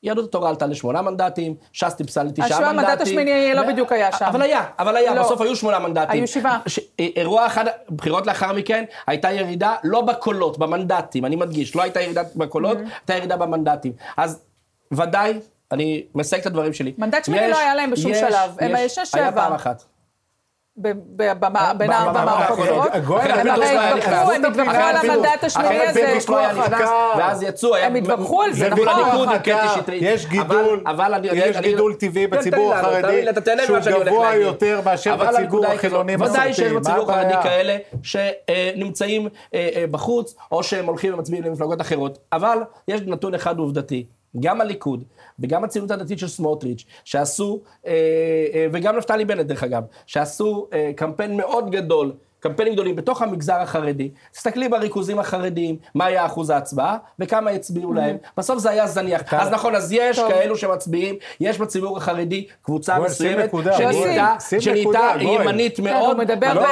יהדות 0.04 0.24
התורה 0.24 0.48
עלתה 0.50 0.66
לשמונה 0.66 1.02
מנדטים, 1.02 1.54
ש"ס 1.72 1.94
טיפסה 1.94 2.22
לתשעה 2.22 2.48
מנדטים. 2.60 2.78
המנדט 2.78 3.00
השמיני 3.00 3.54
לא 3.54 3.60
ו- 3.60 3.66
בדיוק 3.68 3.92
היה 3.92 4.12
שם. 4.12 4.24
אבל 4.24 4.42
היה, 4.42 4.64
אבל 4.78 4.96
היה, 4.96 5.14
לא. 5.14 5.22
בסוף 5.22 5.40
היו 5.40 5.56
שמונה 5.56 5.78
מנדטים. 5.78 6.10
היו 6.20 6.28
שבעה. 6.28 6.58
ש- 6.66 6.80
אירוע 6.98 7.46
אחד, 7.46 7.64
בחירות 7.90 8.26
לאחר 8.26 8.52
מכן, 8.52 8.84
הייתה 9.06 9.30
ירידה 9.32 9.74
לא 9.84 10.00
בקולות, 10.00 10.58
במנדטים, 10.58 11.24
אני 11.24 11.36
מדגיש, 11.36 11.76
לא 11.76 11.82
הייתה 11.82 12.00
ירידה 12.00 12.22
בקולות, 12.36 12.78
Mm-hmm. 12.78 12.90
הייתה 13.00 13.14
ירידה 13.14 13.36
במנדטים. 13.36 13.92
אז 14.16 14.40
ודאי, 14.92 15.38
אני 15.72 16.04
מסייג 16.14 16.40
את 16.40 16.46
הדברים 16.46 16.72
שלי. 16.72 16.92
מנדט 16.98 17.24
שמיני 17.24 17.50
לא 17.50 17.58
היה 17.58 17.74
להם 17.74 17.90
בשום 17.90 18.10
יש- 18.10 18.18
שלב. 18.18 18.50
הם 18.60 18.72
יש- 18.78 18.94
שש, 18.94 19.14
היה 19.14 19.30
שבע. 19.30 19.42
פעם 19.42 19.52
אחת. 19.52 19.84
בין 20.76 21.00
ארבע 21.20 21.48
מערכות 21.48 22.68
הם 22.68 23.50
הרי 23.50 23.74
לא 23.74 23.80
התווכחו. 23.80 24.32
הם 24.32 24.44
התווכחו 24.44 24.76
על 24.76 24.96
המנדט 24.96 25.44
השמיני 25.44 25.80
הזה. 25.86 26.18
לא. 26.28 27.14
ואז 27.18 27.42
יצאו. 27.42 27.76
הם 27.76 27.94
התווכחו 27.94 28.42
על 28.42 28.52
זה, 28.52 28.68
נכון. 28.68 29.28
יש 29.92 30.26
גידול, 30.26 30.84
יש 31.32 31.56
גידול 31.56 31.94
טבעי 31.94 32.26
בציבור 32.26 32.74
החרדי, 32.74 33.24
שהוא 33.64 33.78
גבוה. 34.04 34.34
יותר 34.34 34.80
מאשר 34.84 35.16
בציבור 35.16 35.66
החילוני 35.66 36.14
כזאת, 36.14 36.30
ודאי 36.30 36.52
שיש 36.52 36.72
מסורתי. 36.72 36.90
בציבור 36.90 37.12
החרדי? 37.12 37.34
כאלה 37.42 37.76
שנמצאים 38.02 39.28
אה, 39.54 39.68
אה, 39.76 39.84
בחוץ, 39.90 40.34
או 40.52 40.62
שהם 40.62 40.86
הולכים 40.86 41.14
ומצביעים 41.14 41.44
למפלגות 41.44 41.80
אחרות. 41.80 42.18
אבל 42.32 42.58
יש 42.88 43.00
נתון 43.00 43.34
אחד 43.34 43.58
עובדתי. 43.58 44.06
גם 44.40 44.60
הליכוד 44.60 45.04
וגם 45.38 45.64
הציונות 45.64 45.90
הדתית 45.90 46.18
של 46.18 46.28
סמוטריץ', 46.28 46.84
שעשו, 47.04 47.62
אה, 47.86 47.92
אה, 48.54 48.66
וגם 48.72 48.96
נפתלי 48.96 49.24
בנט 49.24 49.46
דרך 49.46 49.62
אגב, 49.62 49.82
שעשו 50.06 50.68
אה, 50.72 50.90
קמפיין 50.96 51.36
מאוד 51.36 51.70
גדול, 51.70 52.12
קמפיינים 52.44 52.74
גדולים 52.74 52.96
בתוך 52.96 53.22
המגזר 53.22 53.54
החרדי, 53.54 54.10
תסתכלי 54.32 54.68
בריכוזים 54.68 55.18
החרדיים, 55.18 55.76
מה 55.94 56.04
היה 56.04 56.26
אחוז 56.26 56.50
ההצבעה 56.50 56.96
וכמה 57.18 57.50
הצביעו 57.50 57.92
להם. 57.92 58.16
בסוף 58.36 58.58
זה 58.58 58.70
היה 58.70 58.86
זניח. 58.86 59.34
אז 59.34 59.50
נכון, 59.50 59.74
אז 59.74 59.92
יש 59.92 60.18
טוב. 60.18 60.28
כאלו 60.28 60.56
שמצביעים, 60.56 61.16
יש 61.40 61.58
בציבור 61.58 61.96
החרדי 61.96 62.46
קבוצה 62.62 62.98
מסוימת. 62.98 63.50
שנהייתה. 64.60 65.12
ימנית 65.20 65.78
מאוד. 65.78 66.10
הוא 66.10 66.18
מדבר 66.18 66.54
לא 66.54 66.66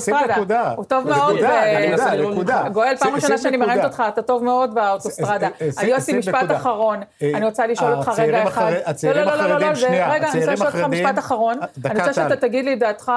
שים 0.00 0.14
באוטוסטרדה. 0.14 0.74
הוא 0.76 0.84
טוב 0.84 1.08
מאוד. 1.08 1.42
אני 1.42 2.30
נקודה. 2.30 2.68
גואל, 2.72 2.96
פעם 2.96 3.14
ראשונה 3.14 3.38
שאני. 3.38 3.56
מראיינת 3.56 3.84
אותך, 3.84 4.02
אתה 4.08 4.22
טוב 4.22 4.44
מאוד 4.44 4.74
באוטוסטרדה. 4.74 5.48
אה, 5.60 5.68
אה, 5.78 5.86
יוסי, 5.86 6.10
שים 6.10 6.18
משפט. 6.18 6.50
אחרון. 6.56 6.98
אה, 7.22 7.30
אני 7.34 7.44
רוצה 7.44 7.66
לשאול 7.66 7.92
אותך 7.92 8.12
רגע 8.18 8.48
אחד. 8.48 8.72
הצעירים 8.84 9.24
לא, 9.24 9.30
לא, 9.30 9.36
לא, 9.36 9.48
לא, 9.48 9.54
החרדים, 9.54 9.74
שנייה, 9.74 10.12
רגע, 10.12 10.28
אני 10.30 10.40
רוצה 10.40 10.52
לשאול 10.52 10.68
אותך 10.68 10.78
משפט 10.78 11.18
אחרון. 11.18 11.58
אני 11.84 12.00
רוצה 12.00 12.12
שאתה. 12.12 12.36
תגיד 12.36 12.64
לי 12.64 12.72
את 12.72 12.78
דעתך 12.78 13.12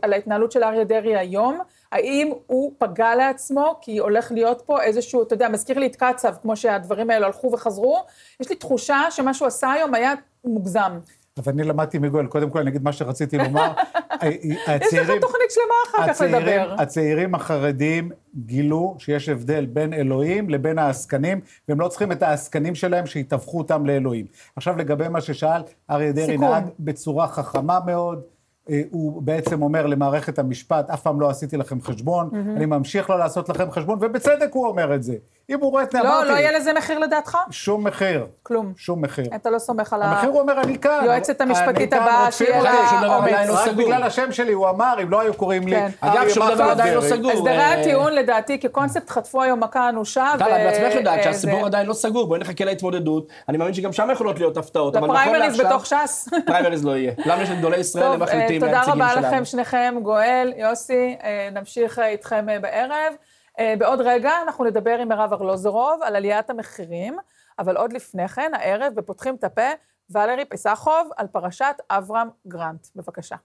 על 0.00 0.12
ההתנהלות 0.12 0.52
של 0.52 0.64
אריה 0.64 0.84
דרעי 0.84 1.16
היום. 1.22 1.58
האם 1.92 2.32
הוא 2.46 2.72
פגע 2.78 3.14
לעצמו, 3.14 3.74
כי 3.80 3.98
הולך 3.98 4.32
להיות 4.32 4.62
פה 4.66 4.82
איזשהו, 4.82 5.22
אתה 5.22 5.34
יודע, 5.34 5.48
מזכיר 5.48 5.78
לי 5.78 5.86
את 5.86 5.96
קצב, 5.96 6.34
כמו 6.42 6.56
שהדברים 6.56 7.10
האלו 7.10 7.26
הלכו 7.26 7.50
וחזרו. 7.52 8.04
יש 8.40 8.50
לי 8.50 8.56
תחושה 8.56 9.00
שמה 9.10 9.34
שהוא 9.34 9.48
עשה 9.48 9.72
היום 9.72 9.94
היה 9.94 10.12
מוגזם. 10.44 10.98
אבל 11.38 11.52
אני 11.52 11.62
למדתי 11.62 11.98
מגואל, 11.98 12.26
קודם 12.26 12.50
כל 12.50 12.58
אני 12.58 12.70
אגיד 12.70 12.82
מה 12.82 12.92
שרציתי 12.92 13.38
לומר. 13.38 13.72
יש 14.22 14.56
לך 14.56 14.68
הצעירים- 14.68 15.20
תוכנית 15.20 15.50
שלמה 15.50 15.74
אחר 15.86 16.02
כך 16.02 16.08
הצעירים- 16.08 16.36
לדבר. 16.46 16.74
הצעירים 16.78 17.34
החרדים 17.34 18.10
גילו 18.46 18.94
שיש 18.98 19.28
הבדל 19.28 19.66
בין 19.66 19.94
אלוהים 19.94 20.50
לבין 20.50 20.78
העסקנים, 20.78 21.40
והם 21.68 21.80
לא 21.80 21.88
צריכים 21.88 22.12
את 22.12 22.22
העסקנים 22.22 22.74
שלהם 22.74 23.06
שיתווכו 23.06 23.58
אותם 23.58 23.86
לאלוהים. 23.86 24.26
עכשיו 24.56 24.76
לגבי 24.76 25.08
מה 25.08 25.20
ששאל, 25.20 25.62
אריה 25.90 26.12
דרעי. 26.12 26.36
נהג 26.36 26.64
בצורה 26.80 27.28
חכמה 27.28 27.78
מאוד. 27.86 28.22
אה, 28.70 28.82
הוא 28.90 29.22
בעצם 29.22 29.62
אומר 29.62 29.86
למערכת 29.86 30.38
המשפט, 30.38 30.90
אף 30.90 31.02
פעם 31.02 31.20
לא 31.20 31.30
עשיתי 31.30 31.56
לכם 31.56 31.80
חשבון, 31.80 32.30
אני 32.56 32.66
ממשיך 32.66 33.10
לא 33.10 33.18
לעשות 33.18 33.48
לכם 33.48 33.70
חשבון, 33.70 33.98
ובצדק 34.00 34.48
הוא 34.52 34.66
אומר 34.66 34.94
את 34.94 35.02
זה. 35.02 35.16
אם 35.50 35.60
הוא 35.60 35.70
רואה 35.70 35.82
את 35.82 35.94
לא, 35.94 36.00
אמרתי, 36.00 36.28
לא 36.28 36.34
יהיה 36.34 36.52
לזה 36.52 36.72
מחיר 36.72 36.98
לדעתך? 36.98 37.38
שום 37.50 37.86
מחיר. 37.86 38.26
כלום. 38.42 38.72
שום 38.76 39.02
מחיר. 39.02 39.24
אתה 39.34 39.50
לא 39.50 39.58
סומך 39.58 39.92
על 39.92 40.02
ה... 40.02 40.04
המחיר 40.06 40.30
הוא 40.30 40.40
אומר, 40.40 40.60
אני 40.60 40.78
כאן. 40.78 40.98
היועצת 41.02 41.40
המשפטית 41.40 41.92
הבאה, 41.92 42.32
שיהיה. 42.32 42.62
לה 43.02 43.16
אומץ. 43.16 43.30
לא 43.48 43.54
רק 43.54 43.68
סגור. 43.68 43.84
בגלל 43.86 44.02
השם 44.02 44.32
שלי, 44.32 44.52
הוא 44.52 44.68
אמר, 44.68 44.94
אם 45.02 45.10
לא 45.10 45.20
היו 45.20 45.34
קוראים 45.34 45.68
לי 45.68 45.76
כן. 45.76 45.88
אגב, 46.00 46.28
שום 46.28 46.50
דבר 46.50 46.64
עדיין 46.64 46.94
לא. 46.94 47.00
סגור. 47.00 47.30
הסדרי 47.32 47.58
אה, 47.58 47.80
הטיעון, 47.80 48.12
לדעתי, 48.12 48.60
כקונספט, 48.60 49.10
חטפו 49.10 49.42
היום 49.42 49.60
מכה 49.62 49.88
אנושה. 49.88 50.32
טל, 50.38 50.44
את 50.44 50.50
בעצמך 50.50 50.94
יודעת 50.94 51.18
אה, 51.18 51.22
שהסיפור 51.24 51.60
זה- 51.60 51.66
עדיין 51.66 51.86
לא 51.86 51.94
סגור, 51.94 52.26
בואי 52.26 52.40
נחכה 52.40 52.64
להתמודדות. 52.64 53.26
אני 53.48 53.58
מאמין 53.58 53.74
שגם 53.74 53.92
שם 53.92 54.08
יכולות 54.12 54.38
להיות 54.38 54.56
הפתעות. 54.56 54.96
אבל 54.96 55.06
נכון 55.08 55.16
לפריימריז 55.20 55.56
לעכשיו- 55.60 55.66
בתוך 55.66 55.86
ש"ס. 55.86 56.28
פריימריז 56.46 56.84
לא 56.84 56.96
יהיה. 56.96 57.12
לנו 57.26 57.42
יש 57.42 57.50
את 57.50 57.58
גדולי 57.58 57.76
ישראל, 57.78 58.22
אה, 58.22 58.46
תודה 58.60 58.82
רבה. 58.86 59.14
לכם 59.14 59.44
שניכם, 59.44 59.94
גואל, 60.02 60.52
יוסי, 60.56 61.16
נמשיך 61.52 61.98
איתכם 61.98 62.46
בערב. 62.60 63.12
אה, 63.60 63.74
בעוד 63.78 64.00
רגע 64.00 64.30
אנחנו 64.42 64.64
נדבר 64.64 64.98
עם 64.98 65.08
מירב 65.08 65.32
ארלוזורוב 65.32 66.02
על 66.02 66.16
עליית 66.16 66.50
המחירים, 66.50 67.16
אבל 67.58 67.76
עוד 67.76 67.92
לפני 67.92 68.28
כן, 68.28 68.52
הערב, 68.54 68.92
ופותחים 68.96 69.34
את 69.34 69.44
הפה, 69.44 69.68
ולרי 70.10 70.44
פסחוב 70.44 71.10
על 71.16 71.26
פרשת 71.26 71.76
אברהם 71.90 72.28
גרנט. 72.46 72.86
בבקשה. 72.96 73.36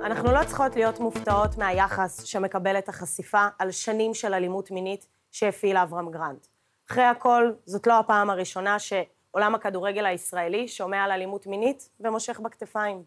אנחנו 0.00 0.32
לא 0.32 0.44
צריכות 0.46 0.76
להיות 0.76 1.00
מופתעות 1.00 1.58
מהיחס 1.58 2.24
שמקבלת 2.24 2.88
החשיפה 2.88 3.46
על 3.58 3.70
שנים 3.70 4.14
של 4.14 4.34
אלימות 4.34 4.70
מינית 4.70 5.06
שהפעיל 5.32 5.76
אברהם 5.76 6.10
גרנט. 6.10 6.46
אחרי 6.90 7.04
הכל, 7.04 7.52
זאת 7.66 7.86
לא 7.86 7.98
הפעם 7.98 8.30
הראשונה 8.30 8.76
שעולם 8.78 9.54
הכדורגל 9.54 10.06
הישראלי 10.06 10.68
שומע 10.68 11.04
על 11.04 11.12
אלימות 11.12 11.46
מינית 11.46 11.88
ומושך 12.00 12.40
בכתפיים. 12.40 13.02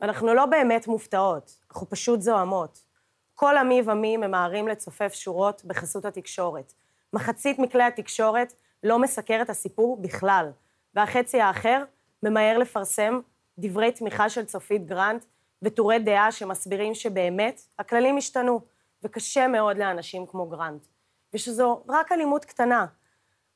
ואנחנו 0.00 0.34
לא 0.34 0.46
באמת 0.46 0.86
מופתעות, 0.86 1.56
אנחנו 1.70 1.90
פשוט 1.90 2.20
זוהמות. 2.20 2.91
כל 3.34 3.56
עמי 3.56 3.82
ומי 3.86 4.16
ממהרים 4.16 4.68
לצופף 4.68 5.12
שורות 5.14 5.64
בחסות 5.64 6.04
התקשורת. 6.04 6.72
מחצית 7.12 7.58
מכלי 7.58 7.82
התקשורת 7.82 8.52
לא 8.82 8.98
מסקר 8.98 9.42
את 9.42 9.50
הסיפור 9.50 10.02
בכלל, 10.02 10.50
והחצי 10.94 11.40
האחר 11.40 11.84
ממהר 12.22 12.58
לפרסם 12.58 13.20
דברי 13.58 13.92
תמיכה 13.92 14.28
של 14.28 14.44
צופית 14.44 14.86
גרנט 14.86 15.24
וטורי 15.62 15.98
דעה 15.98 16.32
שמסבירים 16.32 16.94
שבאמת 16.94 17.60
הכללים 17.78 18.16
השתנו, 18.16 18.60
וקשה 19.02 19.48
מאוד 19.48 19.78
לאנשים 19.78 20.26
כמו 20.26 20.46
גרנט, 20.46 20.86
ושזו 21.34 21.82
רק 21.88 22.12
אלימות 22.12 22.44
קטנה. 22.44 22.86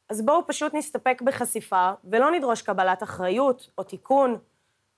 אז 0.09 0.23
בואו 0.23 0.47
פשוט 0.47 0.75
נסתפק 0.75 1.23
בחשיפה, 1.23 1.91
ולא 2.05 2.31
נדרוש 2.31 2.63
קבלת 2.63 3.03
אחריות 3.03 3.71
או 3.79 3.83
תיקון, 3.83 4.39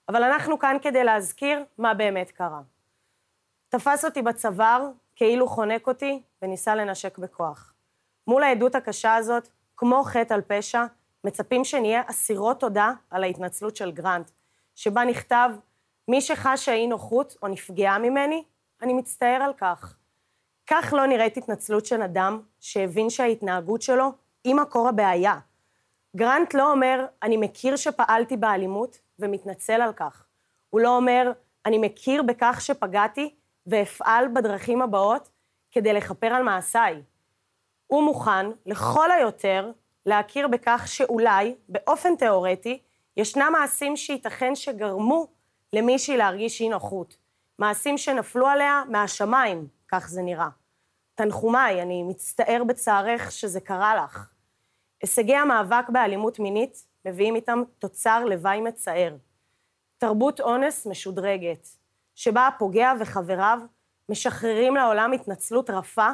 אבל 0.08 0.22
אנחנו 0.22 0.58
כאן 0.58 0.76
כדי 0.82 1.04
להזכיר 1.04 1.64
מה 1.78 1.94
באמת 1.94 2.30
קרה. 2.30 2.60
תפס 3.68 4.04
אותי 4.04 4.22
בצוואר, 4.22 4.90
כאילו 5.16 5.48
חונק 5.48 5.86
אותי, 5.86 6.22
וניסה 6.42 6.74
לנשק 6.74 7.18
בכוח. 7.18 7.72
מול 8.26 8.42
העדות 8.42 8.74
הקשה 8.74 9.14
הזאת, 9.14 9.48
כמו 9.76 10.02
חטא 10.04 10.34
על 10.34 10.40
פשע, 10.46 10.84
מצפים 11.24 11.64
שנהיה 11.64 12.02
אסירות 12.06 12.60
תודה 12.60 12.92
על 13.10 13.24
ההתנצלות 13.24 13.76
של 13.76 13.90
גרנט, 13.90 14.30
שבה 14.74 15.04
נכתב, 15.04 15.50
מי 16.08 16.20
שחשה 16.20 16.72
אי 16.72 16.86
נוחות 16.86 17.36
או 17.42 17.48
נפגעה 17.48 17.98
ממני, 17.98 18.44
אני 18.82 18.92
מצטער 18.92 19.42
על 19.42 19.52
כך. 19.52 19.96
כך 20.66 20.94
לא 20.96 21.06
נראית 21.06 21.36
התנצלות 21.36 21.86
של 21.86 22.02
אדם 22.02 22.40
שהבין 22.60 23.10
שההתנהגות 23.10 23.82
שלו 23.82 24.12
היא 24.44 24.54
מקור 24.54 24.88
הבעיה. 24.88 25.38
גרנט 26.16 26.54
לא 26.54 26.72
אומר, 26.72 27.06
אני 27.22 27.36
מכיר 27.36 27.76
שפעלתי 27.76 28.36
באלימות 28.36 28.98
ומתנצל 29.18 29.80
על 29.80 29.92
כך. 29.92 30.26
הוא 30.70 30.80
לא 30.80 30.96
אומר, 30.96 31.32
אני 31.66 31.78
מכיר 31.78 32.22
בכך 32.22 32.58
שפגעתי 32.60 33.34
ואפעל 33.70 34.28
בדרכים 34.34 34.82
הבאות 34.82 35.28
כדי 35.70 35.92
לכפר 35.92 36.26
על 36.26 36.42
מעשיי. 36.42 37.02
הוא 37.86 38.02
מוכן, 38.02 38.46
לכל 38.66 39.10
היותר, 39.10 39.70
להכיר 40.06 40.48
בכך 40.48 40.84
שאולי, 40.86 41.54
באופן 41.68 42.16
תיאורטי, 42.16 42.82
ישנם 43.16 43.52
מעשים 43.52 43.96
שייתכן 43.96 44.54
שגרמו 44.54 45.26
למישהי 45.72 46.16
להרגיש 46.16 46.60
אי 46.60 46.68
נוחות. 46.68 47.16
מעשים 47.58 47.98
שנפלו 47.98 48.46
עליה 48.46 48.82
מהשמיים, 48.88 49.68
כך 49.88 50.08
זה 50.08 50.22
נראה. 50.22 50.48
תנחומיי, 51.14 51.82
אני 51.82 52.02
מצטער 52.02 52.64
בצערך 52.64 53.32
שזה 53.32 53.60
קרה 53.60 53.94
לך. 54.04 54.30
הישגי 55.02 55.34
המאבק 55.36 55.88
באלימות 55.88 56.38
מינית 56.38 56.86
מביאים 57.04 57.36
איתם 57.36 57.62
תוצר 57.78 58.24
לוואי 58.24 58.60
מצער. 58.60 59.16
תרבות 59.98 60.40
אונס 60.40 60.86
משודרגת, 60.86 61.68
שבה 62.18 62.46
הפוגע 62.46 62.92
וחבריו 63.00 63.58
משחררים 64.08 64.76
לעולם 64.76 65.12
התנצלות 65.12 65.70
רפה 65.70 66.08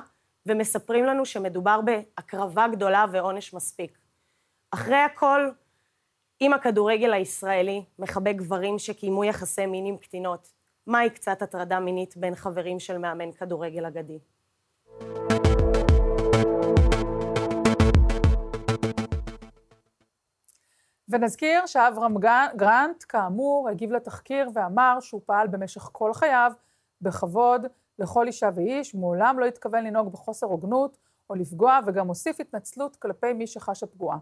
ומספרים 0.47 1.05
לנו 1.05 1.25
שמדובר 1.25 1.81
בהקרבה 1.81 2.69
גדולה 2.69 3.05
ועונש 3.13 3.55
מספיק. 3.55 3.99
אחרי 4.71 4.97
הכל, 4.97 5.51
אם 6.41 6.53
הכדורגל 6.53 7.13
הישראלי 7.13 7.85
מחבק 7.99 8.35
גברים 8.35 8.79
שקיימו 8.79 9.25
יחסי 9.25 9.67
מין 9.67 9.87
עם 9.87 9.97
קטינות, 9.97 10.53
מהי 10.87 11.11
קצת 11.11 11.43
הטרדה 11.43 11.81
מינית 11.81 12.17
בין 12.17 12.35
חברים 12.35 12.81
של 12.81 12.99
מאמן 12.99 13.33
כדורגל 13.33 13.87
אגדי? 13.87 14.19
ונזכיר 21.09 21.67
שאברהם 21.67 22.15
גרנט, 22.57 23.05
כאמור, 23.09 23.69
הגיב 23.69 23.93
לתחקיר 23.93 24.51
ואמר 24.55 24.99
שהוא 25.01 25.21
פעל 25.27 25.47
במשך 25.47 25.89
כל 25.93 26.15
חייו 26.15 26.53
בכבוד 27.01 27.67
לכל 27.99 28.27
אישה 28.27 28.51
ואיש, 28.55 28.95
מעולם 28.95 29.39
לא 29.39 29.47
התכוון 29.47 29.85
לנהוג 29.85 30.13
בחוסר 30.13 30.47
הוגנות 30.47 30.99
או 31.31 31.35
לפגוע, 31.35 31.81
וגם 31.87 32.09
הוסיף 32.09 32.41
התנצלות 32.41 32.97
כלפי 32.97 33.33
מי 33.33 33.47
שחשה 33.47 33.87
פגועה. 33.87 34.19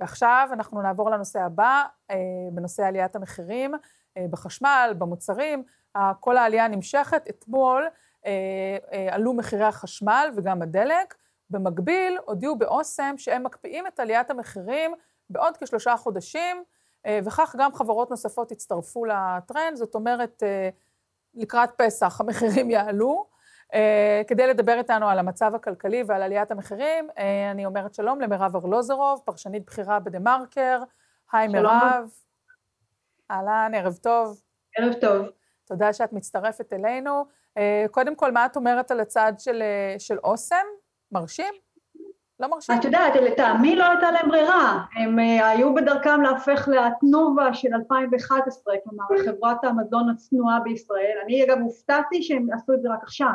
ועכשיו 0.00 0.48
אנחנו 0.52 0.82
נעבור 0.82 1.10
לנושא 1.10 1.40
הבא, 1.40 1.82
אה, 2.10 2.16
בנושא 2.52 2.82
עליית 2.82 3.16
המחירים 3.16 3.74
אה, 4.16 4.26
בחשמל, 4.30 4.94
במוצרים. 4.98 5.64
כל 6.20 6.36
העלייה 6.36 6.68
נמשכת. 6.68 7.28
אתמול 7.28 7.86
אה, 8.26 8.78
עלו 9.10 9.34
מחירי 9.34 9.64
החשמל 9.64 10.30
וגם 10.36 10.62
הדלק. 10.62 11.14
במקביל, 11.50 12.18
הודיעו 12.24 12.58
באוסם 12.58 13.14
שהם 13.18 13.42
מקפיאים 13.42 13.86
את 13.86 14.00
עליית 14.00 14.30
המחירים 14.30 14.94
בעוד 15.30 15.56
כשלושה 15.56 15.96
חודשים, 15.96 16.64
וכך 17.24 17.56
גם 17.58 17.74
חברות 17.74 18.10
נוספות 18.10 18.52
הצטרפו 18.52 19.04
לטרנד. 19.04 19.76
זאת 19.76 19.94
אומרת, 19.94 20.42
לקראת 21.34 21.70
פסח 21.76 22.20
המחירים 22.20 22.70
יעלו. 22.70 23.34
Uh, 23.64 23.76
כדי 24.28 24.46
לדבר 24.46 24.78
איתנו 24.78 25.08
על 25.08 25.18
המצב 25.18 25.54
הכלכלי 25.54 26.02
ועל 26.06 26.22
עליית 26.22 26.50
המחירים, 26.50 27.08
אני 27.50 27.66
אומרת 27.66 27.94
שלום 27.94 28.20
למירב 28.20 28.56
ארלוזורוב, 28.56 29.22
פרשנית 29.24 29.66
בכירה 29.66 30.00
בדה-מרקר. 30.00 30.82
היי 31.32 31.48
מירב. 31.48 32.10
אהלן, 33.30 33.72
ערב 33.74 33.96
טוב. 34.02 34.40
ערב 34.78 34.92
טוב. 35.00 35.26
תודה 35.64 35.92
שאת 35.92 36.12
מצטרפת 36.12 36.72
אלינו. 36.72 37.24
קודם 37.90 38.16
כל, 38.16 38.32
מה 38.32 38.46
את 38.46 38.56
אומרת 38.56 38.90
על 38.90 39.00
הצד 39.00 39.32
של, 39.38 39.62
של 39.98 40.18
אוסם? 40.18 40.66
מרשים? 41.12 41.54
לא 42.40 42.50
מרשים. 42.50 42.74
את 42.78 42.84
יודעת, 42.84 43.16
לטעמי 43.16 43.76
לא 43.76 43.84
הייתה 43.84 44.10
להם 44.10 44.28
ברירה. 44.28 44.84
הם 44.96 45.18
uh, 45.18 45.44
היו 45.44 45.74
בדרכם 45.74 46.22
להפך 46.22 46.68
לתנובה 46.68 47.54
של 47.54 47.68
2011, 47.74 48.74
כלומר, 48.84 49.04
חברת 49.24 49.64
המזון 49.64 50.08
הצנועה 50.08 50.60
בישראל. 50.60 51.16
אני 51.24 51.44
אגב 51.44 51.58
הופתעתי 51.58 52.22
שהם 52.22 52.46
עשו 52.52 52.72
את 52.72 52.82
זה 52.82 52.88
רק 52.88 53.02
עכשיו. 53.02 53.34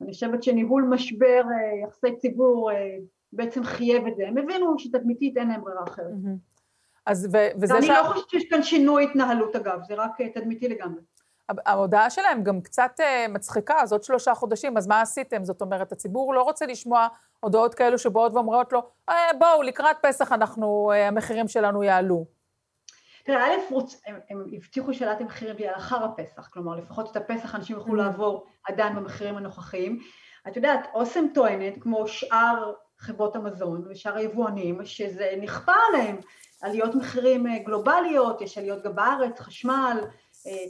אני 0.00 0.12
חושבת 0.12 0.42
שניהול 0.42 0.82
משבר 0.82 1.42
uh, 1.44 1.88
יחסי 1.88 2.16
ציבור 2.16 2.70
uh, 2.70 2.74
בעצם 3.32 3.64
חייב 3.64 4.06
את 4.06 4.16
זה. 4.16 4.28
הם 4.28 4.38
הבינו 4.38 4.78
שתדמיתית 4.78 5.36
אין 5.36 5.48
להם 5.48 5.60
ברירה 5.60 5.84
אחרת. 5.84 6.12
אז 7.06 7.28
ו- 7.32 7.60
וזה 7.60 7.78
אני 7.78 7.86
ש... 7.86 7.90
לא 7.90 8.02
חושבת 8.02 8.30
שיש 8.30 8.44
כאן 8.50 8.62
שינוי 8.62 9.04
התנהלות 9.04 9.56
אגב, 9.56 9.82
זה 9.88 9.94
רק 9.94 10.10
תדמיתי 10.34 10.68
לגמרי. 10.68 11.00
ההודעה 11.66 12.10
שלהם 12.10 12.42
גם 12.42 12.60
קצת 12.60 13.00
מצחיקה, 13.28 13.80
אז 13.82 13.92
עוד 13.92 14.02
שלושה 14.02 14.34
חודשים, 14.34 14.76
אז 14.76 14.86
מה 14.86 15.00
עשיתם? 15.00 15.44
זאת 15.44 15.60
אומרת, 15.62 15.92
הציבור 15.92 16.34
לא 16.34 16.42
רוצה 16.42 16.66
לשמוע 16.66 17.08
הודעות 17.40 17.74
כאלו 17.74 17.98
שבאות 17.98 18.32
ואומרות 18.32 18.72
לו, 18.72 18.82
אה, 19.08 19.30
בואו, 19.38 19.62
לקראת 19.62 19.96
פסח 20.02 20.32
אנחנו, 20.32 20.90
אה, 20.94 21.08
המחירים 21.08 21.48
שלנו 21.48 21.82
יעלו. 21.82 22.24
תראה, 23.24 23.46
א', 23.46 23.56
רוצ... 23.70 24.00
הם, 24.06 24.18
הם 24.30 24.44
הבטיחו 24.52 24.94
שאלת 24.94 25.20
המחירים 25.20 25.56
תהיה 25.56 25.72
לאחר 25.72 26.04
הפסח, 26.04 26.48
כלומר, 26.48 26.76
לפחות 26.76 27.10
את 27.10 27.16
הפסח 27.16 27.54
אנשים 27.54 27.76
יוכלו 27.76 27.94
mm-hmm. 27.94 27.96
לעבור 27.96 28.46
עדיין 28.68 28.96
במחירים 28.96 29.36
הנוכחיים. 29.36 29.98
את 30.48 30.56
יודעת, 30.56 30.88
אוסם 30.94 31.24
טוענת, 31.34 31.74
כמו 31.80 32.08
שאר 32.08 32.72
חברות 32.98 33.36
המזון 33.36 33.86
ושאר 33.90 34.16
היבואנים, 34.16 34.84
שזה 34.84 35.34
נכפה 35.40 35.72
עליהם 35.88 36.16
עליות 36.62 36.94
מחירים 36.94 37.46
אה, 37.46 37.58
גלובליות, 37.58 38.40
יש 38.40 38.58
עליות 38.58 38.82
גם 38.82 38.94
בארץ, 38.94 39.40
חשמל, 39.40 40.00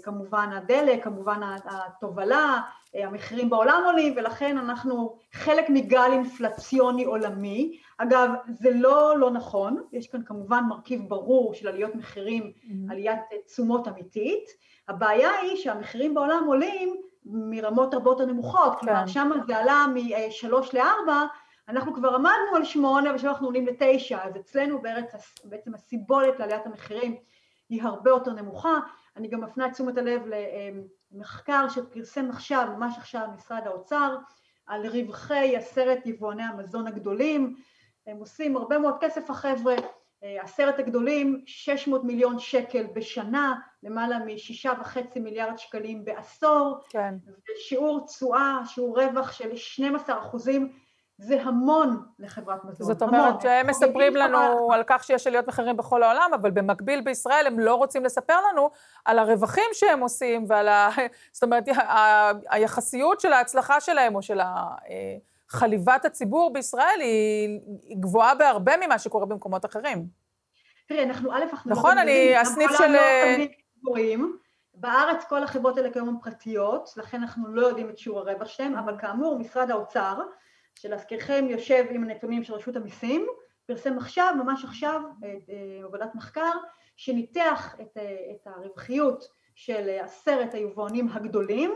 כמובן 0.02 0.50
הדלק, 0.52 1.04
כמובן 1.04 1.40
התובלה, 1.64 2.60
המחירים 2.94 3.50
בעולם 3.50 3.82
עולים 3.86 4.14
ולכן 4.16 4.58
אנחנו 4.58 5.16
חלק 5.32 5.70
מגל 5.70 6.08
אינפלציוני 6.12 7.04
עולמי. 7.04 7.78
אגב, 7.98 8.30
זה 8.48 8.70
לא 8.74 9.18
לא 9.18 9.30
נכון, 9.30 9.82
יש 9.92 10.08
כאן 10.08 10.22
כמובן 10.24 10.64
מרכיב 10.68 11.08
ברור 11.08 11.54
של 11.54 11.68
עליות 11.68 11.94
מחירים, 11.94 12.52
mm-hmm. 12.54 12.92
עליית 12.92 13.20
תשומות 13.46 13.88
אמיתית. 13.88 14.44
הבעיה 14.88 15.30
היא 15.30 15.56
שהמחירים 15.56 16.14
בעולם 16.14 16.44
עולים 16.46 16.96
מרמות 17.24 17.94
הרבה 17.94 18.10
יותר 18.10 18.26
נמוכות, 18.26 18.72
כן. 18.72 18.80
כלומר 18.80 19.06
שם 19.06 19.30
זה 19.46 19.56
עלה 19.56 19.86
משלוש 19.94 20.74
לארבע, 20.74 21.24
אנחנו 21.68 21.94
כבר 21.94 22.14
עמדנו 22.14 22.56
על 22.56 22.64
שמונה 22.64 23.10
ועכשיו 23.10 23.30
אנחנו 23.30 23.46
עולים 23.46 23.66
לתשע, 23.66 24.18
אז 24.24 24.36
אצלנו 24.36 24.82
בארץ, 24.82 25.12
בעצם 25.44 25.74
הסיבולת 25.74 26.38
לעליית 26.38 26.66
המחירים 26.66 27.16
היא 27.68 27.82
הרבה 27.82 28.10
יותר 28.10 28.32
נמוכה. 28.32 28.78
אני 29.16 29.28
גם 29.28 29.40
מפנה 29.40 29.66
את 29.66 29.72
תשומת 29.72 29.98
הלב 29.98 30.22
למחקר 31.12 31.68
שפרסם 31.68 32.30
עכשיו, 32.30 32.68
ממש 32.76 32.94
עכשיו, 32.98 33.26
משרד 33.36 33.62
האוצר, 33.66 34.16
על 34.66 34.86
רווחי 34.86 35.56
עשרת 35.56 36.06
יבואני 36.06 36.42
המזון 36.42 36.86
הגדולים. 36.86 37.56
הם 38.06 38.16
עושים 38.16 38.56
הרבה 38.56 38.78
מאוד 38.78 38.94
כסף 39.00 39.30
החבר'ה, 39.30 39.74
אה, 40.22 40.42
עשרת 40.42 40.78
הגדולים, 40.78 41.42
600 41.46 42.04
מיליון 42.04 42.38
שקל 42.38 42.86
בשנה, 42.94 43.54
למעלה 43.82 44.18
משישה 44.18 44.72
וחצי 44.80 45.20
מיליארד 45.20 45.58
שקלים 45.58 46.04
בעשור, 46.04 46.78
כן. 46.88 47.14
ושיעור 47.56 48.06
תשואה, 48.06 48.60
שיעור 48.66 49.00
רווח 49.00 49.32
של 49.32 49.56
12 49.56 50.18
אחוזים, 50.18 50.72
זה 51.22 51.42
המון 51.42 52.02
לחברת 52.18 52.64
מזון. 52.64 52.86
זאת 52.86 53.02
המון. 53.02 53.14
אומרת 53.20 53.40
שהם 53.40 53.66
מספרים 53.66 54.16
לנו 54.16 54.72
על 54.72 54.82
כך 54.86 55.04
שיש 55.04 55.26
עליות 55.26 55.46
מחירים 55.48 55.76
בכל 55.76 56.02
העולם, 56.02 56.30
אבל 56.34 56.50
במקביל 56.50 57.00
בישראל 57.00 57.46
הם 57.46 57.58
לא 57.58 57.74
רוצים 57.74 58.04
לספר 58.04 58.34
לנו 58.52 58.70
על 59.04 59.18
הרווחים 59.18 59.64
שהם 59.72 60.00
עושים 60.00 60.44
ועל 60.48 60.68
ה... 60.68 60.88
זאת 61.32 61.42
אומרת, 61.42 61.68
ה- 61.68 62.30
היחסיות 62.50 63.20
של 63.20 63.32
ההצלחה 63.32 63.80
שלהם 63.80 64.14
או 64.14 64.22
של 64.22 64.40
אה, 64.40 64.66
חליבת 65.48 66.04
הציבור 66.04 66.52
בישראל 66.52 67.00
היא 67.00 67.60
היא 67.82 67.96
גבוהה 68.00 68.34
בהרבה 68.34 68.72
ממה 68.86 68.98
שקורה 68.98 69.26
במקומות 69.26 69.64
אחרים. 69.64 70.06
תראי, 70.88 71.04
אנחנו 71.04 71.32
א', 71.32 71.42
אנחנו 71.52 71.70
נכון, 71.70 71.98
אני- 71.98 72.36
הסניף 72.36 72.70
של- 72.78 72.94
גבוהים. 73.82 74.36
בארץ 74.74 75.24
כל 75.24 75.42
החברות 75.42 75.76
האלה 75.76 75.90
כיום 75.92 76.08
הן 76.08 76.16
פרטיות, 76.22 76.90
לכן 76.96 77.22
אנחנו 77.22 77.48
לא 77.48 77.66
יודעים 77.66 77.90
את 77.90 77.98
שיעור 77.98 78.18
הרווח 78.18 78.48
שלהם, 78.48 78.74
אבל 78.78 78.98
כאמור, 78.98 79.38
משרד 79.38 79.70
האוצר, 79.70 80.18
שלהזכירכם 80.74 81.46
יושב 81.48 81.84
עם 81.90 82.04
הנתונים 82.04 82.44
של 82.44 82.54
רשות 82.54 82.76
המיסים, 82.76 83.26
פרסם 83.66 83.98
עכשיו, 83.98 84.34
ממש 84.44 84.64
עכשיו, 84.64 85.00
את, 85.18 85.50
אה, 85.50 85.84
עבודת 85.84 86.14
מחקר, 86.14 86.52
שניתח 86.96 87.74
את, 87.80 87.96
אה, 87.96 88.16
את 88.30 88.46
הרווחיות 88.46 89.24
של 89.54 89.88
אה, 89.88 90.04
עשרת 90.04 90.54
היבואנים 90.54 91.08
הגדולים, 91.12 91.74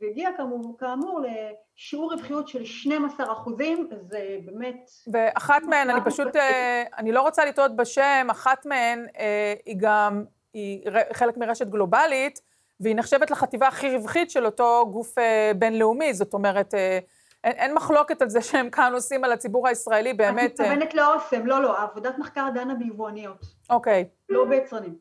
והגיע 0.00 0.30
כאמור, 0.36 0.76
כאמור 0.78 1.20
לשיעור 1.20 2.12
רווחיות 2.12 2.48
של 2.48 2.64
12 2.64 3.32
אחוזים, 3.32 3.88
זה 4.00 4.38
באמת... 4.44 4.90
ואחת 5.12 5.62
מהן, 5.62 5.90
אני 5.90 6.00
פשוט, 6.04 6.36
אה, 6.36 6.84
אני 6.98 7.12
לא 7.12 7.22
רוצה 7.22 7.44
לטעות 7.44 7.76
בשם, 7.76 8.26
אחת 8.30 8.66
מהן 8.66 9.06
אה, 9.18 9.54
היא 9.66 9.76
גם, 9.78 10.24
היא 10.52 10.82
חלק 11.12 11.36
מרשת 11.36 11.66
גלובלית, 11.66 12.40
והיא 12.80 12.96
נחשבת 12.96 13.30
לחטיבה 13.30 13.68
הכי 13.68 13.96
רווחית 13.96 14.30
של 14.30 14.46
אותו 14.46 14.88
גוף 14.92 15.18
אה, 15.18 15.52
בינלאומי, 15.58 16.14
זאת 16.14 16.34
אומרת, 16.34 16.74
אה, 16.74 16.98
אין, 17.46 17.56
אין 17.56 17.74
מחלוקת 17.74 18.22
על 18.22 18.28
זה 18.28 18.40
שהם 18.40 18.70
כאן 18.70 18.92
עושים 18.92 19.24
על 19.24 19.32
הציבור 19.32 19.68
הישראלי, 19.68 20.10
את 20.10 20.16
באמת, 20.16 20.60
אה, 20.60 20.66
מתכוונת 20.66 20.94
לאוסם, 20.94 21.46
לא, 21.46 21.62
לא, 21.62 21.82
עבודת 21.82 22.18
מחקר 22.18 22.48
דנה 22.54 22.74
ביבואניות, 22.74 23.44
אוקיי, 23.70 24.08
לא 24.28 24.44
ביצרנים. 24.44 24.94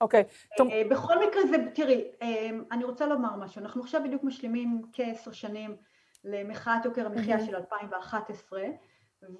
אוקיי. 0.00 0.24
אה, 0.60 0.82
בכל 0.90 1.26
מקרה 1.26 1.42
זה, 1.50 1.56
תראי, 1.74 2.04
אה, 2.22 2.50
אני 2.72 2.84
רוצה 2.84 3.06
לומר 3.06 3.36
משהו, 3.36 3.62
אנחנו 3.62 3.82
עכשיו 3.82 4.00
בדיוק 4.04 4.24
משלימים 4.24 4.82
כעשר 4.92 5.32
שנים 5.32 5.76
למחאת 6.24 6.84
יוקר 6.84 7.06
המחיה 7.06 7.40
של 7.46 7.56
2011 7.56 8.62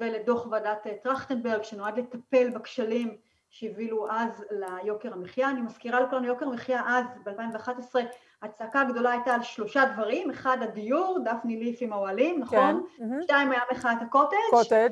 ולדוח 0.01 0.47
ועדת 0.51 0.87
טרכטנברג 1.03 1.63
שנועד 1.63 1.99
לטפל 1.99 2.51
בכשלים 2.51 3.17
שהובילו 3.51 4.11
אז 4.11 4.45
ליוקר 4.51 5.13
המחיה. 5.13 5.51
אני 5.51 5.61
מזכירה 5.61 6.01
לכולנו, 6.01 6.27
יוקר 6.27 6.47
המחיה 6.47 6.83
אז, 6.87 7.05
ב-2011, 7.25 7.97
הצעקה 8.43 8.81
הגדולה 8.81 9.11
הייתה 9.11 9.35
על 9.35 9.43
שלושה 9.43 9.85
דברים, 9.95 10.31
אחד 10.31 10.59
הדיור, 10.61 11.19
דפני 11.25 11.57
ליף 11.57 11.79
עם 11.81 11.93
האוהלים, 11.93 12.35
כן, 12.35 12.41
נכון? 12.43 12.87
מהמם. 12.99 13.23
שתיים 13.23 13.51
היה 13.51 13.61
מחאת 13.73 14.03
הקוטג', 14.03 14.37
קוטג', 14.51 14.91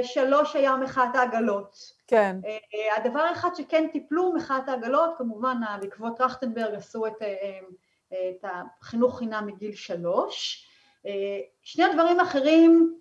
ושלוש 0.00 0.56
היה 0.56 0.76
מחאת 0.76 1.14
העגלות. 1.14 1.76
כן, 2.06 2.36
אה, 2.46 2.96
הדבר 2.96 3.20
האחד 3.20 3.54
שכן 3.54 3.86
טיפלו, 3.92 4.32
מחאת 4.32 4.68
העגלות, 4.68 5.10
כמובן 5.18 5.56
אה, 5.68 5.78
בעקבות 5.80 6.16
טרכטנברג 6.16 6.74
עשו 6.74 7.06
את, 7.06 7.22
אה, 7.22 7.58
אה, 8.12 8.30
את 8.30 8.44
החינוך 8.80 9.18
חינם 9.18 9.46
מגיל 9.46 9.74
שלוש. 9.74 10.66
אה, 11.06 11.40
שני 11.62 11.84
הדברים 11.84 12.20
האחרים, 12.20 12.98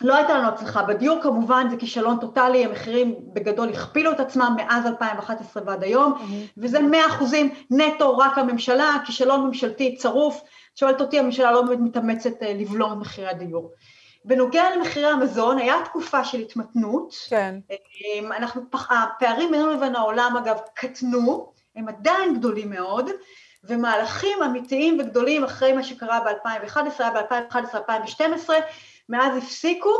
לא 0.00 0.16
הייתה 0.16 0.38
לנו 0.38 0.48
הצלחה. 0.48 0.82
בדיור 0.82 1.22
כמובן 1.22 1.66
זה 1.70 1.76
כישלון 1.76 2.18
טוטאלי, 2.20 2.64
המחירים 2.64 3.14
בגדול 3.32 3.68
הכפילו 3.68 4.12
את 4.12 4.20
עצמם 4.20 4.54
מאז 4.56 4.86
2011 4.86 5.62
ועד 5.66 5.82
היום, 5.82 6.14
וזה 6.56 6.80
100 6.80 7.06
אחוזים 7.06 7.54
נטו 7.70 8.18
רק 8.18 8.38
הממשלה, 8.38 8.96
כישלון 9.06 9.46
ממשלתי 9.46 9.96
צרוף. 9.96 10.42
שואלת 10.74 11.00
אותי, 11.00 11.18
הממשלה 11.18 11.52
לא 11.52 11.62
באמת 11.62 11.78
מתאמצת 11.80 12.42
אה, 12.42 12.52
לבלום 12.54 12.92
את 12.92 12.96
מחירי 12.96 13.28
הדיור. 13.28 13.72
בנוגע 14.24 14.64
למחירי 14.76 15.06
המזון, 15.06 15.58
היה 15.58 15.76
תקופה 15.84 16.24
של 16.24 16.38
התמתנות, 16.38 17.14
כן, 17.28 17.58
אמ, 17.70 18.32
אנחנו, 18.32 18.62
הפערים 18.90 19.50
בינינו 19.50 19.72
לבין 19.72 19.96
העולם 19.96 20.36
אגב 20.36 20.58
קטנו, 20.74 21.52
הם 21.76 21.88
עדיין 21.88 22.38
גדולים 22.38 22.70
מאוד, 22.70 23.10
ומהלכים 23.64 24.42
אמיתיים 24.42 25.00
וגדולים 25.00 25.44
אחרי 25.44 25.72
מה 25.72 25.82
שקרה 25.82 26.20
ב-2011, 26.20 26.76
היה 26.98 27.10
ב-2011-2012, 27.10 28.50
מאז 29.10 29.36
הפסיקו, 29.36 29.90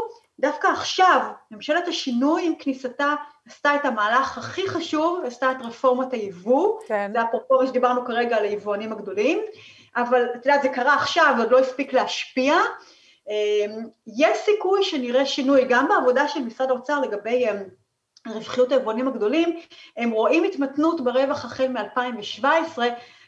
דווקא 0.41 0.67
עכשיו 0.67 1.21
ממשלת 1.51 1.89
השינוי 1.89 2.47
עם 2.47 2.55
כניסתה 2.59 3.15
עשתה 3.47 3.75
את 3.77 3.85
המהלך 3.85 4.39
הכי 4.39 4.69
חשוב, 4.69 5.23
עשתה 5.27 5.51
את 5.51 5.57
רפורמת 5.63 6.13
היבוא, 6.13 6.81
כן, 6.87 7.11
זה 7.13 7.23
אפרופו 7.23 7.59
מה 7.61 7.67
שדיברנו 7.67 8.05
כרגע 8.05 8.37
על 8.37 8.45
היבואנים 8.45 8.93
הגדולים, 8.93 9.39
אבל 9.97 10.27
את 10.37 10.47
יודעת, 10.47 10.63
זה 10.63 10.69
קרה 10.69 10.95
עכשיו, 10.95 11.35
עוד 11.39 11.51
לא 11.51 11.59
הספיק 11.59 11.93
להשפיע. 11.93 12.55
אמ, 13.29 13.87
יש 14.19 14.39
סיכוי 14.39 14.85
שנראה 14.85 15.27
שינוי, 15.27 15.65
גם 15.69 15.89
בעבודה 15.89 16.29
של 16.29 16.41
משרד 16.41 16.71
האוצר 16.71 17.01
לגבי 17.01 17.51
אמ, 17.51 17.57
רווחיות 18.29 18.73
היבואנים 18.73 19.09
הגדולים, 19.09 19.61
הם 19.97 20.11
רואים 20.11 20.45
התמתנות 20.45 21.01
ברווח 21.01 21.45
החל 21.45 21.69
מ-2017, 21.69 22.79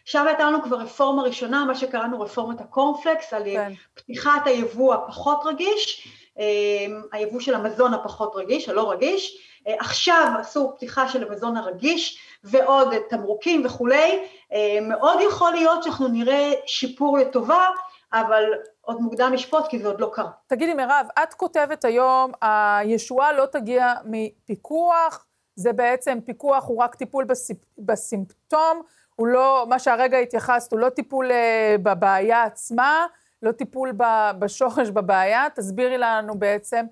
שם 0.05 0.27
הייתה 0.27 0.45
לנו 0.45 0.63
כבר 0.63 0.77
רפורמה 0.77 1.23
ראשונה, 1.23 1.65
מה 1.65 1.75
שקראנו 1.75 2.21
רפורמת 2.21 2.61
הקורנפלקס, 2.61 3.33
על 3.33 3.45
כן, 3.45 3.73
פתיחת 3.95 4.47
היבוא 4.47 4.95
הפחות 4.95 5.41
רגיש, 5.45 6.09
אמ, 6.39 7.03
היבוא 7.13 7.41
של 7.41 7.55
המזון 7.55 7.95
הפחות 7.95 8.33
רגיש, 8.37 8.69
הלא 8.69 8.91
רגיש, 8.91 9.39
אה, 9.69 9.75
עכשיו 9.79 10.33
עשו 10.41 10.73
פתיחה 10.77 11.09
של 11.09 11.29
המזון 11.29 11.57
הרגיש 11.57 12.19
ועוד 12.45 12.95
תמרוקים 13.09 13.67
וכולי, 13.67 14.27
אה, 14.53 14.79
מאוד 14.83 15.19
יכול 15.21 15.53
להיות 15.53 15.83
שאנחנו 15.83 16.09
נראה 16.09 16.53
שיפור 16.67 17.19
לטובה, 17.19 17.67
אבל 18.13 18.45
עוד 18.81 19.01
מוקדם 19.01 19.33
לשפוט 19.33 19.67
כי 19.69 19.79
זה 19.79 19.89
עוד 19.89 20.01
לא 20.01 20.11
קרה. 20.13 20.31
תגידי, 20.47 20.75
מירב, 20.75 21.07
את 21.23 21.35
כותבת 21.35 21.85
היום, 21.85 22.33
הישועה 22.43 23.33
לא 23.33 23.47
תגיע 23.47 23.95
מפיקוח, 24.05 25.27
זה 25.57 25.73
בעצם, 25.73 26.19
פיקוח 26.25 26.65
הוא 26.67 26.83
רק 26.83 26.95
טיפול 26.95 27.25
בסיפ... 27.25 27.59
בסימפטום, 27.79 28.83
הוא 29.17 29.27
לא, 29.27 29.67
מה 29.69 29.79
שהרגע 29.79 30.19
התייחסת, 30.19 30.73
הוא 30.73 30.81
לא 30.81 30.89
טיפול 30.89 31.31
אה, 31.31 31.77
בבעיה 31.83 32.43
עצמה, 32.43 33.07
לא 33.43 33.53
טיפול 33.53 33.93
בשורש 34.39 34.89
בבעיה. 34.89 35.47
תסבירי 35.55 35.99
לנו 35.99 36.39
בעצם, 36.39 36.85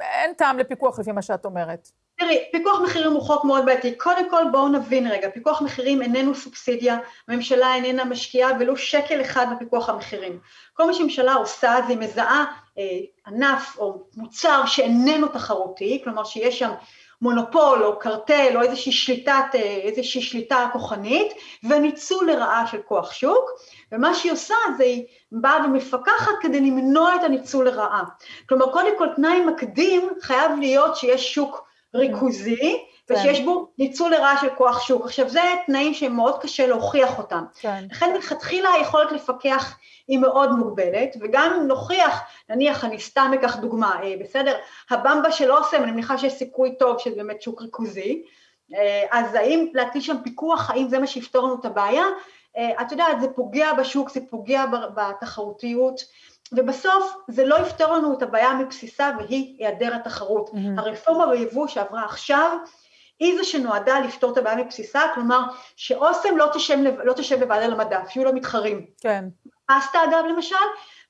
אין 0.00 0.32
טעם 0.32 0.58
לפיקוח 0.58 0.98
לפי 0.98 1.12
מה 1.12 1.22
שאת 1.22 1.44
אומרת. 1.44 1.88
תראי, 2.18 2.38
פיקוח 2.52 2.80
מחירים 2.80 3.12
הוא 3.12 3.22
חוק 3.22 3.44
מאוד 3.44 3.64
בעייתי. 3.66 3.94
קודם 3.94 4.30
כל 4.30 4.42
בואו 4.52 4.68
נבין 4.68 5.06
רגע, 5.06 5.30
פיקוח 5.30 5.62
מחירים 5.62 6.02
איננו 6.02 6.34
סובסידיה, 6.34 6.98
הממשלה 7.28 7.74
איננה 7.74 8.04
משקיעה 8.04 8.50
ולו 8.60 8.76
שקל 8.76 9.20
אחד 9.20 9.46
בפיקוח 9.54 9.88
המחירים. 9.88 10.38
כל 10.72 10.86
מה 10.86 10.94
שהממשלה 10.94 11.34
עושה 11.34 11.74
זה 11.88 11.96
מזהה 11.96 12.44
אה, 12.78 12.84
ענף 13.26 13.76
או 13.78 14.02
מוצר 14.16 14.66
שאיננו 14.66 15.28
תחרותי, 15.28 16.00
כלומר 16.04 16.24
שיש 16.24 16.58
שם 16.58 16.70
מונופול 17.22 17.84
או 17.84 17.98
קרטל 17.98 18.52
או 18.56 18.62
איזושהי 18.62 18.92
שליטת, 18.92 19.44
אה, 19.54 19.60
איזושהי 19.60 20.22
שליטה 20.22 20.68
כוחנית 20.72 21.32
וניצול 21.64 22.30
לרעה 22.30 22.66
של 22.66 22.78
כוח 22.82 23.12
שוק, 23.12 23.50
ומה 23.92 24.14
שהיא 24.14 24.32
עושה 24.32 24.54
זה 24.76 24.84
היא 24.84 25.04
באה 25.32 25.64
ומפקחת 25.66 26.32
כדי 26.40 26.60
למנוע 26.60 27.14
את 27.14 27.22
הניצול 27.22 27.66
לרעה. 27.66 28.02
כלומר, 28.48 28.72
קודם 28.72 28.98
כל 28.98 29.08
תנאי 29.16 29.44
מקדים 29.44 30.08
חייב 30.22 30.50
להיות 30.60 30.96
שיש 30.96 31.34
שוק 31.34 31.64
ריכוזי. 31.94 32.91
ושיש 33.12 33.40
בו 33.40 33.68
ניצול 33.78 34.10
לרעה 34.10 34.40
של 34.40 34.48
כוח 34.48 34.80
שוק. 34.80 35.04
עכשיו, 35.04 35.28
זה 35.28 35.40
תנאים 35.66 35.94
שמאוד 35.94 36.42
קשה 36.42 36.66
להוכיח 36.66 37.18
אותם. 37.18 37.44
כן, 37.60 37.84
לכן 37.90 38.12
מלכתחילה 38.12 38.72
היכולת 38.72 39.12
לפקח 39.12 39.76
היא 40.08 40.18
מאוד 40.18 40.52
מוגבלת, 40.52 41.16
וגם 41.20 41.52
אם 41.60 41.66
נוכיח, 41.66 42.20
נניח, 42.50 42.84
אני 42.84 43.00
סתם 43.00 43.30
אקח 43.34 43.56
דוגמה, 43.56 44.02
אה, 44.02 44.14
בסדר? 44.20 44.56
הבמבה 44.90 45.32
של 45.32 45.52
אוסם, 45.52 45.82
אני 45.82 45.92
מניחה 45.92 46.18
שיש 46.18 46.32
סיכוי 46.32 46.74
טוב 46.78 46.98
שזה 46.98 47.16
באמת 47.16 47.42
שוק 47.42 47.62
ריכוזי, 47.62 48.22
אה, 48.74 49.04
אז 49.10 49.34
האם 49.34 49.68
להטיל 49.74 50.02
שם 50.02 50.16
פיקוח, 50.24 50.70
האם 50.70 50.88
זה 50.88 50.98
מה 50.98 51.06
שיפתור 51.06 51.46
לנו 51.46 51.60
את 51.60 51.64
הבעיה? 51.64 52.04
אה, 52.56 52.82
את 52.82 52.92
יודעת, 52.92 53.20
זה 53.20 53.28
פוגע 53.28 53.72
בשוק, 53.72 54.10
זה 54.10 54.20
פוגע 54.30 54.64
בתחרותיות, 54.94 56.00
ובסוף 56.52 57.16
זה 57.28 57.44
לא 57.44 57.56
יפתור 57.56 57.92
לנו 57.92 58.12
את 58.12 58.22
הבעיה 58.22 58.54
מבסיסה, 58.54 59.10
והיא 59.18 59.56
היעדר 59.58 59.94
התחרות. 59.94 60.54
מהמם. 60.54 60.78
הרפורמה 60.78 61.26
ביבוא 61.26 61.66
שעברה 61.66 62.04
עכשיו, 62.04 62.56
היא 63.22 63.36
זו 63.38 63.44
שנועדה 63.44 64.00
לפתור 64.00 64.32
את 64.32 64.38
הבעיה 64.38 64.56
מבסיסה, 64.56 65.00
כלומר 65.14 65.40
שאוסם 65.76 66.36
לא 66.36 66.48
תשב, 66.52 66.78
לא 67.04 67.12
תשב 67.12 67.42
לבד 67.42 67.58
על 67.62 67.72
המדף, 67.72 68.16
יהיו 68.16 68.24
לה 68.24 68.32
מתחרים. 68.32 68.86
כן, 69.00 69.24
פסטה 69.66 70.04
אגב 70.04 70.24
למשל, 70.28 70.56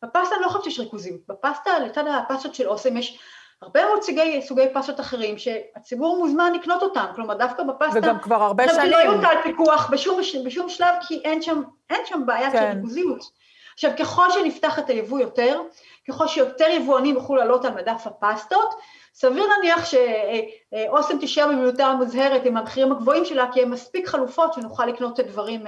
בפסטה 0.03 0.35
אני 0.35 0.45
לא 0.45 0.49
חושבת 0.49 0.65
שיש 0.65 0.81
ריכוזים, 0.81 1.19
בפסטה 1.29 1.79
לצד 1.79 2.05
הפסטות 2.07 2.55
של 2.55 2.69
אוסם 2.69 2.97
יש 2.97 3.19
הרבה 3.63 3.85
מאוד 3.87 4.03
סוגי, 4.03 4.43
סוגי 4.43 4.67
פסטות 4.75 5.01
אחרים 5.01 5.39
שהציבור 5.39 6.19
מוזמן 6.19 6.53
לקנות 6.53 6.83
אותם, 6.83 7.05
כלומר 7.15 7.35
דווקא 7.35 7.63
בפסטה, 7.63 7.99
וגם 7.99 8.19
כבר 8.19 8.43
הרבה 8.43 8.65
עכשיו, 8.65 8.77
שנים. 8.77 8.91
לא 8.91 8.97
יוטל 8.97 9.37
פיקוח 9.43 9.91
בשום, 9.91 10.21
בשום 10.45 10.69
שלב 10.69 10.95
כי 11.09 11.21
אין 11.25 11.43
שם, 11.43 11.63
אין 11.91 12.01
שם 12.07 12.27
בעיה 12.27 12.51
של 12.51 12.57
כן. 12.57 12.73
ריכוזיות. 12.77 13.43
עכשיו 13.75 13.91
ככל 13.99 14.31
שנפתח 14.31 14.79
את 14.79 14.91
היבוא 14.91 15.21
יותר, 15.21 15.61
ככל 16.09 16.27
שיותר 16.27 16.67
יבואנים 16.71 17.15
יוכלו 17.15 17.37
לעלות 17.37 17.65
על 17.65 17.75
מדף 17.75 18.07
הפסטות, 18.07 18.75
סביר 19.15 19.47
להניח 19.47 19.85
שאוסם 19.85 21.19
תישאר 21.19 21.49
במיעוטה 21.49 21.93
מוזהרת 21.93 22.45
עם 22.45 22.57
המחירים 22.57 22.93
הגבוהים 22.93 23.25
שלה, 23.25 23.47
כי 23.53 23.63
הם 23.63 23.71
מספיק 23.71 24.09
חלופות 24.09 24.53
שנוכל 24.53 24.87
לקנות 24.87 25.21
דברים, 25.21 25.65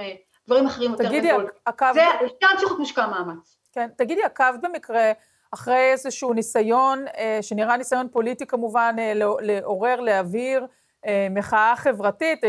דברים 0.47 0.65
אחרים 0.65 0.91
יותר 0.91 1.07
תגידי, 1.07 1.31
בזול. 1.33 1.49
עקבת... 1.65 1.93
זה, 1.93 2.01
שם 2.21 2.47
צריך 2.57 2.63
להיות 2.63 2.79
מושקע 2.79 3.07
מאמץ. 3.07 3.57
כן, 3.73 3.89
תגידי, 3.97 4.23
עקבת 4.23 4.59
במקרה 4.61 5.11
אחרי 5.55 5.91
איזשהו 5.91 6.33
ניסיון, 6.33 7.05
אה, 7.17 7.39
שנראה 7.41 7.77
ניסיון 7.77 8.07
פוליטי 8.11 8.45
כמובן, 8.45 8.95
אה, 8.99 9.13
לעורר, 9.41 9.99
להעביר 9.99 10.65
אה, 11.05 11.27
מחאה 11.31 11.73
חברתית, 11.77 12.41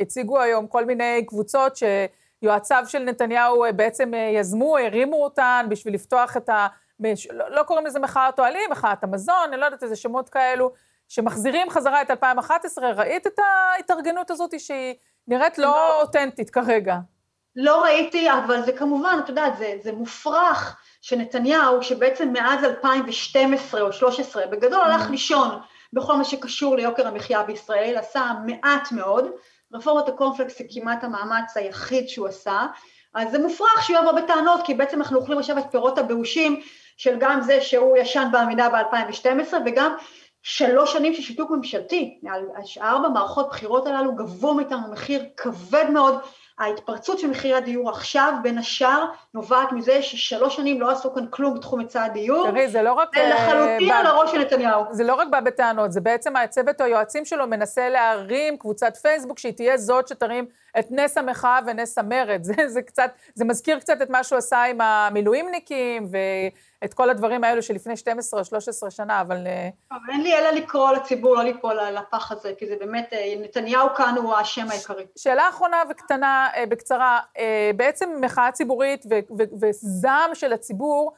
הציגו 0.00 0.40
היום 0.40 0.66
כל 0.66 0.84
מיני 0.84 1.24
קבוצות 1.26 1.76
שיועציו 1.76 2.84
של 2.86 2.98
נתניהו 2.98 3.64
בעצם 3.76 4.12
יזמו, 4.34 4.78
הרימו 4.78 5.24
אותן 5.24 5.66
בשביל 5.68 5.94
לפתוח 5.94 6.36
את 6.36 6.48
ה... 6.48 6.66
לא, 7.30 7.50
לא 7.50 7.62
קוראים 7.62 7.86
לזה 7.86 7.98
מחאת 7.98 8.38
אוהלים, 8.38 8.70
מחאת 8.70 9.04
המזון, 9.04 9.48
אני 9.48 9.56
לא 9.56 9.64
יודעת 9.64 9.82
איזה 9.82 9.96
שמות 9.96 10.28
כאלו, 10.28 10.72
שמחזירים 11.08 11.70
חזרה 11.70 12.02
את 12.02 12.10
2011, 12.10 12.92
ראית 12.92 13.26
את 13.26 13.38
ההתארגנות 13.38 14.30
הזאת 14.30 14.60
שהיא 14.60 14.94
נראית 15.28 15.58
לא, 15.58 15.64
לא 15.64 16.00
אותנטית 16.00 16.50
כרגע? 16.50 16.96
לא 17.56 17.82
ראיתי, 17.82 18.30
אבל 18.32 18.62
זה 18.62 18.72
כמובן, 18.72 19.18
את 19.24 19.28
יודעת, 19.28 19.56
זה, 19.56 19.74
זה 19.82 19.92
מופרך 19.92 20.76
שנתניהו, 21.00 21.82
שבעצם 21.82 22.32
מאז 22.32 22.64
2012 22.64 23.80
או 23.80 23.86
2013, 23.86 24.46
בגדול 24.46 24.80
mm. 24.80 24.84
הלך 24.84 25.10
לישון 25.10 25.58
בכל 25.92 26.16
מה 26.16 26.24
שקשור 26.24 26.76
ליוקר 26.76 27.08
המחיה 27.08 27.42
בישראל, 27.42 27.96
עשה 27.96 28.30
מעט 28.46 28.92
מאוד, 28.92 29.26
רפורמת 29.72 30.08
הקורנפלקס 30.08 30.58
זה 30.58 30.64
כמעט 30.70 31.04
המאמץ 31.04 31.56
היחיד 31.56 32.08
שהוא 32.08 32.28
עשה, 32.28 32.66
אז 33.14 33.30
זה 33.30 33.38
מופרך 33.38 33.82
שהוא 33.82 33.98
יבוא 33.98 34.12
בטענות, 34.12 34.60
כי 34.64 34.74
בעצם 34.74 34.98
אנחנו 34.98 35.18
אוכלים 35.18 35.38
עכשיו 35.38 35.58
את 35.58 35.64
פירות 35.70 35.98
הבאושים 35.98 36.60
של 36.96 37.16
גם 37.18 37.40
זה 37.40 37.60
שהוא 37.60 37.96
ישן 37.96 38.28
בעמידה 38.32 38.68
ב-2012, 38.68 39.54
וגם 39.66 39.94
שלוש 40.42 40.92
שנים 40.92 41.14
של 41.14 41.22
שיתוק 41.22 41.50
ממשלתי, 41.50 42.20
ארבע 42.80 43.08
מערכות 43.08 43.48
בחירות 43.48 43.86
הללו 43.86 44.14
גבו 44.14 44.54
מאיתנו 44.54 44.92
מחיר 44.92 45.24
כבד 45.36 45.84
מאוד, 45.90 46.18
ההתפרצות 46.58 47.18
של 47.18 47.30
מחירי 47.30 47.54
הדיור 47.54 47.90
עכשיו, 47.90 48.32
בין 48.42 48.58
השאר, 48.58 49.04
נובעת 49.34 49.72
מזה 49.72 50.02
ששלוש 50.02 50.56
שנים 50.56 50.80
לא 50.80 50.90
עשו 50.90 51.14
כאן 51.14 51.26
כלום 51.30 51.54
בתחום 51.54 51.80
היצע 51.80 52.04
הדיור. 52.04 52.50
תראי, 52.50 52.68
זה 52.68 52.82
לא 52.82 52.92
רק... 52.92 53.08
זה 53.14 53.30
לחלוטין 53.34 53.90
על 53.90 54.06
הראש 54.06 54.32
של 54.32 54.38
נתניהו. 54.38 54.84
זה 54.90 55.04
לא 55.04 55.14
רק 55.14 55.28
בא 55.28 55.40
בטענות, 55.40 55.92
זה 55.92 56.00
בעצם 56.00 56.36
הצוות 56.36 56.80
או 56.80 56.86
היועצים 56.86 57.24
שלו 57.24 57.46
מנסה 57.46 57.88
להרים 57.88 58.56
קבוצת 58.56 58.96
פייסבוק 58.96 59.38
שהיא 59.38 59.52
תהיה 59.52 59.76
זאת 59.76 60.08
שתרים 60.08 60.46
את 60.78 60.86
נס 60.90 61.18
המחאה 61.18 61.58
ונס 61.66 61.98
המרד. 61.98 62.44
זה, 62.48 62.68
זה 62.68 62.82
קצת, 62.82 63.10
זה 63.34 63.44
מזכיר 63.44 63.80
קצת 63.80 64.02
את 64.02 64.10
מה 64.10 64.24
שהוא 64.24 64.38
עשה 64.38 64.62
עם 64.62 64.80
המילואימניקים, 64.80 66.08
ואת 66.10 66.94
כל 66.94 67.10
הדברים 67.10 67.44
האלו 67.44 67.62
שלפני 67.62 67.96
12 67.96 68.40
או 68.40 68.44
13 68.44 68.90
שנה, 68.90 69.20
אבל... 69.20 69.46
אה, 69.46 69.68
אין 70.12 70.22
לי 70.22 70.38
אלא 70.38 70.50
לקרוא 70.50 70.92
לציבור, 70.92 71.34
לא 71.34 71.42
ליפול 71.42 71.74
לפח 71.74 72.32
הזה, 72.32 72.52
כי 72.58 72.66
זה 72.66 72.76
באמת, 72.80 73.12
אה, 73.12 73.34
נתניהו 73.38 73.88
כאן 73.96 74.14
הוא 74.16 74.34
האשם 74.34 74.70
העיקרי. 74.70 75.06
שאלה 75.16 75.48
אחרונה 75.48 75.82
וקטנה, 75.90 76.48
אה, 76.56 76.66
בקצרה, 76.66 77.20
בעצם 77.76 78.10
מחאה 78.20 78.52
ציבורית 78.52 79.06
וזעם 79.60 80.34
של 80.34 80.52
הציבור, 80.52 81.12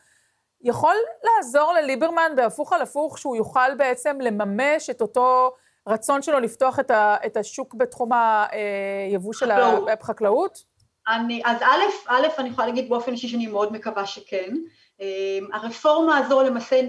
יכול 0.63 0.95
לעזור 1.25 1.73
לליברמן 1.73 2.33
בהפוך 2.37 2.73
על 2.73 2.83
הפוך, 2.83 3.19
שהוא 3.19 3.37
יוכל 3.37 3.75
בעצם 3.77 4.19
לממש 4.21 4.91
את 4.91 5.01
אותו... 5.01 5.53
רצון 5.87 6.22
שלו 6.22 6.41
לפתוח 6.41 6.80
את, 6.80 6.91
ה, 6.91 7.16
את 7.26 7.37
השוק 7.37 7.74
בתחום 7.74 8.11
היבוא 8.12 9.32
של 9.32 9.51
החקלאות? 10.01 10.59
אני, 11.09 11.43
אז 11.45 11.62
א', 11.62 11.82
א', 12.09 12.26
אני 12.39 12.49
יכולה 12.49 12.66
להגיד 12.66 12.89
באופן 12.89 13.12
אישי 13.12 13.28
שאני 13.28 13.47
מאוד 13.47 13.72
מקווה 13.72 14.07
שכן. 14.07 14.55
אמ, 15.01 15.47
הרפורמה 15.53 16.18
הזו 16.18 16.43
למעשה 16.43 16.80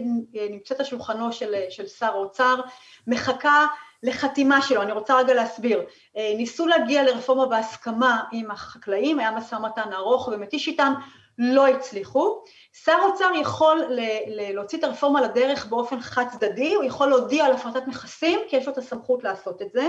נמצאת 0.49 0.79
על 0.79 0.85
שולחנו 0.85 1.31
של, 1.31 1.55
של 1.69 1.87
שר 1.87 2.05
האוצר, 2.05 2.61
מחכה 3.07 3.67
לחתימה 4.03 4.61
שלו, 4.61 4.81
אני 4.81 4.91
רוצה 4.91 5.17
רגע 5.17 5.33
להסביר. 5.33 5.83
אה, 6.17 6.33
ניסו 6.37 6.67
להגיע 6.67 7.03
לרפורמה 7.03 7.45
בהסכמה 7.45 8.23
עם 8.31 8.51
החקלאים, 8.51 9.19
היה 9.19 9.31
משא 9.31 9.55
ומתן 9.55 9.93
ארוך 9.93 10.27
ומתיש 10.27 10.67
איתם, 10.67 10.93
לא 11.37 11.67
הצליחו. 11.67 12.43
שר 12.73 12.91
האוצר 12.91 13.29
יכול 13.41 13.83
להוציא 14.27 14.77
את 14.77 14.83
הרפורמה 14.83 15.21
לדרך 15.21 15.65
באופן 15.65 15.99
חד 15.99 16.25
צדדי, 16.31 16.73
הוא 16.73 16.83
יכול 16.83 17.07
להודיע 17.07 17.45
על 17.45 17.51
הפרטת 17.51 17.87
נכסים, 17.87 18.39
כי 18.49 18.55
יש 18.55 18.67
לו 18.67 18.73
את 18.73 18.77
הסמכות 18.77 19.23
לעשות 19.23 19.61
את 19.61 19.71
זה. 19.71 19.87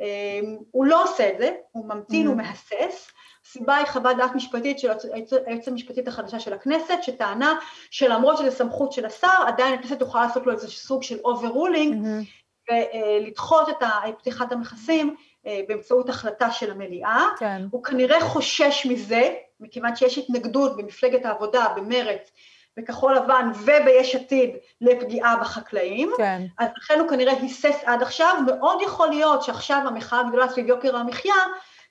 אמ, 0.00 0.56
הוא 0.70 0.86
לא 0.86 1.02
עושה 1.02 1.28
את 1.28 1.38
זה, 1.38 1.50
הוא 1.72 1.88
ממתין, 1.88 2.26
הוא 2.26 2.34
mm-hmm. 2.34 2.36
מהסס. 2.36 3.10
הסיבה 3.46 3.76
היא 3.76 3.86
חוות 3.86 4.16
דעת 4.16 4.34
משפטית 4.34 4.78
של 4.78 4.90
היועצת 5.12 5.68
המשפטית 5.68 6.08
החדשה 6.08 6.40
של 6.40 6.52
הכנסת, 6.52 6.98
שטענה 7.02 7.54
שלמרות 7.90 8.38
שזו 8.38 8.50
סמכות 8.50 8.92
של 8.92 9.06
השר, 9.06 9.42
עדיין 9.46 9.74
הכנסת 9.74 9.98
תוכל 9.98 10.22
לעשות 10.22 10.46
לו 10.46 10.52
איזה 10.52 10.68
סוג 10.68 11.02
של 11.02 11.18
overruling, 11.24 12.06
mm-hmm. 12.06 12.72
ולדחות 12.72 13.68
את 13.68 13.84
פתיחת 14.18 14.52
המכסים 14.52 15.16
אה, 15.46 15.60
באמצעות 15.68 16.08
החלטה 16.08 16.50
של 16.50 16.70
המליאה. 16.70 17.26
כן. 17.38 17.62
הוא 17.70 17.84
כנראה 17.84 18.20
חושש 18.20 18.86
מזה, 18.86 19.34
מכיוון 19.62 19.96
שיש 19.96 20.18
התנגדות 20.18 20.76
במפלגת 20.76 21.24
העבודה, 21.24 21.66
במרצ, 21.76 22.30
בכחול 22.76 23.16
לבן 23.16 23.50
וביש 23.54 24.16
עתיד 24.16 24.50
לפגיעה 24.80 25.36
בחקלאים, 25.36 26.12
כן. 26.16 26.42
אז 26.58 26.68
לכן 26.76 27.00
הוא 27.00 27.08
כנראה 27.08 27.32
היסס 27.32 27.82
עד 27.84 28.02
עכשיו, 28.02 28.36
מאוד 28.46 28.82
יכול 28.82 29.08
להיות 29.08 29.42
שעכשיו 29.42 29.82
המחאה 29.86 30.20
הגדולה 30.20 30.48
סביב 30.48 30.66
יוקר 30.66 30.96
המחיה 30.96 31.34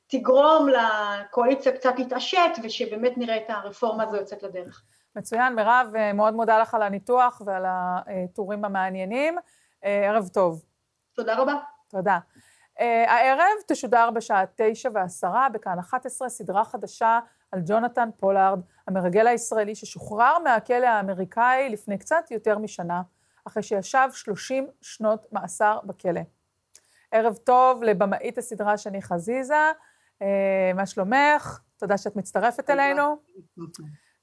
תגרום 0.08 0.68
לקואליציה 0.70 1.72
קצת 1.72 1.94
להתעשת 1.98 2.52
ושבאמת 2.64 3.18
נראה 3.18 3.38
את 3.38 3.50
הרפורמה 3.50 4.04
הזו 4.04 4.16
יוצאת 4.16 4.44
לדרך. 4.44 4.84
מצוין, 5.16 5.56
מירב, 5.56 5.92
אה, 5.96 6.14
מאוד 6.14 6.34
מודה 6.34 6.60
לך 6.60 6.74
על 6.74 6.82
הניתוח 6.82 7.42
ועל 7.46 7.64
הטורים 7.68 8.66
המעניינים. 8.66 9.38
אה, 9.86 10.10
ערב 10.10 10.28
טוב. 10.28 10.64
תודה 11.16 11.36
רבה. 11.36 11.54
תודה. 11.90 12.20
Uh, 12.80 12.84
הערב 13.08 13.62
תשודר 13.68 14.10
בשעה 14.12 14.44
תשע 14.56 14.90
ועשרה 14.94 15.50
בכאן 15.50 15.80
11 15.80 16.30
סדרה 16.30 16.66
חדשה 16.66 17.20
על 17.52 17.62
ג'ונתן 17.66 18.10
פולארד, 18.18 18.60
המרגל 18.88 19.28
הישראלי 19.28 19.76
ששוחרר 19.76 20.40
מהכלא 20.44 20.86
האמריקאי 20.86 21.70
לפני 21.70 21.98
קצת 21.98 22.32
יותר 22.32 22.58
משנה, 22.58 23.02
אחרי 23.48 23.64
שישב 23.64 24.08
30 24.14 24.68
שנות 24.82 25.28
מאסר 25.32 25.80
בכלא. 25.84 26.22
ערב 27.12 27.36
טוב 27.36 27.84
לבמאית 27.84 28.38
הסדרה 28.38 28.78
שני 28.78 29.02
חזיזה, 29.02 29.72
uh, 30.20 30.26
מה 30.76 30.86
שלומך? 30.86 31.60
תודה 31.78 31.98
שאת 31.98 32.16
מצטרפת 32.16 32.70
אלינו. 32.70 33.18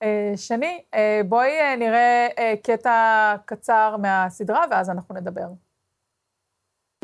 Uh, 0.04 0.36
שני, 0.36 0.84
uh, 0.94 0.98
בואי 1.26 1.76
נראה 1.76 2.28
קטע 2.62 3.34
קצר 3.44 3.96
מהסדרה 3.96 4.64
ואז 4.70 4.90
אנחנו 4.90 5.14
נדבר. 5.14 5.46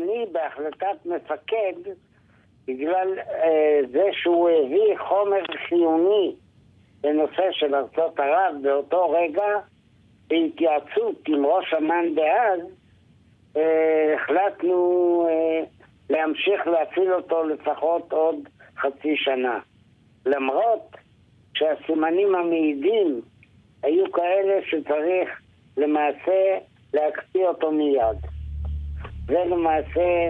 אני 0.01 0.25
בהחלטת 0.31 1.05
מפקד, 1.05 1.91
בגלל 2.67 3.19
אה, 3.19 3.79
זה 3.91 4.03
שהוא 4.11 4.49
הביא 4.49 4.97
חומר 4.97 5.41
חיוני 5.67 6.35
בנושא 7.01 7.51
של 7.51 7.75
ארצות 7.75 8.19
ערב 8.19 8.55
באותו 8.61 9.09
רגע, 9.09 9.59
בהתייעצות 10.27 11.27
עם 11.27 11.45
ראש 11.45 11.73
אמ"ן 11.73 12.15
דאז, 12.15 12.59
אה, 13.57 14.15
החלטנו 14.15 15.27
אה, 15.29 15.63
להמשיך 16.09 16.67
להפעיל 16.67 17.13
אותו 17.13 17.43
לפחות 17.43 18.13
עוד 18.13 18.35
חצי 18.77 19.17
שנה. 19.17 19.59
למרות 20.25 20.95
שהסימנים 21.53 22.35
המעידים 22.35 23.21
היו 23.83 24.11
כאלה 24.11 24.59
שצריך 24.65 25.41
למעשה 25.77 26.57
להקפיא 26.93 27.45
אותו 27.47 27.71
מיד. 27.71 28.17
זה 29.27 29.43
למעשה 29.45 30.29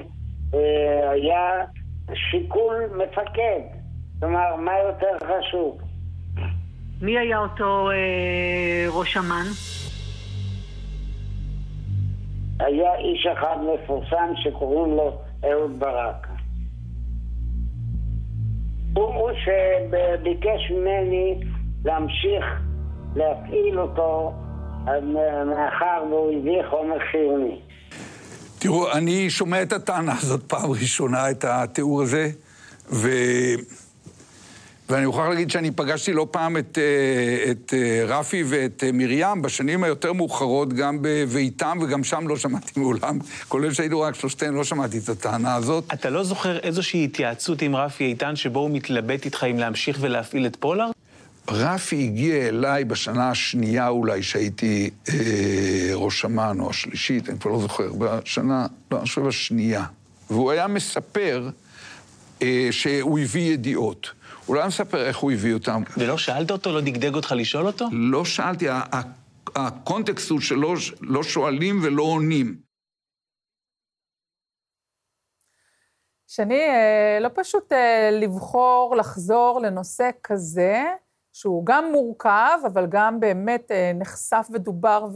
אה, 0.54 1.10
היה 1.12 1.66
שיקול 2.14 2.84
מפקד. 2.98 3.62
כלומר, 4.20 4.56
מה 4.56 4.72
יותר 4.88 5.18
חשוב? 5.28 5.82
מי 7.02 7.20
היה 7.20 7.40
אותו 7.40 7.92
אה, 7.92 8.86
ראש 8.90 9.18
אמ"ן? 9.18 9.46
היה 12.60 12.96
איש 12.96 13.26
אחד 13.26 13.56
מפורסם 13.74 14.34
שקוראים 14.36 14.96
לו 14.96 15.18
אהוד 15.44 15.80
ברק. 15.80 16.28
הוא, 18.94 19.32
שביקש 19.34 20.72
ממני 20.72 21.40
להמשיך 21.86 22.46
להפעיל 23.16 23.80
אותו 23.80 24.34
מאחר 25.46 26.04
והוא 26.10 26.32
הביא 26.40 26.62
חומר 26.70 27.00
חיוני. 27.12 27.60
תראו, 28.66 28.92
אני 28.92 29.30
שומע 29.30 29.62
את 29.62 29.74
הטענה 29.74 30.14
הזאת 30.22 30.44
פעם 30.48 30.72
ראשונה, 30.72 31.32
את 31.32 31.46
התיאור 31.48 32.02
הזה, 32.02 32.30
ו... 32.92 33.10
ואני 34.90 35.06
מוכרח 35.06 35.30
להגיד 35.30 35.52
שאני 35.52 35.72
פגשתי 35.72 36.14
לא 36.14 36.28
פעם 36.32 36.58
את, 36.58 36.78
אה, 36.78 37.52
את 37.52 37.74
אה, 37.74 38.06
רפי 38.08 38.44
ואת 38.48 38.84
אה, 38.88 38.92
מרים 38.94 39.42
בשנים 39.42 39.84
היותר 39.84 40.14
מאוחרות, 40.14 40.74
גם 40.74 40.98
בביתם, 41.02 41.80
וגם 41.82 42.04
שם 42.04 42.28
לא 42.28 42.38
שמעתי 42.38 42.80
מעולם, 42.80 43.20
כולל 43.48 43.74
שהיינו 43.74 44.02
רק 44.02 44.16
שלושתנו, 44.16 44.58
לא 44.58 44.64
שמעתי 44.64 44.98
את 44.98 45.10
הטענה 45.10 45.56
הזאת. 45.56 45.84
אתה 45.94 46.10
לא 46.10 46.24
זוכר 46.24 46.60
איזושהי 46.60 47.04
התייעצות 47.04 47.62
עם 47.62 47.76
רפי 47.76 48.04
איתן 48.04 48.36
שבו 48.36 48.60
הוא 48.60 48.70
מתלבט 48.72 49.26
איתך 49.26 49.46
אם 49.52 49.60
להמשיך 49.60 49.98
ולהפעיל 50.02 50.46
את 50.46 50.56
פולארד? 50.56 50.95
רפי 51.48 52.04
הגיע 52.04 52.48
אליי 52.48 52.86
בשנה 52.86 53.30
השנייה 53.30 53.88
אולי, 53.88 54.24
שהייתי 54.24 54.90
אה, 55.10 55.92
ראש 55.94 56.26
אמ"ן, 56.26 56.60
או 56.60 56.70
השלישית, 56.70 57.30
אני 57.30 57.40
כבר 57.40 57.52
לא 57.52 57.60
זוכר, 57.60 57.94
בשנה, 57.94 58.68
לא, 58.92 58.98
אני 58.98 59.06
חושב 59.06 59.28
השנייה. 59.28 59.86
והוא 60.30 60.52
היה 60.52 60.68
מספר 60.68 61.50
אה, 62.42 62.68
שהוא 62.72 63.20
הביא 63.20 63.54
ידיעות. 63.54 64.12
הוא 64.46 64.56
לא 64.56 64.60
היה 64.60 64.68
מספר 64.68 65.08
איך 65.08 65.18
הוא 65.18 65.32
הביא 65.32 65.54
אותם. 65.54 65.84
ולא 65.98 66.18
שאלת 66.18 66.52
אותו? 66.52 66.72
לא 66.72 66.82
דגדג 66.82 67.16
אותך 67.16 67.34
לשאול 67.38 67.68
אותו? 67.68 67.86
לא 67.92 68.26
שאלתי, 68.26 68.66
הקונטקסט 69.56 70.30
הוא 70.30 70.40
שלא 70.40 70.74
לא 71.02 71.24
שואלים 71.24 71.80
ולא 71.84 72.04
עונים. 72.04 72.56
שני, 76.28 76.62
אה, 76.62 77.18
לא 77.22 77.30
פשוט 77.34 77.74
אה, 77.74 78.10
לבחור 78.12 78.96
לחזור 78.96 79.60
לנושא 79.64 80.10
כזה, 80.24 80.84
שהוא 81.36 81.66
גם 81.66 81.92
מורכב, 81.92 82.60
אבל 82.68 82.86
גם 82.90 83.20
באמת 83.20 83.72
אה, 83.72 83.92
נחשף 83.96 84.48
ודובר, 84.54 85.08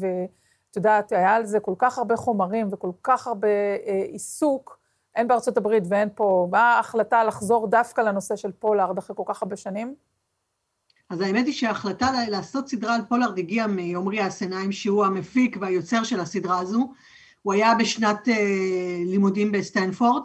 ואת 0.00 0.76
יודעת, 0.76 1.12
היה 1.12 1.34
על 1.34 1.46
זה 1.46 1.60
כל 1.60 1.74
כך 1.78 1.98
הרבה 1.98 2.16
חומרים 2.16 2.68
וכל 2.72 2.90
כך 3.02 3.26
הרבה 3.26 3.48
עיסוק, 4.12 4.78
הן 5.16 5.28
בארצות 5.28 5.56
הברית 5.56 5.84
והן 5.88 6.08
פה. 6.14 6.48
מה 6.50 6.76
ההחלטה 6.76 7.24
לחזור 7.24 7.66
דווקא 7.66 8.00
לנושא 8.00 8.36
של 8.36 8.52
פולארד 8.52 8.98
אחרי 8.98 9.16
כל 9.16 9.22
כך 9.26 9.42
הרבה 9.42 9.56
שנים? 9.56 9.94
אז 11.10 11.20
האמת 11.20 11.46
היא 11.46 11.54
שההחלטה 11.54 12.10
לעשות 12.28 12.68
סדרה 12.68 12.94
על 12.94 13.02
פולארד 13.08 13.38
הגיעה 13.38 13.66
מעומרי 13.66 14.20
אסנהיים, 14.20 14.72
שהוא 14.72 15.04
המפיק 15.04 15.56
והיוצר 15.60 16.04
של 16.04 16.20
הסדרה 16.20 16.58
הזו. 16.58 16.92
הוא 17.42 17.52
היה 17.52 17.74
בשנת 17.74 18.28
uh, 18.28 18.30
לימודים 19.06 19.52
בסטנפורד, 19.52 20.22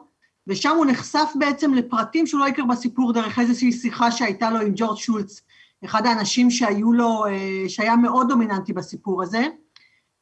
ושם 0.48 0.76
הוא 0.76 0.86
נחשף 0.86 1.30
בעצם 1.36 1.74
לפרטים 1.74 2.28
שהוא 2.28 2.40
לא 2.40 2.48
הכיר 2.48 2.66
בסיפור 2.66 3.14
דרך 3.14 3.40
איזושהי 3.40 3.72
שיחה 3.72 4.12
שהייתה 4.12 4.50
לו 4.52 4.60
עם 4.60 4.72
ג'ורג' 4.76 4.98
שולץ, 4.98 5.42
אחד 5.86 6.06
האנשים 6.06 6.52
שהיו 6.52 6.94
לו, 6.94 7.26
uh, 7.26 7.30
שהיה 7.70 7.96
מאוד 7.96 8.28
דומיננטי 8.30 8.74
בסיפור 8.74 9.24
הזה. 9.24 9.48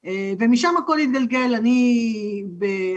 Uh, 0.05 0.09
ומשם 0.39 0.77
הכל 0.77 0.99
התגלגל, 0.99 1.55
אני 1.55 2.43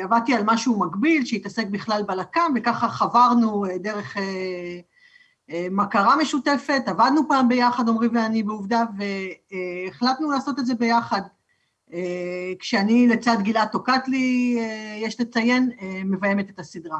עבדתי 0.03 0.35
על 0.35 0.43
משהו 0.47 0.79
מקביל 0.79 1.25
שהתעסק 1.25 1.67
בכלל 1.67 2.03
בלק"ם, 2.03 2.53
וככה 2.57 2.89
חברנו 2.89 3.67
uh, 3.67 3.79
דרך... 3.79 4.17
אה, 5.51 5.67
מכרה 5.71 6.17
משותפת, 6.17 6.83
עבדנו 6.87 7.29
פעם 7.29 7.49
ביחד, 7.49 7.89
עמרי 7.89 8.09
ואני 8.09 8.43
בעובדה, 8.43 8.85
והחלטנו 8.97 10.31
לעשות 10.31 10.59
את 10.59 10.67
זה 10.67 10.75
ביחד. 10.75 11.21
אה, 11.93 12.53
כשאני 12.59 13.09
לצד 13.09 13.37
גלעד 13.43 13.69
טוקטלי, 13.69 14.57
אה, 14.61 14.99
יש 15.07 15.21
לציין, 15.21 15.71
מביימת 16.05 16.51
את 16.51 16.59
הסדרה. 16.59 16.99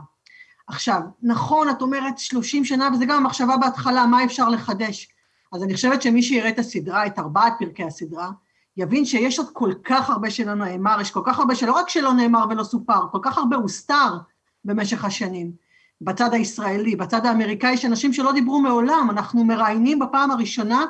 עכשיו, 0.67 1.01
נכון, 1.23 1.69
את 1.71 1.83
אומרת 1.83 2.19
30 2.19 2.65
שנה, 2.65 2.89
וזה 2.95 3.05
גם 3.07 3.17
המחשבה 3.17 3.57
בהתחלה, 3.57 4.07
מה 4.07 4.25
אפשר 4.25 4.49
לחדש? 4.49 5.09
אז 5.53 5.63
אני 5.63 5.75
חושבת 5.75 6.03
שמי 6.03 6.23
שיראה 6.23 6.49
את 6.49 6.59
הסדרה, 6.59 7.07
את 7.07 7.19
ארבעת 7.19 7.53
פרקי 7.59 7.85
הסדרה, 7.85 8.31
יבין 8.77 9.05
שיש 9.05 9.39
עוד 9.39 9.49
כל 9.53 9.73
כך 9.85 10.11
הרבה 10.11 10.31
שלא 10.31 10.55
נאמר, 10.55 11.01
יש 11.01 11.11
כל 11.11 11.23
כך 11.25 11.39
הרבה 11.39 11.55
שלא 11.55 11.73
רק 11.73 11.89
שלא 11.89 12.13
נאמר 12.13 12.45
ולא 12.51 12.65
סופר, 12.65 13.09
כל 13.13 13.19
כך 13.23 13.39
הרבה 13.39 13.57
הוסתר 13.57 14.17
במשך 14.65 15.05
השנים. 15.05 15.67
בצד 16.01 16.35
הישראלי, 16.35 16.97
בצד 16.97 17.27
האמריקאי, 17.27 17.73
יש 17.73 17.85
אנשים 17.85 18.13
שלא 18.13 18.33
דיברו 18.33 18.61
מעולם, 18.61 19.09
אנחנו 19.11 19.45
מראיינים 19.45 19.99
בפעם 19.99 20.31
הראשונה 20.31 20.87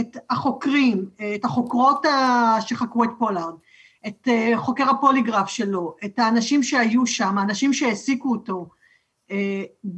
את 0.00 0.16
החוקרים, 0.30 1.06
את 1.34 1.44
החוקרות 1.44 2.06
שחקרו 2.60 3.04
את 3.04 3.10
פולארד, 3.18 3.54
את 4.06 4.28
אה, 4.28 4.52
חוקר 4.56 4.90
הפוליגרף 4.90 5.48
שלו, 5.48 5.96
את 6.04 6.18
האנשים 6.18 6.62
שהיו 6.62 7.06
שם, 7.06 7.38
האנשים 7.38 7.72
שהעסיקו 7.72 8.32
אותו, 8.32 8.66
אה, 8.70 8.81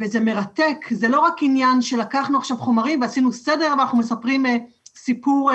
וזה 0.01 0.21
מרתק, 0.21 0.77
זה 0.91 1.09
לא 1.09 1.21
רק 1.21 1.35
עניין 1.41 1.83
שלקחנו 1.83 2.39
עכשיו 2.39 2.57
חומרים 2.57 3.03
ועשינו 3.03 3.33
סדר 3.33 3.71
ואנחנו 3.71 3.99
מספרים 3.99 4.47
אה, 4.47 4.57
סיפור 4.97 5.51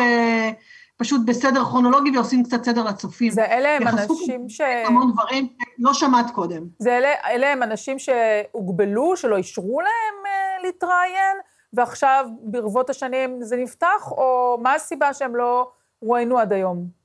פשוט 0.97 1.21
בסדר 1.25 1.63
כרונולוגי 1.63 2.17
ועושים 2.17 2.43
קצת 2.43 2.63
סדר 2.63 2.83
לצופים. 2.83 3.31
זה 3.31 3.45
אלה 3.45 3.75
הם 3.75 3.87
אנשים 3.87 4.49
ש... 4.49 4.61
המון 4.61 5.11
דברים 5.11 5.47
שלא 5.77 5.93
שמעת 5.93 6.31
קודם. 6.31 6.63
זה 6.79 6.97
אלה, 6.97 7.09
אלה 7.29 7.51
הם 7.51 7.63
אנשים 7.63 7.97
שהוגבלו, 7.99 9.17
שלא 9.17 9.37
אישרו 9.37 9.81
להם 9.81 10.33
להתראיין, 10.63 11.37
ועכשיו 11.73 12.25
ברבות 12.41 12.89
השנים 12.89 13.37
זה 13.41 13.57
נפתח, 13.57 14.11
או 14.11 14.57
מה 14.61 14.73
הסיבה 14.73 15.13
שהם 15.13 15.35
לא 15.35 15.71
רואיינו 16.01 16.39
עד 16.39 16.53
היום? 16.53 16.98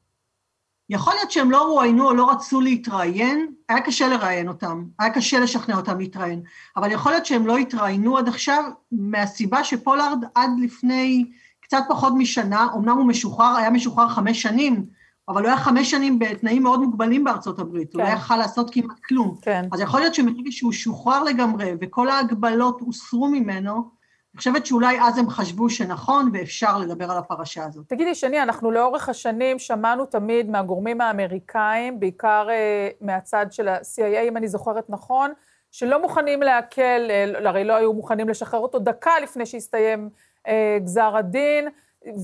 יכול 0.91 1.15
להיות 1.15 1.31
שהם 1.31 1.51
לא 1.51 1.63
רואיינו 1.63 2.09
או 2.09 2.15
לא 2.15 2.31
רצו 2.31 2.61
להתראיין, 2.61 3.47
היה 3.69 3.81
קשה 3.81 4.09
לראיין 4.09 4.49
אותם, 4.49 4.85
היה 4.99 5.11
קשה 5.11 5.41
לשכנע 5.41 5.77
אותם 5.77 5.99
להתראיין, 5.99 6.43
אבל 6.77 6.93
יכול 6.93 7.13
להיות 7.13 7.27
שהם 7.27 7.47
לא 7.47 7.57
התראיינו 7.57 8.19
עד 8.19 8.29
עכשיו 8.29 8.65
מהסיבה 8.93 9.65
שפולארד 9.65 10.25
עד 10.35 10.51
לפני... 10.59 11.25
קצת 11.65 11.83
פחות 11.89 12.13
משנה, 12.17 12.67
אמנם 12.77 12.97
הוא 12.97 13.07
משוחרר, 13.07 13.57
היה 13.57 13.71
משוחרר 13.71 14.09
חמש 14.09 14.43
שנים, 14.43 14.85
אבל 15.29 15.43
הוא 15.43 15.49
היה 15.49 15.57
חמש 15.57 15.91
שנים 15.91 16.19
בתנאים 16.19 16.63
מאוד 16.63 16.81
מוגבלים 16.81 17.25
בארצות 17.25 17.59
הברית, 17.59 17.93
כן. 17.93 18.01
הוא 18.01 18.09
לא 18.09 18.13
יכל 18.13 18.37
לעשות 18.37 18.71
כמעט 18.75 18.99
כלום. 19.09 19.37
כן. 19.43 19.65
אז 19.73 19.81
יכול 19.81 20.01
להיות 20.01 20.15
שמרגע 20.15 20.51
שהוא 20.51 20.73
שוחרר 20.73 21.23
לגמרי 21.23 21.73
וכל 21.81 22.09
ההגבלות 22.09 22.81
הוסרו 22.81 23.29
ממנו, 23.29 23.91
אני 24.35 24.39
חושבת 24.39 24.67
שאולי 24.67 25.01
אז 25.01 25.19
הם 25.19 25.31
חשבו 25.31 25.71
שנכון 25.71 26.31
ואפשר 26.33 26.79
לדבר 26.79 27.11
על 27.11 27.19
הפרשה 27.19 27.65
הזאת. 27.65 27.89
תגידי, 27.89 28.15
שני, 28.15 28.43
אנחנו 28.43 28.71
לאורך 28.71 29.09
השנים 29.09 29.59
שמענו 29.59 30.07
תמיד 30.07 30.51
מהגורמים 30.51 31.01
האמריקאים, 31.01 32.01
בעיקר 32.01 32.49
uh, 32.49 33.05
מהצד 33.05 33.47
של 33.51 33.69
ה-CIA, 33.69 34.29
אם 34.29 34.37
אני 34.37 34.49
זוכרת 34.49 34.91
נכון, 34.91 35.33
שלא 35.71 36.03
מוכנים 36.03 36.43
להקל, 36.43 37.11
uh, 37.35 37.49
הרי 37.49 37.65
לא 37.65 37.73
היו 37.73 37.93
מוכנים 37.93 38.29
לשחרר 38.29 38.61
אותו 38.61 38.79
דקה 38.79 39.13
לפני 39.23 39.47
שהסתיים 39.47 40.11
אה, 40.49 40.79
גזר 40.81 41.17
הדין, 41.17 41.69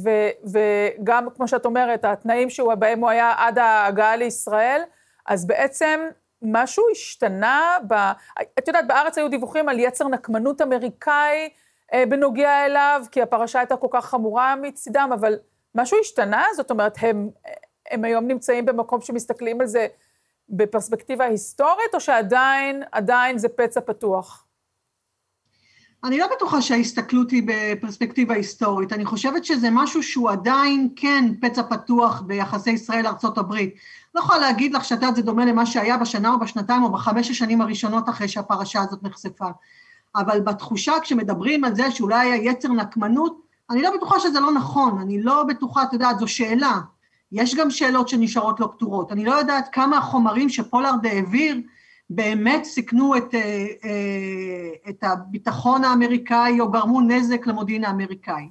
ו, 0.05 0.11
וגם, 0.53 1.27
כמו 1.37 1.49
שאת 1.49 1.67
אומרת, 1.67 2.05
התנאים 2.05 2.51
שבהם 2.51 3.01
הוא 3.01 3.11
היה 3.11 3.33
עד 3.37 3.59
ההגעה 3.59 4.17
לישראל, 4.17 4.83
אז 5.27 5.47
בעצם 5.47 6.01
משהו 6.43 6.85
השתנה, 6.93 7.77
ב... 7.89 7.95
את 8.59 8.69
יודעת, 8.69 8.87
בארץ 8.87 9.19
היו 9.19 9.29
דיווחים 9.29 9.69
על 9.69 9.79
יצר 9.79 10.09
נקמנות 10.09 10.63
אמריקאי 10.63 11.37
אה, 11.43 11.49
בנוגע 11.95 12.67
אליו, 12.67 13.03
כי 13.11 13.23
הפרשה 13.23 13.59
הייתה 13.59 13.77
כל 13.77 13.87
כך 13.91 14.07
חמורה 14.07 14.57
מצידם, 14.57 15.11
אבל 15.15 15.39
משהו 15.75 15.99
השתנה? 16.01 16.45
זאת 16.57 16.71
אומרת, 16.71 16.95
הם, 17.01 17.31
הם 17.91 18.05
היום 18.05 18.27
נמצאים 18.27 18.67
במקום 18.67 19.01
שמסתכלים 19.01 19.61
על 19.61 19.67
זה 19.67 19.87
בפרספקטיבה 20.49 21.25
היסטורית, 21.25 21.95
או 21.95 22.01
שעדיין, 22.01 22.83
עדיין 22.93 23.39
זה 23.39 23.49
פצע 23.49 23.81
פתוח? 23.81 24.47
אני 26.05 26.19
לא 26.19 26.27
בטוחה 26.37 26.63
שההסתכלות 26.63 27.31
היא 27.31 27.43
בפרספקטיבה 27.47 28.35
היסטורית, 28.35 28.93
אני 28.93 29.05
חושבת 29.05 29.45
שזה 29.45 29.69
משהו 29.73 30.03
שהוא 30.03 30.31
עדיין 30.31 30.89
כן 30.97 31.25
פצע 31.41 31.63
פתוח 31.63 32.21
ביחסי 32.21 32.71
ישראל-ארצות 32.71 33.39
הברית. 33.39 33.75
לא 34.15 34.21
יכולה 34.21 34.39
להגיד 34.39 34.75
לך 34.75 34.85
שאתה 34.85 35.07
זה 35.17 35.23
דומה 35.23 35.45
למה 35.45 35.67
שהיה 35.67 35.97
בשנה 35.97 36.33
או 36.33 36.39
בשנתיים 36.39 36.83
או 36.83 36.93
בחמש 36.93 37.31
השנים 37.31 37.61
הראשונות 37.61 38.09
אחרי 38.09 38.29
שהפרשה 38.29 38.81
הזאת 38.81 39.03
נחשפה. 39.03 39.49
אבל 40.17 40.41
בתחושה 40.41 40.93
כשמדברים 41.03 41.65
על 41.65 41.75
זה 41.75 41.91
שאולי 41.91 42.31
היה 42.31 42.51
יצר 42.51 42.69
נקמנות, 42.69 43.41
אני 43.71 43.83
לא 43.83 43.97
בטוחה 43.97 44.21
שזה 44.21 44.41
לא 44.41 44.53
נכון, 44.53 44.99
אני 45.01 45.23
לא 45.23 45.45
בטוחה, 45.45 45.83
את 45.83 45.93
יודעת, 45.93 46.19
זו 46.19 46.29
שאלה. 46.29 46.81
יש 47.33 47.55
גם 47.55 47.71
שאלות 47.71 48.09
שנשארות 48.09 48.61
לא 48.61 48.67
פתורות. 48.67 49.13
אני 49.13 49.25
לא 49.25 49.33
יודעת 49.33 49.69
כמה 49.73 49.99
החומרים 49.99 50.49
שפולארד 50.49 51.07
העביר, 51.07 51.61
באמת 52.11 52.65
סיכנו 52.65 53.17
את, 53.17 53.35
אה, 53.35 53.67
אה, 53.85 54.91
את 54.91 55.05
הביטחון 55.05 55.85
האמריקאי 55.85 56.61
או 56.61 56.71
גרמו 56.71 57.01
נזק 57.01 57.47
למודיעין 57.47 57.85
האמריקאי. 57.85 58.51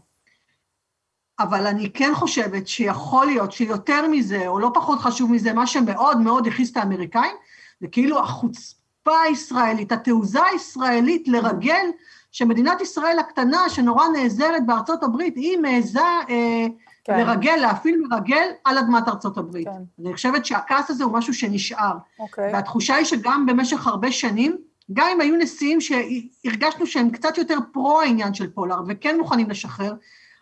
אבל 1.39 1.67
אני 1.67 1.91
כן 1.93 2.11
חושבת 2.15 2.67
שיכול 2.67 3.25
להיות 3.25 3.51
שיותר 3.51 4.07
מזה, 4.07 4.47
או 4.47 4.59
לא 4.59 4.71
פחות 4.73 4.99
חשוב 4.99 5.31
מזה, 5.31 5.53
מה 5.53 5.67
שמאוד 5.67 6.17
מאוד 6.17 6.47
הכעיס 6.47 6.71
את 6.71 6.77
האמריקאים, 6.77 7.35
זה 7.81 7.87
כאילו 7.87 8.19
החוצפה 8.19 8.78
הישראלית, 9.07 9.91
התעוזה 9.91 10.39
הישראלית 10.51 11.27
לרגל 11.27 11.85
שמדינת 12.31 12.81
ישראל 12.81 13.19
הקטנה, 13.19 13.69
שנורא 13.69 14.07
נעזרת 14.07 14.65
בארצות 14.65 15.03
הברית, 15.03 15.35
היא 15.35 15.57
מעיזה 15.57 15.99
אה, 15.99 16.65
כן. 17.03 17.19
לרגל, 17.19 17.55
להפעיל 17.55 18.01
מרגל 18.09 18.47
על 18.65 18.77
אדמת 18.77 19.07
ארצות 19.07 19.37
הברית. 19.37 19.67
כן. 19.67 20.03
אני 20.05 20.13
חושבת 20.13 20.45
שהכעס 20.45 20.89
הזה 20.89 21.03
הוא 21.03 21.13
משהו 21.13 21.33
שנשאר. 21.33 21.97
אוקיי. 22.19 22.53
והתחושה 22.53 22.95
היא 22.95 23.05
שגם 23.05 23.45
במשך 23.45 23.87
הרבה 23.87 24.11
שנים, 24.11 24.57
גם 24.93 25.07
אם 25.13 25.21
היו 25.21 25.35
נשיאים 25.35 25.79
שהרגשנו 25.81 26.85
שהם 26.87 27.09
קצת 27.09 27.37
יותר 27.37 27.57
פרו 27.73 28.01
העניין 28.01 28.33
של 28.33 28.49
פולארד 28.49 28.85
וכן 28.87 29.17
מוכנים 29.17 29.49
לשחרר, 29.49 29.93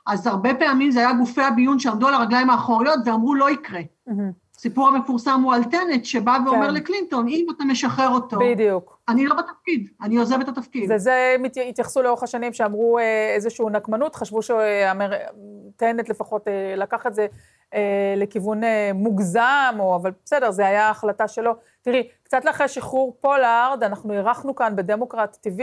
אז 0.08 0.28
הרבה 0.28 0.54
פעמים 0.54 0.92
זה 0.92 1.00
היה 1.00 1.14
גופי 1.14 1.42
הביון 1.42 1.80
שעמדו 1.80 2.08
על 2.08 2.14
הרגליים 2.14 2.50
האחוריות 2.50 3.00
ואמרו 3.06 3.36
לא 3.36 3.50
יקרה. 3.50 3.80
Mm-hmm. 3.80 4.12
הסיפור 4.58 4.88
המפורסם 4.88 5.42
הוא 5.44 5.54
על 5.54 5.64
טנט, 5.64 6.06
שבא 6.06 6.38
ואומר 6.46 6.68
כן. 6.68 6.74
לקלינטון, 6.74 7.28
אם 7.28 7.46
אתה 7.56 7.64
משחרר 7.64 8.10
אותו, 8.10 8.38
בדיוק. 8.40 8.98
אני 9.10 9.26
לא 9.26 9.36
בתפקיד, 9.36 9.88
אני 10.02 10.18
עוזב 10.18 10.40
את 10.40 10.48
התפקיד. 10.48 10.92
וזה 10.92 11.36
התייחסו 11.70 12.02
לאורך 12.02 12.24
השנים 12.24 12.54
שאמרו 12.54 13.00
אה, 13.00 13.34
איזושהי 13.36 13.66
נקמנות, 13.72 14.16
חשבו 14.16 14.42
שטנט 14.42 16.10
לפחות 16.10 16.48
אה, 16.48 16.76
לקח 16.76 17.08
את 17.08 17.16
זה 17.16 17.28
אה, 17.74 18.14
לכיוון 18.18 18.62
מוגזם, 18.94 19.76
או, 19.80 19.96
אבל 19.96 20.12
בסדר, 20.26 20.52
זו 20.52 20.64
הייתה 20.64 20.90
החלטה 20.90 21.28
שלו. 21.28 21.56
תראי, 21.82 22.08
קצת 22.24 22.46
אחרי 22.46 22.68
שחרור 22.68 23.18
פולארד, 23.22 23.84
אנחנו 23.84 24.14
אירחנו 24.14 24.56
כאן 24.56 24.76
ב 24.76 25.48
DemocraTV 25.48 25.62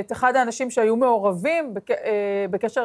את 0.00 0.12
אחד 0.12 0.36
האנשים 0.36 0.70
שהיו 0.70 0.96
מעורבים 0.96 1.74
בק, 1.74 1.86
בקשר 2.50 2.84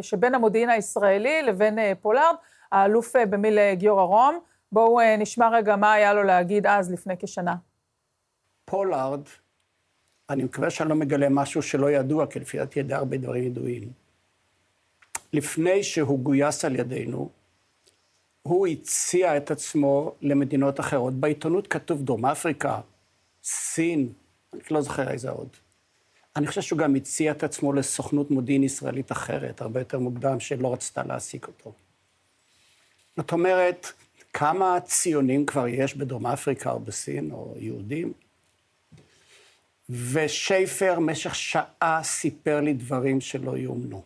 שבין 0.00 0.34
המודיעין 0.34 0.70
הישראלי 0.70 1.42
לבין 1.42 1.78
פולארד, 2.00 2.34
האלוף 2.72 3.16
במיל 3.30 3.58
גיורא 3.74 4.02
רום. 4.02 4.51
בואו 4.72 4.98
נשמע 5.18 5.48
רגע 5.52 5.76
מה 5.76 5.92
היה 5.92 6.14
לו 6.14 6.22
להגיד 6.22 6.66
אז, 6.66 6.92
לפני 6.92 7.14
כשנה. 7.18 7.56
פולארד, 8.64 9.20
אני 10.30 10.44
מקווה 10.44 10.70
שאני 10.70 10.88
לא 10.88 10.94
מגלה 10.94 11.28
משהו 11.30 11.62
שלא 11.62 11.90
ידוע, 11.90 12.26
כי 12.26 12.40
לפי 12.40 12.58
דעתי 12.58 12.80
ידע 12.80 12.96
הרבה 12.96 13.16
דברים 13.16 13.44
ידועים. 13.44 13.92
לפני 15.32 15.82
שהוא 15.82 16.18
גויס 16.18 16.64
על 16.64 16.76
ידינו, 16.76 17.30
הוא 18.42 18.66
הציע 18.66 19.36
את 19.36 19.50
עצמו 19.50 20.14
למדינות 20.20 20.80
אחרות. 20.80 21.14
בעיתונות 21.14 21.66
כתוב 21.66 22.02
דרום 22.02 22.26
אפריקה, 22.26 22.80
סין, 23.44 24.12
אני 24.52 24.62
לא 24.70 24.80
זוכר 24.80 25.10
איזה 25.10 25.30
עוד. 25.30 25.48
אני 26.36 26.46
חושב 26.46 26.60
שהוא 26.60 26.78
גם 26.78 26.94
הציע 26.94 27.32
את 27.32 27.42
עצמו 27.42 27.72
לסוכנות 27.72 28.30
מודיעין 28.30 28.62
ישראלית 28.62 29.12
אחרת, 29.12 29.60
הרבה 29.60 29.80
יותר 29.80 29.98
מוקדם, 29.98 30.40
שלא 30.40 30.72
רצתה 30.72 31.02
להעסיק 31.02 31.46
אותו. 31.46 31.72
זאת 33.16 33.32
אומרת, 33.32 33.92
כמה 34.32 34.80
ציונים 34.80 35.46
כבר 35.46 35.68
יש 35.68 35.96
בדרום 35.96 36.26
אפריקה 36.26 36.70
או 36.70 36.80
בסין, 36.80 37.30
או 37.32 37.54
יהודים? 37.58 38.12
ושייפר 39.90 40.98
משך 40.98 41.34
שעה 41.34 42.00
סיפר 42.02 42.60
לי 42.60 42.72
דברים 42.72 43.20
שלא 43.20 43.56
יאומנו. 43.56 44.02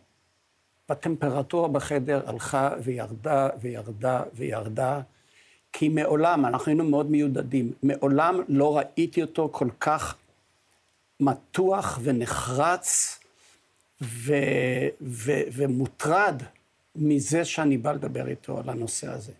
והטמפרטורה 0.89 1.67
בחדר 1.67 2.29
הלכה 2.29 2.69
וירדה 2.83 3.49
וירדה 3.61 4.23
וירדה, 4.33 5.01
כי 5.73 5.89
מעולם, 5.89 6.45
אנחנו 6.45 6.69
היינו 6.69 6.83
מאוד 6.83 7.11
מיודדים, 7.11 7.71
מעולם 7.83 8.39
לא 8.47 8.77
ראיתי 8.77 9.21
אותו 9.21 9.49
כל 9.51 9.69
כך 9.79 10.15
מתוח 11.19 11.99
ונחרץ 12.03 13.19
ו, 14.01 14.33
ו, 15.01 15.31
ומוטרד 15.51 16.43
מזה 16.95 17.45
שאני 17.45 17.77
בא 17.77 17.91
לדבר 17.91 18.27
איתו 18.27 18.59
על 18.59 18.69
הנושא 18.69 19.07
הזה. 19.07 19.33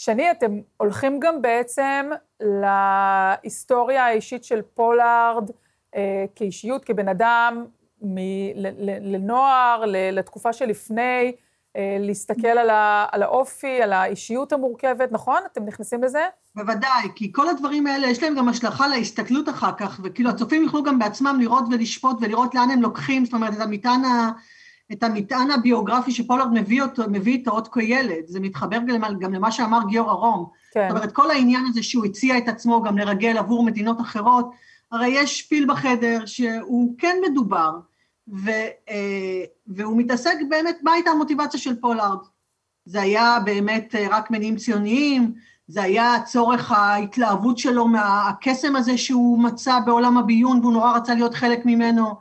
שני, 0.00 0.30
אתה 0.30 0.60
הולכים 0.76 1.20
גם 1.20 1.42
בעצם 1.42 2.10
להיסטוריה 2.40 4.06
האישית 4.06 4.44
של 4.44 4.60
פולארד 4.74 5.50
אה, 5.96 6.24
כאישיות, 6.34 6.84
כבן 6.84 7.08
אדם, 7.08 7.64
מ- 8.02 8.52
לנוער, 9.12 9.84
לתקופה 9.86 10.52
שלפני, 10.52 11.32
אה, 11.76 11.96
להסתכל 12.00 12.48
על, 12.48 12.70
ה- 12.70 13.06
על 13.12 13.22
האופי, 13.22 13.82
על 13.82 13.92
האישיות 13.92 14.52
המורכבת, 14.52 15.12
נכון? 15.12 15.42
אתם 15.52 15.64
נכנסים 15.64 16.02
לזה? 16.02 16.26
בוודאי, 16.54 17.08
כי 17.14 17.32
כל 17.32 17.48
הדברים 17.48 17.86
האלה, 17.86 18.06
יש 18.06 18.22
להם 18.22 18.34
גם 18.34 18.48
השלכה 18.48 18.88
להסתכלות 18.88 19.48
אחר 19.48 19.72
כך, 19.78 20.00
וכאילו 20.04 20.30
הצופים 20.30 20.62
יוכלו 20.62 20.82
גם 20.82 20.98
בעצמם 20.98 21.36
לראות 21.40 21.64
ולשפוט 21.70 22.16
ולראות 22.20 22.54
לאן 22.54 22.70
הם 22.70 22.82
לוקחים, 22.82 23.24
זאת 23.24 23.34
אומרת, 23.34 23.54
את 23.54 23.60
המטען 23.60 24.04
ה... 24.04 24.30
את 24.92 25.02
המטען 25.02 25.50
הביוגרפי 25.50 26.10
שפולארד 26.10 26.52
מביא, 26.52 26.82
אותו, 26.82 27.02
מביא 27.10 27.32
איתו 27.32 27.50
עוד 27.50 27.68
כילד, 27.68 28.26
זה 28.26 28.40
מתחבר 28.40 28.78
גם, 28.86 29.18
גם 29.18 29.34
למה 29.34 29.50
שאמר 29.50 29.80
גיורא 29.88 30.12
רום. 30.12 30.46
כן. 30.72 30.86
זאת 30.88 30.96
אומרת, 30.96 31.12
כל 31.12 31.30
העניין 31.30 31.66
הזה 31.66 31.82
שהוא 31.82 32.04
הציע 32.04 32.38
את 32.38 32.48
עצמו 32.48 32.82
גם 32.82 32.98
לרגל 32.98 33.38
עבור 33.38 33.64
מדינות 33.64 34.00
אחרות, 34.00 34.50
הרי 34.92 35.08
יש 35.08 35.42
פיל 35.42 35.66
בחדר 35.68 36.26
שהוא 36.26 36.94
כן 36.98 37.16
מדובר, 37.30 37.70
ו, 38.28 38.50
אה, 38.90 39.44
והוא 39.66 39.96
מתעסק 39.96 40.34
באמת, 40.48 40.78
מה 40.82 40.92
הייתה 40.92 41.10
המוטיבציה 41.10 41.60
של 41.60 41.80
פולארד? 41.80 42.18
זה 42.84 43.00
היה 43.00 43.38
באמת 43.44 43.94
אה, 43.94 44.06
רק 44.10 44.30
מניעים 44.30 44.56
ציוניים, 44.56 45.34
זה 45.68 45.82
היה 45.82 46.14
צורך 46.24 46.72
ההתלהבות 46.72 47.58
שלו 47.58 47.88
מהקסם 47.88 48.76
הזה 48.76 48.98
שהוא 48.98 49.42
מצא 49.42 49.78
בעולם 49.86 50.18
הביון 50.18 50.60
והוא 50.60 50.72
נורא 50.72 50.96
רצה 50.96 51.14
להיות 51.14 51.34
חלק 51.34 51.66
ממנו, 51.66 52.14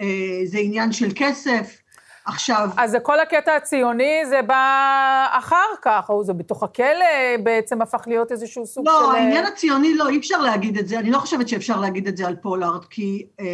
אה, 0.00 0.40
זה 0.44 0.58
עניין 0.58 0.92
של 0.92 1.08
כסף, 1.14 1.79
עכשיו... 2.24 2.68
אז 2.76 2.96
כל 3.02 3.20
הקטע 3.20 3.56
הציוני 3.56 4.26
זה 4.28 4.42
בא 4.42 5.26
אחר 5.30 5.56
כך, 5.82 6.06
או 6.08 6.24
זה 6.24 6.32
בתוך 6.32 6.62
הכלא 6.62 7.36
בעצם 7.42 7.82
הפך 7.82 8.04
להיות 8.06 8.32
איזשהו 8.32 8.66
סוג 8.66 8.86
לא, 8.86 8.98
של... 8.98 9.04
לא, 9.04 9.12
העניין 9.12 9.46
הציוני 9.46 9.94
לא, 9.94 10.08
אי 10.08 10.18
אפשר 10.18 10.40
להגיד 10.40 10.78
את 10.78 10.88
זה, 10.88 10.98
אני 10.98 11.10
לא 11.10 11.18
חושבת 11.18 11.48
שאפשר 11.48 11.80
להגיד 11.80 12.08
את 12.08 12.16
זה 12.16 12.26
על 12.26 12.36
פולארד, 12.36 12.84
כי 12.84 13.26
אה, 13.40 13.46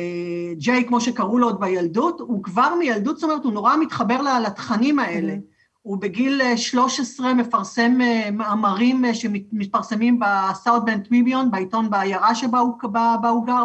ג'יי, 0.56 0.84
כמו 0.84 1.00
שקראו 1.00 1.38
לו 1.38 1.46
עוד 1.46 1.60
בילדות, 1.60 2.20
הוא 2.20 2.42
כבר 2.42 2.74
מילדות, 2.78 3.18
זאת 3.18 3.24
אומרת, 3.24 3.44
הוא 3.44 3.52
נורא 3.52 3.76
מתחבר 3.76 4.20
לתכנים 4.44 4.98
האלה. 4.98 5.32
Mm-hmm. 5.32 5.55
הוא 5.86 5.98
בגיל 5.98 6.56
13 6.56 7.34
מפרסם 7.34 8.00
אה, 8.00 8.30
מאמרים 8.32 9.04
אה, 9.04 9.14
שמתפרסמים 9.14 10.20
ב 10.20 10.29
South 10.29 10.72
Bend 10.72 11.06
Tribune, 11.06 11.50
בעיתון 11.50 11.90
בעיירה 11.90 12.34
שבה 12.34 12.58
הוא, 12.58 12.74
בה 12.82 13.28
הוא 13.28 13.46
גר 13.46 13.64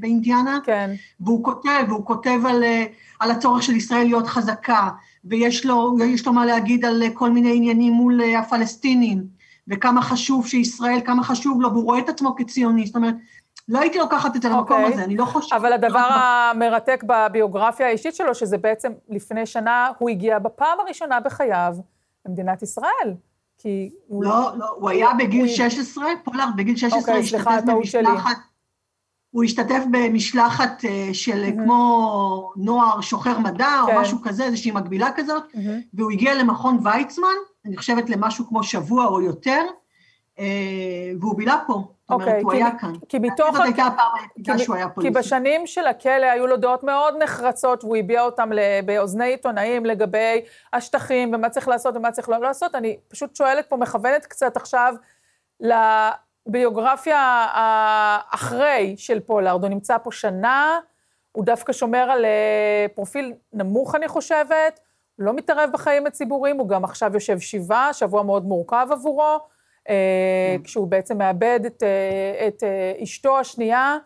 באינדיאנה. 0.00 0.58
כן. 0.64 0.90
והוא 1.20 1.44
כותב, 1.44 1.84
והוא 1.88 2.06
כותב 2.06 2.40
על, 2.46 2.64
אה, 2.64 2.84
על 3.20 3.30
הצורך 3.30 3.62
של 3.62 3.76
ישראל 3.76 4.04
להיות 4.04 4.26
חזקה, 4.26 4.88
ויש 5.24 5.66
לו, 5.66 5.96
לו 6.26 6.32
מה 6.32 6.46
להגיד 6.46 6.84
על 6.84 7.02
כל 7.14 7.30
מיני 7.30 7.56
עניינים 7.56 7.92
מול 7.92 8.20
הפלסטינים, 8.38 9.22
וכמה 9.68 10.02
חשוב 10.02 10.46
שישראל, 10.46 11.00
כמה 11.04 11.24
חשוב 11.24 11.62
לו, 11.62 11.72
והוא 11.72 11.84
רואה 11.84 11.98
את 11.98 12.08
עצמו 12.08 12.36
כציוני. 12.36 12.86
זאת 12.86 12.96
אומרת, 12.96 13.14
לא 13.68 13.80
הייתי 13.80 13.98
לוקחת 13.98 14.36
את 14.36 14.42
זה 14.42 14.48
למקום 14.48 14.76
okay. 14.76 14.80
אוקיי. 14.80 14.94
הזה, 14.94 15.04
אני 15.04 15.16
לא 15.16 15.24
חושבת... 15.24 15.52
אבל 15.52 15.72
הדבר 15.72 16.08
המרתק 16.10 17.04
בביוגרפיה 17.06 17.86
האישית 17.86 18.14
שלו, 18.14 18.34
שזה 18.34 18.58
בעצם 18.58 18.92
לפני 19.08 19.46
שנה, 19.46 19.88
הוא 19.98 20.10
הגיע 20.10 20.38
בפעם 20.38 20.80
הראשונה 20.80 21.20
בחייו 21.20 21.76
למדינת 22.26 22.62
ישראל. 22.62 23.14
כי 23.58 23.90
הוא... 24.06 24.24
לא, 24.24 24.50
לא, 24.58 24.66
הוא 24.76 24.90
היה 24.90 25.08
בגיל 25.18 25.44
הוא... 25.44 25.48
16, 25.48 26.04
פולארד 26.24 26.56
בגיל 26.56 26.76
16 26.76 26.98
okay, 26.98 27.02
אוקיי, 27.02 27.20
השתתף 27.20 27.62
במשלחת... 27.66 28.36
הוא 29.30 29.44
השתתף 29.44 29.82
במשלחת 29.90 30.84
אה, 30.84 31.08
של 31.12 31.44
mm-hmm. 31.44 31.52
כמו 31.52 32.52
נוער 32.56 33.00
שוחר 33.00 33.38
מדע, 33.38 33.82
כן. 33.86 33.96
או 33.96 34.00
משהו 34.00 34.18
כזה, 34.22 34.44
איזושהי 34.44 34.70
מקבילה 34.70 35.10
כזאת, 35.16 35.42
mm-hmm. 35.42 35.58
והוא 35.94 36.10
הגיע 36.10 36.34
למכון 36.34 36.78
ויצמן, 36.82 37.28
אני 37.66 37.76
חושבת 37.76 38.10
למשהו 38.10 38.46
כמו 38.48 38.62
שבוע 38.62 39.06
או 39.06 39.20
יותר, 39.20 39.60
אה, 40.38 41.12
והוא 41.20 41.36
בילה 41.36 41.58
פה. 41.66 41.92
אוקיי, 42.12 42.28
אומרת, 42.28 42.42
הוא 42.42 42.52
היה 42.52 42.70
כאן. 42.80 42.92
כי 43.08 43.18
מתוך... 43.18 43.56
זאת 43.56 43.64
הייתה 43.64 43.86
הפעם 43.86 44.06
היחידה 44.20 44.58
שהוא 44.58 44.76
היה 44.76 44.88
פה. 44.88 45.00
כי 45.00 45.10
בשנים 45.10 45.66
של 45.66 45.86
הכלא 45.86 46.26
היו 46.26 46.46
לו 46.46 46.56
דעות 46.56 46.84
מאוד 46.84 47.22
נחרצות, 47.22 47.84
והוא 47.84 47.96
הביע 47.96 48.22
אותן 48.22 48.50
באוזני 48.84 49.24
עיתונאים 49.24 49.86
לגבי 49.86 50.44
השטחים, 50.72 51.34
ומה 51.34 51.48
צריך 51.48 51.68
לעשות 51.68 51.96
ומה 51.96 52.12
צריך 52.12 52.28
לא 52.28 52.40
לעשות. 52.40 52.74
אני 52.74 52.96
פשוט 53.08 53.36
שואלת 53.36 53.68
פה, 53.68 53.76
מכוונת 53.76 54.26
קצת 54.26 54.56
עכשיו 54.56 54.94
לביוגרפיה 55.60 57.46
האחרי 57.52 58.94
של 58.98 59.20
פולארד. 59.20 59.62
הוא 59.62 59.70
נמצא 59.70 59.98
פה 59.98 60.12
שנה, 60.12 60.78
הוא 61.32 61.44
דווקא 61.44 61.72
שומר 61.72 62.10
על 62.10 62.24
אה, 62.24 62.86
פרופיל 62.94 63.32
נמוך, 63.52 63.94
אני 63.94 64.08
חושבת, 64.08 64.80
הוא 65.16 65.26
לא 65.26 65.32
מתערב 65.34 65.70
בחיים 65.72 66.06
הציבוריים, 66.06 66.58
הוא 66.58 66.68
גם 66.68 66.84
עכשיו 66.84 67.10
יושב 67.14 67.40
שבעה, 67.40 67.92
שבוע 67.92 68.22
מאוד 68.22 68.44
מורכב 68.44 68.88
עבורו. 68.90 69.38
אה, 69.88 70.56
mm. 70.58 70.64
כשהוא 70.64 70.88
בעצם 70.88 71.18
מאבד 71.18 71.60
את, 71.66 71.82
אה, 71.82 72.48
את 72.48 72.62
אה, 72.62 72.92
אשתו 73.02 73.38
השנייה 73.38 73.98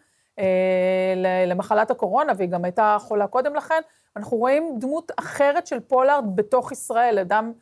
למחלת 1.47 1.91
הקורונה, 1.91 2.33
והיא 2.37 2.49
גם 2.49 2.65
הייתה 2.65 2.97
חולה 3.01 3.27
קודם 3.27 3.55
לכן. 3.55 3.81
אנחנו 4.17 4.37
רואים 4.37 4.77
דמות 4.79 5.13
אחרת 5.17 5.67
של 5.67 5.81
פולארד 5.81 6.25
בתוך 6.37 6.73
ישראל, 6.73 7.19
אדם 7.19 7.53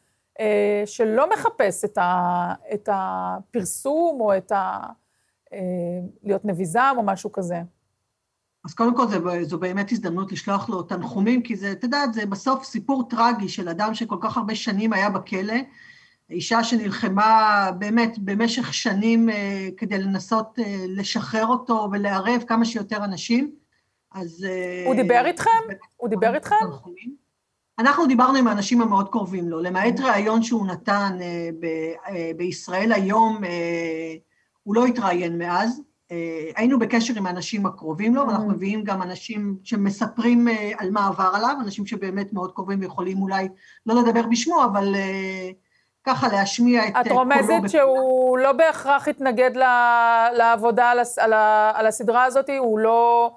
שלא 0.87 1.31
מחפש 1.31 1.85
את, 1.85 1.99
ה, 1.99 2.55
את 2.75 2.89
הפרסום 2.93 4.21
או 4.21 4.37
את 4.37 4.53
ה... 4.53 4.79
להיות 6.23 6.45
נביזם 6.45 6.95
או 6.97 7.03
משהו 7.03 7.33
כזה. 7.33 7.63
אז 8.65 8.75
קודם 8.75 8.97
כל 8.97 9.09
זה, 9.09 9.19
זו 9.45 9.59
באמת 9.59 9.93
הזדמנות 9.93 10.33
לשלוח 10.33 10.69
לו 10.69 10.83
תנחומים, 10.83 11.43
כי 11.43 11.57
זה, 11.57 11.73
אתה 11.73 11.87
יודע, 11.87 12.05
זה 12.13 12.27
בסוף 12.27 12.65
סיפור 12.65 13.09
טרגי 13.09 13.49
של 13.49 13.69
אדם 13.69 13.95
שכל 13.95 14.17
כך 14.21 14.37
הרבה 14.37 14.55
שנים 14.55 14.93
היה 14.93 15.11
בכלא, 15.11 15.55
אישה 16.31 16.65
שנלחמה 16.65 17.71
באמת 17.79 18.19
במשך 18.19 18.75
שנים 18.75 19.31
אה, 19.31 19.69
כדי 19.77 19.99
לנסות 19.99 20.59
אה, 20.59 20.85
לשחרר 20.89 21.47
אותו 21.47 21.89
ולערב 21.93 22.45
כמה 22.47 22.65
שיותר 22.65 23.05
אנשים, 23.05 23.51
אז... 24.13 24.47
אה, 24.49 24.85
הוא 24.87 24.95
דיבר 24.95 25.23
איתכם? 25.27 25.51
הוא 25.97 26.09
דיבר 26.09 26.35
איתכם? 26.35 26.55
אנחנו 27.79 28.07
דיברנו 28.07 28.39
עם 28.39 28.47
האנשים 28.47 28.81
המאוד 28.81 29.09
קרובים 29.09 29.49
לו, 29.49 29.61
למעט 29.61 30.01
ראיון 30.01 30.43
שהוא 30.43 30.67
נתן 30.67 31.19
בישראל 32.37 32.93
היום, 32.93 33.41
הוא 34.63 34.75
לא 34.75 34.87
התראיין 34.87 35.39
מאז. 35.39 35.83
היינו 36.57 36.79
בקשר 36.79 37.15
עם 37.17 37.27
האנשים 37.27 37.67
הקרובים 37.67 38.15
לו, 38.15 38.27
ואנחנו 38.27 38.49
מביאים 38.49 38.85
גם 38.85 39.03
אנשים 39.03 39.57
שמספרים 39.63 40.49
על 40.79 40.91
מה 40.91 41.07
עבר 41.07 41.31
עליו, 41.35 41.57
אנשים 41.61 41.87
שבאמת 41.87 42.33
מאוד 42.33 42.53
קרובים 42.53 42.81
ויכולים 42.81 43.23
אולי 43.23 43.49
לא 43.87 43.95
לדבר 43.95 44.23
בשמו, 44.31 44.65
אבל 44.65 44.95
ככה 46.05 46.29
להשמיע 46.29 46.89
את 46.89 46.93
קולו. 46.93 47.05
את 47.05 47.11
רומזת 47.11 47.69
שהוא 47.69 48.39
לא 48.39 48.53
בהכרח 48.53 49.09
התנגד 49.09 49.51
לעבודה 50.33 50.91
על 51.75 51.87
הסדרה 51.87 52.25
הזאת, 52.25 52.51
הוא 52.59 52.79
לא... 52.79 53.31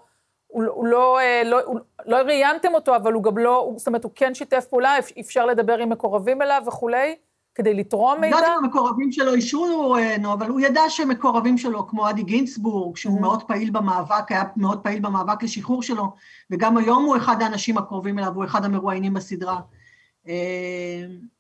הוא, 0.48 0.64
הוא 0.66 0.88
לא, 0.88 1.20
אה, 1.20 1.42
לא, 1.46 1.60
הוא, 1.66 1.80
לא 2.06 2.16
ראיינתם 2.16 2.74
אותו, 2.74 2.96
אבל 2.96 3.14
הוא 3.14 3.24
גם 3.24 3.38
לא, 3.38 3.72
זאת 3.78 3.88
אומרת, 3.88 4.04
הוא 4.04 4.12
כן 4.16 4.34
שיתף 4.34 4.66
פעולה, 4.70 4.96
אפשר 5.20 5.46
לדבר 5.46 5.78
עם 5.78 5.90
מקורבים 5.90 6.42
אליו 6.42 6.62
וכולי. 6.68 7.16
כדי 7.56 7.74
לתרום 7.74 8.22
מידע? 8.22 8.38
אני 8.38 8.46
יודעת 8.46 8.60
אם 8.60 8.66
המקורבים 8.66 9.12
שלו 9.12 9.34
אישרו, 9.34 9.96
נו, 10.20 10.34
אבל 10.34 10.50
הוא 10.50 10.60
ידע 10.60 10.82
שמקורבים 10.90 11.58
שלו, 11.58 11.88
כמו 11.88 12.10
אדי 12.10 12.24
גינצבורג, 12.24 12.98
שהוא 12.98 13.22
מאוד 13.22 13.44
פעיל 13.44 13.70
במאבק, 13.70 14.32
היה 14.32 14.44
מאוד 14.58 14.80
פעיל 14.80 15.00
במאבק 15.00 15.44
לשחרור 15.44 15.84
שלו, 15.84 16.12
וגם 16.52 16.78
היום 16.78 17.06
הוא 17.06 17.18
אחד 17.18 17.42
האנשים 17.42 17.78
הקרובים 17.78 18.20
אליו, 18.20 18.32
הוא 18.36 18.46
אחד 18.46 18.66
המרואיינים 18.66 19.14
בסדרה. 19.14 19.60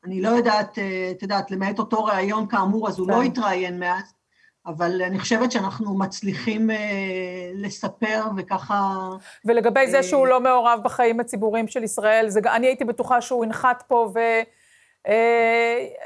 אני 0.05 0.21
לא 0.21 0.29
יודעת, 0.29 0.77
את 1.11 1.21
יודעת, 1.21 1.51
למעט 1.51 1.79
אותו 1.79 2.03
ראיון 2.05 2.47
כאמור, 2.47 2.87
אז 2.87 2.99
הוא 2.99 3.07
לא 3.07 3.21
התראיין 3.21 3.79
מאז, 3.79 4.13
אבל 4.65 5.01
אני 5.01 5.19
חושבת 5.19 5.51
שאנחנו 5.51 5.97
מצליחים 5.97 6.69
לספר 7.55 8.23
וככה... 8.37 9.09
ולגבי 9.45 9.87
זה 9.87 10.03
שהוא 10.03 10.27
לא 10.27 10.41
מעורב 10.41 10.79
בחיים 10.83 11.19
הציבוריים 11.19 11.67
של 11.67 11.83
ישראל, 11.83 12.29
זה, 12.29 12.39
אני 12.45 12.67
הייתי 12.67 12.85
בטוחה 12.85 13.21
שהוא 13.21 13.45
ינחת 13.45 13.83
פה 13.87 14.11
ו... 14.13 14.19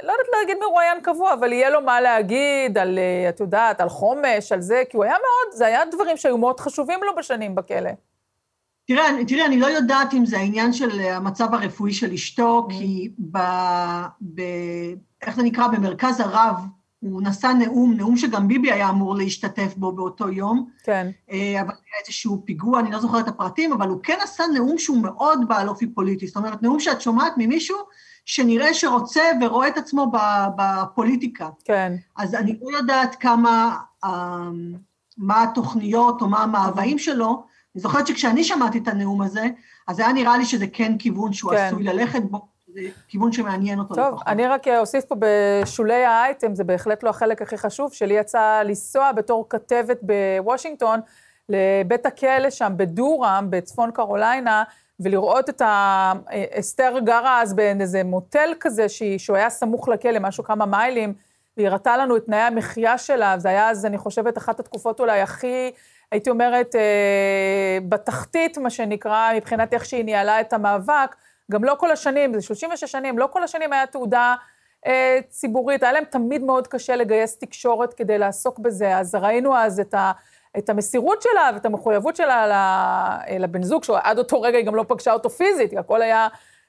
לא 0.04 0.12
יודעת 0.12 0.28
להגיד 0.40 0.58
מרואיין 0.62 1.02
קבוע, 1.02 1.34
אבל 1.34 1.54
יהיה 1.54 1.70
לו 1.70 1.82
מה 1.82 2.02
להגיד 2.02 2.78
על, 2.78 3.00
את 3.30 3.40
יודעת, 3.40 3.82
על 3.82 3.90
חומש, 3.90 4.52
על 4.52 4.62
זה, 4.62 4.84
כי 4.90 4.98
הוא 4.98 5.04
היה 5.04 5.14
מאוד, 5.14 5.56
זה 5.58 5.66
היה 5.66 5.86
דברים 5.86 6.18
שהיו 6.18 6.38
מאוד 6.38 6.60
חשובים 6.60 7.00
לו 7.04 7.16
בשנים 7.16 7.56
בכלא. 7.56 7.90
תראה, 8.94 9.26
תראה, 9.28 9.46
אני 9.46 9.60
לא 9.60 9.68
יודעת 9.68 10.14
אם 10.14 10.26
זה 10.26 10.38
העניין 10.38 10.74
של 10.74 11.00
המצב 11.00 11.54
הרפואי 11.54 11.94
של 11.94 12.12
אשתו, 12.14 12.68
כי 12.70 13.12
ב... 13.32 13.38
ב... 14.36 14.42
איך 15.22 15.36
זה 15.36 15.44
נקרא? 15.44 15.68
במרכז 15.68 16.20
הרב, 16.20 16.56
הוא 17.00 17.22
נשא 17.22 17.48
נאום, 17.48 17.94
נאום 17.94 18.18
שגם 18.18 18.48
ביבי 18.48 18.72
היה 18.72 18.90
אמור 18.90 19.16
להשתתף 19.16 19.74
בו 19.78 19.92
באותו 19.92 20.30
יום. 20.30 20.70
כן. 20.84 21.08
אבל 21.30 21.74
היה 21.74 22.02
איזשהו 22.06 22.42
פיגוע, 22.46 22.80
אני 22.80 22.92
לא 22.92 23.00
זוכרת 23.00 23.24
את 23.24 23.28
הפרטים, 23.28 23.74
אבל 23.74 23.88
הוא 23.88 24.00
כן 24.04 24.18
עשה 24.24 24.44
נאום 24.54 24.78
שהוא 24.78 25.04
מאוד 25.04 25.48
בעל 25.48 25.70
אופי 25.70 25.88
פוליטי. 25.88 26.28
זאת 26.28 26.38
אומרת, 26.38 26.64
נאום 26.64 26.80
שאת 26.80 27.02
שומעת 27.02 27.34
ממישהו 27.38 27.78
שנראה 28.26 28.74
שרוצה 28.74 29.22
ורואה 29.42 29.68
את 29.68 29.78
עצמו 29.78 30.12
בפוליטיקה. 30.56 31.50
כן. 31.66 31.94
אז 32.18 32.36
אני 32.36 32.60
לא 32.62 32.78
יודעת 32.78 33.16
כמה, 33.16 33.78
מה 35.18 35.44
התוכניות 35.44 36.22
או 36.22 36.28
מה 36.28 36.44
המאוויים 36.44 36.98
שלו. 36.98 37.51
אני 37.76 37.82
זוכרת 37.82 38.08
שכשאני 38.08 38.44
שמעתי 38.44 38.78
את 38.78 38.88
הנאום 38.88 39.22
הזה, 39.22 39.46
אז 39.88 40.00
היה 40.00 40.14
נראה 40.14 40.38
לי 40.38 40.46
שזה 40.46 40.66
כן 40.74 40.98
כיוון 40.98 41.34
שהוא 41.34 41.52
כן. 41.52 41.58
עשוי 41.58 41.84
ללכת 41.84 42.22
בו, 42.22 42.48
זה 42.74 42.82
כיוון 43.08 43.32
שמעניין 43.32 43.80
אותו 43.80 43.96
טוב, 43.96 44.14
לפחות. 44.14 44.28
אני 44.28 44.48
רק 44.48 44.68
אוסיף 44.68 45.06
פה 45.06 45.16
בשולי 45.20 46.06
האייטם, 46.06 46.56
זה 46.56 46.64
בהחלט 46.64 47.04
לא 47.04 47.10
החלק 47.10 47.42
הכי 47.42 47.58
חשוב, 47.58 47.94
שלי 47.94 48.14
יצא 48.14 48.62
לנסוע 48.66 49.12
בתור 49.12 49.46
כתבת 49.50 50.00
בוושינגטון, 50.02 51.00
לבית 51.50 52.06
הכלא 52.06 52.50
שם 52.50 52.74
בדורם, 52.76 53.48
בצפון 53.50 53.92
קרוליינה, 53.92 54.64
ולראות 55.00 55.50
את 55.50 55.62
ה... 55.62 56.14
אסתר 56.60 56.96
גרה 57.04 57.42
אז 57.42 57.54
באיזה 57.54 58.04
מוטל 58.04 58.54
כזה, 58.60 58.86
שהוא 59.18 59.38
היה 59.38 59.50
סמוך 59.50 59.90
לכלא, 59.90 60.20
משהו 60.20 60.44
כמה 60.44 60.66
מיילים, 60.66 61.14
והיא 61.58 61.68
הראתה 61.68 61.98
לנו 61.98 62.18
את 62.18 62.26
תנאי 62.26 62.40
המחיה 62.40 62.98
שלה, 62.98 63.40
זה 63.40 63.50
היה 63.50 63.70
אז, 63.70 63.86
אני 63.86 63.98
חושבת, 63.98 64.38
אחת 64.38 64.60
התקופות 64.60 65.00
אולי 65.00 65.22
הכי, 65.22 65.72
הייתי 66.12 66.30
אומרת, 66.30 66.76
אה, 66.76 67.78
בתחתית, 67.90 68.58
מה 68.58 68.70
שנקרא, 68.70 69.32
מבחינת 69.36 69.74
איך 69.74 69.86
שהיא 69.86 70.06
ניהלה 70.06 70.42
את 70.42 70.54
המאבק. 70.54 71.16
גם 71.52 71.64
לא 71.64 71.76
כל 71.80 71.92
השנים, 71.92 72.34
זה 72.34 72.42
36 72.42 72.92
שנים, 72.92 73.20
לא 73.20 73.28
כל 73.32 73.44
השנים 73.44 73.74
היה 73.74 73.88
תעודה 73.88 74.36
אה, 74.88 75.20
ציבורית, 75.30 75.84
היה 75.84 75.92
להם 75.92 76.04
תמיד 76.04 76.44
מאוד 76.44 76.68
קשה 76.68 76.96
לגייס 76.96 77.40
תקשורת 77.40 77.94
כדי 77.94 78.18
לעסוק 78.18 78.60
בזה, 78.60 78.98
אז 78.98 79.16
ראינו 79.16 79.58
אז 79.58 79.80
את 79.80 79.94
ה... 79.94 80.12
את 80.58 80.70
המסירות 80.70 81.22
שלה 81.22 81.50
ואת 81.54 81.66
המחויבות 81.66 82.16
שלה 82.16 83.18
לבן 83.40 83.64
זוג, 83.64 83.84
שעד 83.84 84.18
אותו 84.18 84.42
רגע 84.42 84.58
היא 84.58 84.66
גם 84.66 84.76
לא 84.76 84.86
פגשה 84.88 85.14
אותו 85.14 85.30
פיזית, 85.30 85.78
הכל 85.78 86.02
היה 86.02 86.28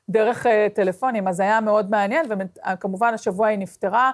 דרך 0.09 0.47
טלפונים, 0.75 1.29
אז 1.29 1.41
היה 1.41 1.61
מאוד 1.61 1.91
מעניין, 1.91 2.27
וכמובן 2.29 3.15
השבוע 3.15 3.47
היא 3.47 3.59
נפטרה. 3.59 4.11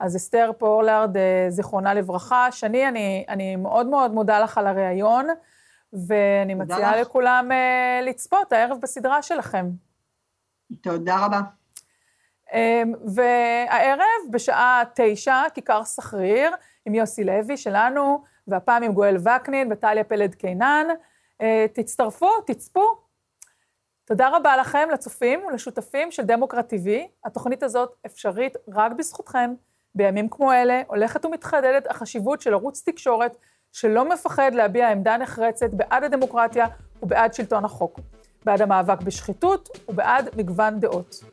אז 0.00 0.16
אסתר 0.16 0.50
פורלרד, 0.58 1.16
זיכרונה 1.48 1.94
לברכה. 1.94 2.52
שני, 2.52 2.88
אני, 2.88 3.24
אני 3.28 3.56
מאוד 3.56 3.86
מאוד 3.86 4.10
מודה 4.10 4.40
לך 4.40 4.58
על 4.58 4.66
הריאיון, 4.66 5.26
ואני 5.92 6.54
מציעה 6.54 6.96
לך. 6.96 7.06
לכולם 7.06 7.50
לצפות 8.02 8.52
הערב 8.52 8.78
בסדרה 8.82 9.22
שלכם. 9.22 9.66
תודה 10.80 11.16
רבה. 11.24 11.40
והערב, 13.14 14.30
בשעה 14.30 14.82
תשע, 14.94 15.42
כיכר 15.54 15.84
סחריר, 15.84 16.50
עם 16.86 16.94
יוסי 16.94 17.24
לוי 17.24 17.56
שלנו, 17.56 18.22
והפעם 18.48 18.82
עם 18.82 18.92
גואל 18.92 19.16
וקנין 19.16 19.72
וטליה 19.72 20.04
פלד 20.04 20.34
קינן. 20.34 20.86
תצטרפו, 21.72 22.40
תצפו. 22.46 22.84
תודה 24.04 24.28
רבה 24.28 24.56
לכם, 24.56 24.88
לצופים 24.92 25.40
ולשותפים 25.44 26.10
של 26.10 26.22
דמוקרט 26.22 26.72
TV. 26.72 26.88
התוכנית 27.24 27.62
הזאת 27.62 27.94
אפשרית 28.06 28.56
רק 28.74 28.92
בזכותכם. 28.92 29.54
בימים 29.94 30.28
כמו 30.28 30.52
אלה 30.52 30.82
הולכת 30.86 31.24
ומתחדדת 31.24 31.90
החשיבות 31.90 32.40
של 32.40 32.54
ערוץ 32.54 32.82
תקשורת 32.86 33.36
שלא 33.72 34.08
מפחד 34.08 34.54
להביע 34.54 34.90
עמדה 34.90 35.16
נחרצת 35.16 35.74
בעד 35.74 36.04
הדמוקרטיה 36.04 36.66
ובעד 37.02 37.34
שלטון 37.34 37.64
החוק, 37.64 38.00
בעד 38.44 38.62
המאבק 38.62 39.02
בשחיתות 39.02 39.68
ובעד 39.88 40.28
מגוון 40.36 40.80
דעות. 40.80 41.24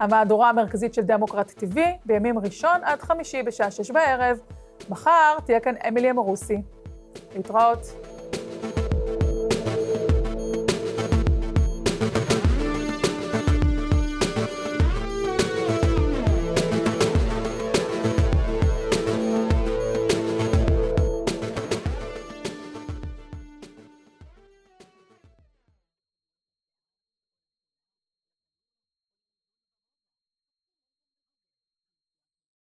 המהדורה 0.00 0.48
המרכזית 0.48 0.94
של 0.94 1.02
דמוקרט 1.02 1.50
TV 1.50 1.78
בימים 2.04 2.38
ראשון 2.38 2.80
עד 2.84 3.00
חמישי 3.00 3.42
בשעה 3.42 3.70
שש 3.70 3.90
בערב. 3.90 4.38
מחר 4.88 5.38
תהיה 5.44 5.60
כאן 5.60 5.74
אמילי 5.88 6.10
אמרוסי. 6.10 6.62
להתראות. 7.36 7.78